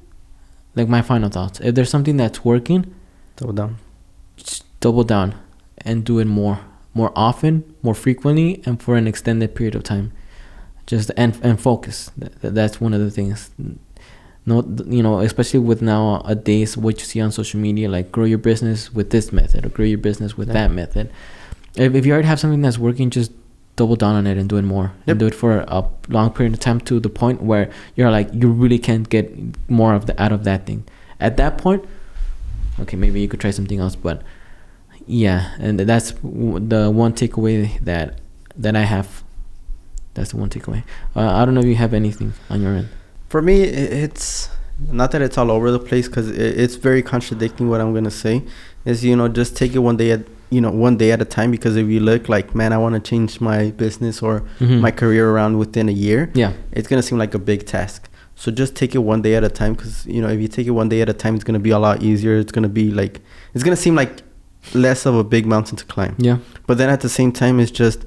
like 0.76 0.88
my 0.88 1.02
final 1.02 1.30
thoughts, 1.30 1.60
if 1.62 1.74
there's 1.76 1.90
something 1.90 2.18
that's 2.18 2.44
working, 2.46 2.94
Double 3.38 3.54
down. 3.54 3.78
just 4.38 4.64
double 4.80 5.04
down 5.04 5.36
and 5.80 6.04
do 6.04 6.20
it 6.20 6.26
more 6.26 6.60
more 6.94 7.12
often 7.16 7.64
more 7.84 7.94
frequently 7.94 8.62
and 8.66 8.82
for 8.82 8.96
an 8.96 9.06
extended 9.08 9.54
period 9.56 9.76
of 9.76 9.84
time. 9.84 10.12
Just 10.88 11.12
and 11.18 11.38
and 11.44 11.60
focus. 11.60 12.12
Th- 12.20 12.32
th- 12.42 12.54
that's 12.54 12.80
one 12.80 12.94
of 12.94 13.00
the 13.02 13.12
things. 13.12 13.50
No 14.46 14.64
you 14.88 15.02
know 15.02 15.20
especially 15.20 15.60
with 15.60 15.82
now 15.82 16.22
a 16.26 16.36
days 16.36 16.78
what 16.78 17.00
you 17.00 17.06
see 17.06 17.20
on 17.20 17.32
social 17.32 17.60
media 17.60 17.90
like 17.90 18.12
grow 18.12 18.26
your 18.26 18.38
business 18.38 18.94
with 18.94 19.10
this 19.10 19.34
method 19.34 19.66
or 19.66 19.70
grow 19.70 19.86
your 19.86 19.98
business 19.98 20.38
with 20.38 20.48
Yeah. 20.50 20.54
that 20.54 20.72
method. 20.72 21.10
If, 21.76 21.94
if 21.96 22.06
you 22.06 22.14
already 22.14 22.28
have 22.28 22.40
something 22.40 22.62
that's 22.62 22.78
working 22.78 23.10
just 23.10 23.32
double 23.76 23.96
down 23.98 24.16
on 24.16 24.26
it 24.28 24.38
and 24.38 24.48
do 24.48 24.56
it 24.56 24.62
more. 24.62 24.94
Yep. 25.06 25.08
and 25.08 25.20
do 25.20 25.28
it 25.28 25.36
for 25.36 25.66
a 25.68 25.84
long 26.08 26.32
period 26.32 26.54
of 26.54 26.60
time 26.62 26.80
to 26.82 27.00
the 27.02 27.10
point 27.10 27.42
where 27.42 27.70
you're 27.96 28.12
like 28.12 28.30
you 28.34 28.50
really 28.50 28.80
can't 28.80 29.10
get 29.10 29.34
more 29.70 29.94
of 29.96 30.06
the 30.06 30.22
out 30.22 30.32
of 30.32 30.44
that 30.46 30.66
thing. 30.68 30.86
At 31.20 31.36
that 31.38 31.58
point 31.58 31.84
okay 32.80 32.96
maybe 32.98 33.20
you 33.20 33.28
could 33.28 33.40
try 33.40 33.52
something 33.52 33.80
else 33.80 33.96
but 33.96 34.22
yeah 35.08 35.56
and 35.60 35.80
that's 35.80 36.12
the 36.12 36.92
one 36.94 37.14
takeaway 37.14 37.80
that 37.84 38.20
that 38.58 38.76
i 38.76 38.82
have 38.82 39.24
that's 40.14 40.32
the 40.32 40.38
one 40.38 40.50
takeaway 40.50 40.84
uh, 41.16 41.20
i 41.38 41.46
don't 41.46 41.54
know 41.54 41.62
if 41.62 41.68
you 41.68 41.76
have 41.76 41.94
anything 41.94 42.34
on 42.50 42.62
your 42.62 42.74
end 42.76 42.90
For 43.30 43.42
me, 43.42 43.64
it's 43.64 44.50
not 44.92 45.12
that 45.12 45.22
it's 45.22 45.38
all 45.38 45.50
over 45.52 45.72
the 45.72 45.80
place 45.80 46.08
because 46.08 46.30
it's 46.30 46.76
very 46.76 47.02
contradicting 47.02 47.70
what 47.72 47.82
I'm 47.82 47.92
gonna 47.94 48.18
say. 48.26 48.36
Is 48.86 49.04
you 49.04 49.16
know 49.20 49.28
just 49.28 49.58
take 49.58 49.74
it 49.76 49.80
one 49.90 49.98
day 49.98 50.12
at 50.12 50.22
you 50.56 50.62
know 50.62 50.72
one 50.72 50.96
day 50.96 51.12
at 51.12 51.22
a 51.22 51.26
time 51.38 51.50
because 51.52 51.76
if 51.76 51.88
you 51.94 52.00
look 52.00 52.30
like 52.30 52.48
man, 52.56 52.72
I 52.72 52.78
want 52.78 52.94
to 52.96 53.02
change 53.12 53.42
my 53.42 53.72
business 53.84 54.22
or 54.22 54.44
Mhm. 54.62 54.80
my 54.88 54.92
career 54.92 55.26
around 55.34 55.58
within 55.64 55.90
a 55.90 55.98
year, 56.06 56.22
yeah 56.34 56.52
it's 56.72 56.88
gonna 56.88 57.02
seem 57.10 57.18
like 57.24 57.34
a 57.42 57.44
big 57.52 57.66
task. 57.66 58.00
So 58.36 58.52
just 58.52 58.72
take 58.76 58.92
it 58.96 59.04
one 59.14 59.22
day 59.22 59.34
at 59.36 59.44
a 59.44 59.50
time 59.62 59.74
because 59.76 60.06
you 60.06 60.22
know 60.22 60.30
if 60.36 60.40
you 60.44 60.48
take 60.58 60.68
it 60.72 60.76
one 60.82 60.88
day 60.94 61.02
at 61.02 61.10
a 61.10 61.18
time, 61.24 61.34
it's 61.36 61.44
gonna 61.48 61.66
be 61.70 61.74
a 61.80 61.80
lot 61.88 61.96
easier. 62.10 62.34
It's 62.38 62.54
gonna 62.56 62.70
be 62.82 62.88
like 63.02 63.20
it's 63.54 63.64
gonna 63.66 63.82
seem 63.86 63.96
like 63.96 64.12
less 64.74 65.06
of 65.06 65.16
a 65.16 65.24
big 65.24 65.46
mountain 65.46 65.78
to 65.78 65.86
climb. 65.86 66.16
yeah 66.18 66.38
But 66.68 66.78
then 66.78 66.90
at 66.90 67.02
the 67.02 67.10
same 67.10 67.32
time, 67.32 67.60
it's 67.60 67.72
just, 67.72 68.06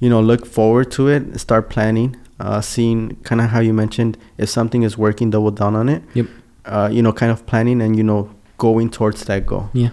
you 0.00 0.08
know, 0.08 0.20
look 0.20 0.46
forward 0.46 0.90
to 0.92 1.08
it, 1.08 1.38
start 1.38 1.68
planning, 1.68 2.16
uh, 2.40 2.60
seeing 2.60 3.16
kind 3.24 3.40
of 3.40 3.50
how 3.50 3.60
you 3.60 3.72
mentioned 3.74 4.16
if 4.38 4.48
something 4.48 4.82
is 4.84 4.96
working, 4.96 5.30
double 5.30 5.50
down 5.50 5.74
on 5.76 5.88
it. 5.88 6.02
Yep. 6.14 6.26
Uh, 6.64 6.88
you 6.92 7.02
know, 7.02 7.12
kind 7.12 7.32
of 7.32 7.46
planning 7.46 7.80
and 7.82 7.96
you 7.96 8.02
know 8.04 8.30
going 8.58 8.90
towards 8.90 9.24
that 9.24 9.46
goal, 9.46 9.70
yeah 9.72 9.90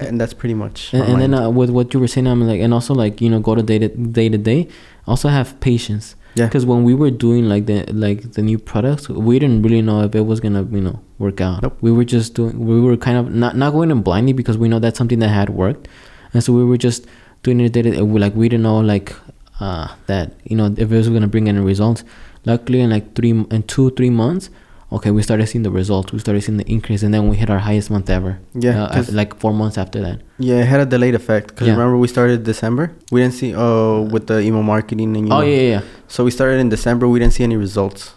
and 0.00 0.18
that's 0.20 0.32
pretty 0.32 0.54
much. 0.54 0.94
and, 0.94 1.02
and 1.02 1.20
then 1.20 1.34
uh, 1.34 1.50
with 1.50 1.70
what 1.70 1.92
you 1.92 2.00
were 2.00 2.08
saying 2.08 2.26
i'm 2.26 2.40
like 2.40 2.60
and 2.60 2.72
also 2.72 2.94
like 2.94 3.20
you 3.20 3.28
know 3.28 3.38
go 3.38 3.54
to 3.54 3.62
day 3.62 3.78
to 3.78 3.88
day 3.88 4.28
to 4.28 4.38
day 4.38 4.66
also 5.06 5.28
have 5.28 5.58
patience 5.60 6.16
yeah, 6.34 6.46
because 6.46 6.66
when 6.66 6.82
we 6.84 6.94
were 6.94 7.10
doing 7.10 7.48
like 7.48 7.66
the 7.66 7.84
like 7.92 8.32
the 8.32 8.42
new 8.42 8.58
products 8.58 9.08
we 9.08 9.38
didn't 9.38 9.62
really 9.62 9.82
know 9.82 10.02
if 10.02 10.14
it 10.14 10.22
was 10.26 10.40
gonna 10.40 10.62
you 10.64 10.80
know 10.80 11.00
work 11.18 11.40
out 11.40 11.62
Nope. 11.62 11.76
we 11.80 11.92
were 11.92 12.04
just 12.04 12.34
doing 12.34 12.58
we 12.66 12.80
were 12.80 12.96
kind 12.96 13.16
of 13.18 13.32
not 13.32 13.56
not 13.56 13.72
going 13.72 13.90
in 13.90 14.02
blindly 14.02 14.32
because 14.32 14.58
we 14.58 14.68
know 14.68 14.78
that's 14.78 14.98
something 14.98 15.20
that 15.20 15.28
had 15.28 15.50
worked 15.50 15.88
and 16.32 16.42
so 16.42 16.52
we 16.52 16.64
were 16.64 16.76
just 16.76 17.06
doing 17.42 17.60
it 17.60 17.72
day. 17.72 17.82
We- 18.02 18.20
like 18.20 18.34
we 18.34 18.48
didn't 18.48 18.62
know 18.64 18.78
like 18.80 19.14
uh 19.60 19.86
that 20.06 20.32
you 20.44 20.56
know 20.56 20.66
if 20.66 20.90
it 20.90 20.96
was 20.96 21.08
gonna 21.08 21.28
bring 21.28 21.48
any 21.48 21.60
results 21.60 22.02
luckily 22.44 22.80
in 22.80 22.90
like 22.90 23.14
three 23.14 23.30
in 23.30 23.62
two 23.68 23.90
three 23.90 24.10
months 24.10 24.50
okay 24.96 25.10
we 25.10 25.22
started 25.28 25.46
seeing 25.50 25.64
the 25.68 25.70
results 25.80 26.12
we 26.12 26.18
started 26.18 26.40
seeing 26.46 26.58
the 26.62 26.68
increase 26.76 27.02
and 27.04 27.12
then 27.14 27.22
we 27.30 27.34
hit 27.42 27.48
our 27.54 27.58
highest 27.68 27.90
month 27.94 28.08
ever 28.18 28.32
yeah, 28.66 28.84
uh, 28.84 29.04
like 29.20 29.30
four 29.42 29.52
months 29.52 29.76
after 29.84 30.00
that 30.06 30.18
yeah. 30.38 30.60
It 30.62 30.66
had 30.66 30.80
a 30.80 30.86
delayed 30.94 31.14
effect 31.14 31.46
because 31.48 31.66
Yeah. 31.68 31.74
remember 31.76 31.96
we 32.04 32.08
started 32.16 32.42
December. 32.52 32.84
We 33.12 33.20
didn't 33.22 33.34
see 33.40 33.50
oh 33.54 34.02
with 34.14 34.24
the 34.30 34.38
email 34.40 34.64
marketing 34.74 35.08
and 35.16 35.26
you 35.28 35.32
oh 35.34 35.40
know, 35.40 35.46
yeah 35.46 35.60
yeah, 35.60 35.68
yeah. 35.76 35.82
So 36.14 36.18
we 36.28 36.32
started 36.38 36.58
in 36.64 36.68
December. 36.76 37.04
We 37.06 37.18
didn't 37.20 37.34
see 37.38 37.44
any 37.50 37.56
results. 37.66 38.14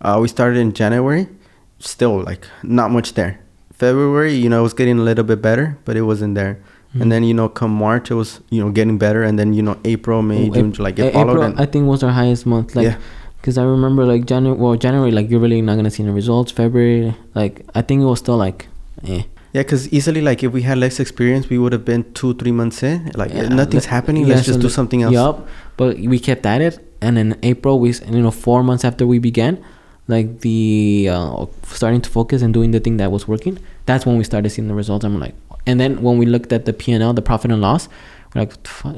Uh, 0.00 0.16
we 0.22 0.28
started 0.36 0.58
in 0.64 0.72
January. 0.72 1.24
Still, 1.78 2.14
like 2.30 2.42
not 2.62 2.88
much 2.90 3.08
there. 3.14 3.32
February, 3.72 4.34
you 4.34 4.48
know, 4.48 4.60
it 4.60 4.62
was 4.68 4.74
getting 4.80 4.98
a 4.98 5.02
little 5.02 5.24
bit 5.24 5.40
better, 5.42 5.66
but 5.84 5.96
it 5.96 6.02
wasn't 6.02 6.34
there. 6.34 6.54
Mhm. 6.96 7.00
And 7.02 7.12
then 7.12 7.22
you 7.22 7.34
know, 7.34 7.48
come 7.48 7.70
March, 7.86 8.10
it 8.10 8.14
was 8.14 8.40
you 8.50 8.60
know 8.64 8.70
getting 8.78 8.96
better. 8.98 9.22
And 9.22 9.38
then 9.38 9.52
you 9.52 9.62
know, 9.62 9.76
April, 9.84 10.22
May, 10.22 10.48
June, 10.50 10.72
July, 10.72 10.92
A- 10.96 11.04
it 11.06 11.12
followed. 11.12 11.30
April, 11.32 11.42
and 11.44 11.60
I 11.60 11.66
think 11.66 11.86
was 11.86 12.02
our 12.02 12.10
highest 12.12 12.46
month. 12.46 12.74
Like, 12.74 12.86
yeah, 12.86 12.96
because 13.40 13.56
I 13.58 13.64
remember 13.64 14.04
like 14.04 14.26
January. 14.26 14.58
Well, 14.58 14.74
January, 14.76 15.10
like 15.10 15.30
you're 15.30 15.40
really 15.40 15.62
not 15.62 15.76
gonna 15.76 15.90
see 15.90 16.02
any 16.02 16.12
results. 16.12 16.52
February, 16.52 17.14
like 17.34 17.64
I 17.74 17.82
think 17.82 18.02
it 18.02 18.04
was 18.04 18.18
still 18.18 18.36
like, 18.36 18.66
eh. 19.06 19.22
yeah, 19.52 19.62
because 19.62 19.92
easily, 19.92 20.20
like 20.20 20.42
if 20.42 20.52
we 20.52 20.62
had 20.62 20.78
less 20.78 21.00
experience, 21.00 21.48
we 21.48 21.58
would 21.58 21.72
have 21.72 21.84
been 21.84 22.12
two, 22.14 22.34
three 22.34 22.52
months 22.52 22.82
in. 22.82 23.10
Like 23.14 23.32
Yeah, 23.32 23.48
nothing's 23.48 23.86
happening. 23.86 24.26
yeah, 24.26 24.34
Let's 24.34 24.46
just 24.46 24.60
do 24.60 24.68
something 24.68 25.02
else. 25.02 25.12
Yup. 25.12 25.48
But 25.76 25.98
we 25.98 26.18
kept 26.18 26.44
at 26.46 26.60
it, 26.60 26.78
and 27.00 27.18
in 27.18 27.36
April, 27.42 27.78
we 27.80 27.92
you 27.92 28.20
know 28.20 28.30
four 28.30 28.62
months 28.62 28.84
after 28.84 29.06
we 29.06 29.18
began, 29.18 29.62
like 30.08 30.40
the 30.40 31.08
uh, 31.10 31.46
starting 31.64 32.00
to 32.02 32.10
focus 32.10 32.42
and 32.42 32.52
doing 32.52 32.72
the 32.72 32.80
thing 32.80 32.96
that 32.98 33.10
was 33.12 33.28
working. 33.28 33.58
That's 33.86 34.04
when 34.04 34.18
we 34.18 34.24
started 34.24 34.50
seeing 34.50 34.68
the 34.68 34.74
results. 34.74 35.04
I'm 35.04 35.18
like, 35.18 35.34
and 35.66 35.78
then 35.80 36.02
when 36.02 36.18
we 36.18 36.26
looked 36.26 36.52
at 36.52 36.64
the 36.64 36.72
P 36.72 36.92
and 36.92 37.02
L, 37.02 37.12
the 37.14 37.22
profit 37.22 37.50
and 37.50 37.60
loss, 37.62 37.88
we're 38.34 38.42
like, 38.42 38.52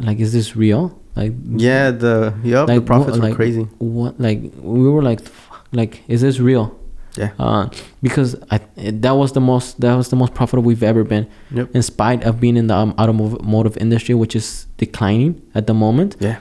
like 0.04 0.18
is 0.18 0.32
this 0.32 0.56
real? 0.56 0.99
Like 1.16 1.32
Yeah, 1.56 1.90
the 1.90 2.32
yep, 2.44 2.66
the 2.66 2.74
Like, 2.74 2.86
profits 2.86 3.12
what- 3.18 3.20
were 3.22 3.28
like, 3.28 3.36
crazy. 3.36 3.66
what 3.78 4.20
like 4.20 4.40
we 4.62 4.88
were 4.88 5.02
like 5.02 5.20
"Fuck, 5.20 5.66
like 5.72 6.02
is 6.08 6.20
this 6.20 6.38
real 6.40 6.74
Yeah. 7.16 7.30
uh 7.40 7.68
because 8.02 8.36
i 8.54 8.60
that 8.76 9.16
was 9.16 9.32
the 9.32 9.40
most 9.40 9.80
that 9.80 9.94
was 9.96 10.08
the 10.10 10.16
most 10.16 10.32
profitable 10.38 10.62
we've 10.70 10.84
ever 10.92 11.02
been 11.02 11.26
Yep. 11.50 11.74
in 11.74 11.82
spite 11.82 12.22
of 12.28 12.38
being 12.38 12.56
in 12.56 12.66
the 12.68 12.76
um, 12.76 12.94
automotive 13.02 13.76
industry 13.80 14.14
which 14.14 14.36
is 14.36 14.66
declining 14.78 15.32
at 15.58 15.66
the 15.66 15.74
moment 15.74 16.14
Yeah. 16.20 16.36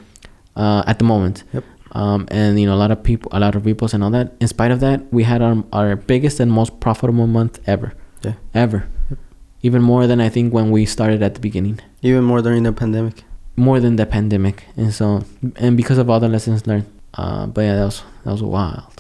uh 0.55 0.83
at 0.85 0.99
the 0.99 1.05
moment 1.05 1.43
Yep. 1.53 1.63
um 1.93 2.27
and 2.29 2.59
you 2.59 2.67
know 2.67 2.75
a 2.75 2.81
lot 2.83 2.91
of 2.91 3.01
people 3.01 3.27
a 3.33 3.39
lot 3.39 3.55
of 3.55 3.65
repos 3.65 3.93
and 3.95 4.03
all 4.03 4.11
that 4.11 4.27
in 4.39 4.47
spite 4.47 4.69
of 4.71 4.79
that 4.85 5.01
we 5.11 5.23
had 5.23 5.41
our, 5.41 5.55
our 5.73 5.95
biggest 5.95 6.39
and 6.39 6.51
most 6.51 6.79
profitable 6.79 7.25
month 7.27 7.57
ever 7.65 7.89
Yeah. 8.23 8.33
ever 8.53 8.79
Yep. 9.09 9.19
even 9.67 9.81
more 9.81 10.05
than 10.09 10.19
i 10.21 10.29
think 10.29 10.53
when 10.53 10.69
we 10.69 10.85
started 10.85 11.19
at 11.23 11.33
the 11.33 11.41
beginning 11.41 11.79
Even 12.03 12.23
more 12.23 12.41
during 12.41 12.63
the 12.63 12.71
pandemic. 12.71 13.23
More 13.59 13.79
than 13.79 13.95
the 14.01 14.05
pandemic 14.05 14.63
and 14.77 14.93
so 14.93 15.23
and 15.57 15.75
because 15.77 15.97
of 15.97 16.09
all 16.09 16.19
the 16.19 16.27
lessons 16.35 16.65
learned 16.67 16.85
uh 17.15 17.45
but 17.47 17.61
yeah 17.61 17.75
that 17.75 17.85
was 17.85 18.03
that 18.23 18.31
was 18.31 18.43
wild 18.43 18.95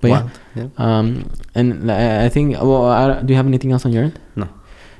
but 0.00 0.08
yeah 0.08 0.22
Wild. 0.22 0.30
Yeah. 0.56 0.68
um 0.76 1.06
and 1.54 1.90
I 1.92 2.24
I 2.26 2.28
think 2.28 2.46
well 2.68 2.86
I, 2.86 3.22
do 3.22 3.32
you 3.32 3.36
have 3.36 3.46
anything 3.46 3.72
else 3.72 3.84
on 3.86 3.92
your 3.92 4.04
end 4.04 4.18
No. 4.36 4.48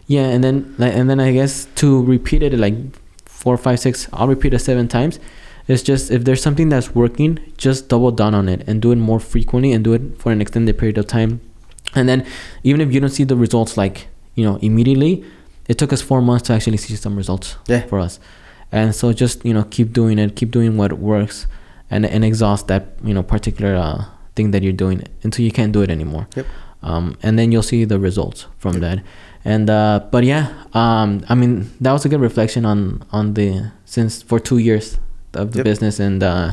yeah 0.06 0.26
and 0.34 0.42
then 0.44 0.74
like 0.78 0.94
and 0.94 1.08
then 1.10 1.20
I 1.20 1.32
guess 1.32 1.66
to 1.76 2.02
repeat 2.04 2.42
it 2.42 2.52
like 2.58 2.74
four 3.26 3.56
five 3.56 3.78
six 3.80 4.08
I'll 4.12 4.28
repeat 4.28 4.52
it 4.54 4.58
seven 4.60 4.86
times 4.88 5.18
it's 5.68 5.82
just 5.82 6.10
if 6.10 6.24
there's 6.24 6.42
something 6.42 6.68
that's 6.68 6.94
working 6.94 7.38
just 7.56 7.88
double 7.88 8.10
down 8.10 8.34
on 8.34 8.48
it 8.48 8.64
and 8.66 8.82
do 8.82 8.90
it 8.92 8.96
more 8.96 9.20
frequently 9.20 9.72
and 9.72 9.84
do 9.84 9.92
it 9.94 10.02
for 10.18 10.32
an 10.32 10.40
extended 10.40 10.76
period 10.76 10.98
of 10.98 11.06
time 11.06 11.40
and 11.94 12.08
then 12.08 12.26
even 12.64 12.80
if 12.80 12.92
you 12.92 13.00
don't 13.00 13.10
see 13.20 13.24
the 13.24 13.36
results 13.36 13.76
like 13.76 14.08
you 14.34 14.44
know 14.44 14.56
immediately 14.56 15.24
it 15.68 15.78
took 15.78 15.92
us 15.92 16.02
four 16.02 16.20
months 16.20 16.42
to 16.48 16.52
actually 16.52 16.76
see 16.76 16.96
some 16.96 17.14
results 17.16 17.56
Yeah. 17.68 17.82
for 17.86 17.98
us 18.00 18.18
and 18.72 18.94
so 18.94 19.12
just 19.12 19.44
you 19.44 19.52
know 19.54 19.64
keep 19.70 19.92
doing 19.92 20.18
it 20.18 20.36
keep 20.36 20.50
doing 20.50 20.76
what 20.76 20.92
works 20.94 21.46
and 21.90 22.04
and 22.06 22.24
exhaust 22.24 22.68
that 22.68 22.84
you 23.02 23.12
know 23.14 23.22
particular 23.22 23.74
uh, 23.74 24.04
thing 24.36 24.50
that 24.52 24.62
you're 24.62 24.72
doing 24.84 25.02
until 25.22 25.44
you 25.44 25.50
can't 25.52 25.72
do 25.72 25.82
it 25.82 25.90
anymore 25.90 26.26
Yep. 26.36 26.46
um, 26.82 27.16
and 27.22 27.38
then 27.38 27.50
you'll 27.52 27.62
see 27.64 27.84
the 27.84 27.98
results 27.98 28.46
from 28.58 28.74
Yep. 28.74 28.80
that 28.82 28.98
and 29.44 29.68
uh, 29.70 30.00
but 30.10 30.24
yeah 30.24 30.52
um, 30.74 31.24
i 31.28 31.34
mean 31.34 31.70
that 31.80 31.92
was 31.92 32.04
a 32.04 32.08
good 32.08 32.20
reflection 32.20 32.64
on 32.64 33.02
on 33.12 33.34
the 33.34 33.72
since 33.84 34.22
for 34.22 34.38
two 34.38 34.58
years 34.58 34.98
of 35.34 35.52
the 35.52 35.58
Yep. 35.58 35.64
business 35.64 35.98
and 36.00 36.22
uh, 36.22 36.52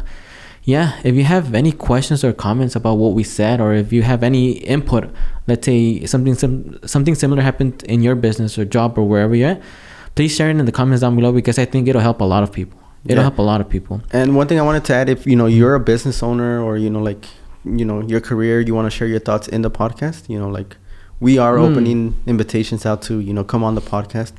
yeah 0.63 0.99
if 1.03 1.13
you 1.15 1.23
have 1.23 1.53
any 1.53 1.71
questions 1.71 2.23
or 2.23 2.33
comments 2.33 2.75
about 2.75 2.95
what 2.97 3.13
we 3.13 3.23
said 3.23 3.61
or 3.61 3.73
if 3.73 3.93
you 3.93 4.01
have 4.03 4.23
any 4.23 4.51
input 4.75 5.09
let's 5.47 5.65
say 5.65 6.03
something 6.05 6.33
sim- 6.35 6.79
something 6.85 7.15
similar 7.15 7.41
happened 7.41 7.83
in 7.83 8.01
your 8.01 8.15
business 8.15 8.57
or 8.57 8.65
job 8.65 8.97
or 8.97 9.03
wherever 9.07 9.35
you're 9.35 9.49
at 9.51 9.61
please 10.17 10.33
share 10.37 10.49
it 10.51 10.57
in 10.61 10.65
the 10.65 10.71
comments 10.79 11.01
down 11.03 11.15
below 11.15 11.31
because 11.41 11.57
I 11.63 11.65
think 11.71 11.87
it'll 11.87 12.01
help 12.09 12.19
a 12.27 12.29
lot 12.33 12.43
of 12.43 12.51
people. 12.59 12.77
It'll 13.05 13.17
Yeah. 13.17 13.29
help 13.29 13.37
a 13.45 13.47
lot 13.51 13.59
of 13.63 13.67
people. 13.75 13.95
And 14.19 14.27
one 14.39 14.47
thing 14.49 14.59
I 14.63 14.65
wanted 14.69 14.83
to 14.89 14.93
add, 14.99 15.07
if 15.15 15.19
you 15.31 15.35
know 15.39 15.45
you're 15.57 15.75
a 15.75 15.79
business 15.93 16.17
owner 16.29 16.51
or 16.65 16.73
you 16.83 16.89
know 16.95 17.03
like 17.11 17.23
you 17.79 17.85
know 17.89 17.99
your 18.11 18.21
career, 18.29 18.55
you 18.67 18.73
want 18.79 18.87
to 18.91 18.93
share 18.97 19.07
your 19.15 19.23
thoughts 19.27 19.47
in 19.55 19.61
the 19.67 19.71
podcast. 19.81 20.19
You 20.33 20.39
know 20.41 20.49
like 20.59 20.71
we 21.27 21.33
are 21.45 21.55
Mm. 21.57 21.65
opening 21.67 21.99
invitations 22.33 22.81
out 22.89 22.99
to 23.07 23.13
you 23.27 23.33
know 23.35 23.43
come 23.53 23.63
on 23.67 23.73
the 23.79 23.85
podcast. 23.95 24.33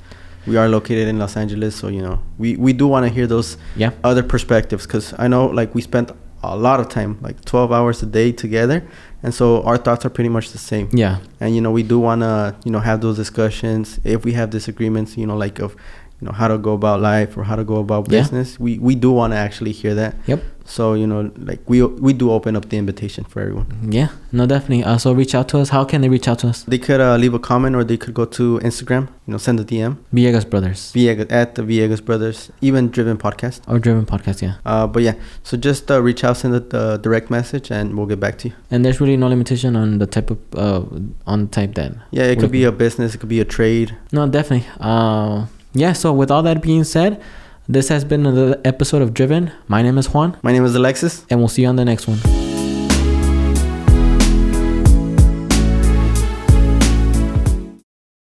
We 0.50 0.56
are 0.60 0.68
located 0.76 1.06
in 1.12 1.16
Los 1.18 1.34
Angeles, 1.42 1.72
so 1.80 1.86
you 1.96 2.02
know 2.06 2.16
we 2.42 2.48
we 2.66 2.72
do 2.80 2.86
want 2.94 3.02
to 3.06 3.10
hear 3.16 3.26
those 3.34 3.48
Yeah. 3.82 3.90
other 4.10 4.22
perspectives 4.34 4.82
because 4.86 5.06
I 5.24 5.26
know 5.32 5.44
like 5.60 5.70
we 5.76 5.82
spent 5.90 6.08
a 6.42 6.56
lot 6.56 6.80
of 6.80 6.88
time, 6.88 7.18
like 7.20 7.44
12 7.44 7.72
hours 7.72 8.02
a 8.02 8.06
day 8.06 8.32
together, 8.32 8.86
and 9.22 9.34
so 9.34 9.62
our 9.62 9.76
thoughts 9.76 10.04
are 10.04 10.10
pretty 10.10 10.28
much 10.28 10.50
the 10.50 10.58
same. 10.58 10.88
Yeah. 10.92 11.18
And 11.40 11.54
you 11.54 11.60
know 11.60 11.70
we 11.70 11.82
do 11.82 11.98
want 11.98 12.22
to 12.22 12.56
you 12.64 12.70
know 12.70 12.80
have 12.80 13.00
those 13.00 13.16
discussions 13.16 14.00
if 14.04 14.24
we 14.24 14.32
have 14.32 14.50
disagreements, 14.50 15.16
you 15.16 15.26
know 15.26 15.36
like 15.36 15.58
of 15.58 15.76
you 16.20 16.26
know 16.26 16.32
how 16.32 16.48
to 16.48 16.58
go 16.58 16.72
about 16.72 17.00
life 17.00 17.36
or 17.36 17.44
how 17.44 17.56
to 17.56 17.64
go 17.64 17.76
about 17.76 18.10
Yeah. 18.10 18.20
business. 18.20 18.58
We 18.60 18.78
we 18.78 18.94
do 18.94 19.10
want 19.12 19.32
to 19.32 19.36
actually 19.36 19.72
hear 19.72 19.94
that. 19.94 20.14
Yep. 20.26 20.40
So 20.64 20.92
you 20.94 21.06
know, 21.06 21.30
like 21.38 21.60
we 21.66 21.82
we 21.82 22.12
do 22.12 22.30
open 22.30 22.54
up 22.56 22.68
the 22.68 22.76
invitation 22.76 23.24
for 23.24 23.40
everyone. 23.40 23.66
Yeah. 23.90 24.08
No, 24.32 24.44
definitely. 24.46 24.84
Uh, 24.84 24.98
so 24.98 25.12
reach 25.12 25.34
out 25.34 25.48
to 25.50 25.58
us. 25.60 25.70
How 25.70 25.82
can 25.84 26.02
they 26.02 26.10
reach 26.10 26.28
out 26.28 26.40
to 26.40 26.48
us? 26.48 26.62
They 26.64 26.76
could 26.78 27.00
uh, 27.00 27.16
leave 27.16 27.32
a 27.32 27.38
comment 27.38 27.74
or 27.74 27.84
they 27.84 27.96
could 27.96 28.12
go 28.12 28.26
to 28.26 28.58
Instagram. 28.62 29.08
You 29.26 29.32
know, 29.32 29.38
send 29.38 29.58
a 29.60 29.64
DM. 29.64 29.96
Villegas 30.12 30.44
Brothers 30.50 30.92
Villegas 30.94 31.30
at 31.32 31.54
the 31.54 31.62
Villegas 31.62 32.04
Brothers, 32.04 32.50
even 32.60 32.90
Driven 32.90 33.16
Podcast. 33.16 33.60
or 33.66 33.78
Driven 33.78 34.04
Podcast. 34.04 34.42
Yeah. 34.42 34.54
Uh, 34.66 34.86
but 34.86 35.02
yeah, 35.02 35.14
so 35.42 35.56
just 35.56 35.90
uh, 35.90 36.02
reach 36.02 36.22
out, 36.24 36.36
send 36.36 36.54
a 36.74 36.98
direct 36.98 37.30
message, 37.30 37.70
and 37.70 37.96
we'll 37.96 38.06
get 38.06 38.20
back 38.20 38.36
to 38.38 38.48
you. 38.48 38.54
And 38.70 38.84
there's 38.84 39.00
really 39.00 39.16
no 39.16 39.28
limitation 39.28 39.74
on 39.76 39.98
the 39.98 40.06
type 40.06 40.30
of 40.30 40.38
uh 40.54 40.82
on 41.26 41.48
type 41.48 41.74
then 41.74 42.02
Yeah, 42.10 42.24
it 42.24 42.38
could 42.40 42.52
be 42.52 42.64
a 42.64 42.72
business, 42.72 43.14
it 43.14 43.18
could 43.20 43.28
be 43.30 43.40
a 43.40 43.44
trade. 43.46 43.96
No, 44.12 44.26
definitely. 44.28 44.66
Uh, 44.80 45.46
yeah. 45.78 45.92
So 45.92 46.12
with 46.12 46.30
all 46.30 46.42
that 46.42 46.62
being 46.62 46.84
said, 46.84 47.22
this 47.68 47.88
has 47.88 48.04
been 48.04 48.26
another 48.26 48.60
episode 48.64 49.02
of 49.02 49.12
Driven. 49.14 49.52
My 49.68 49.82
name 49.82 49.98
is 49.98 50.06
Juan, 50.12 50.36
My 50.42 50.52
name 50.52 50.64
is 50.64 50.74
Alexis. 50.74 51.24
and 51.30 51.38
we'll 51.40 51.48
see 51.48 51.62
you 51.62 51.68
on 51.68 51.76
the 51.76 51.84
next 51.84 52.08
one. 52.08 52.47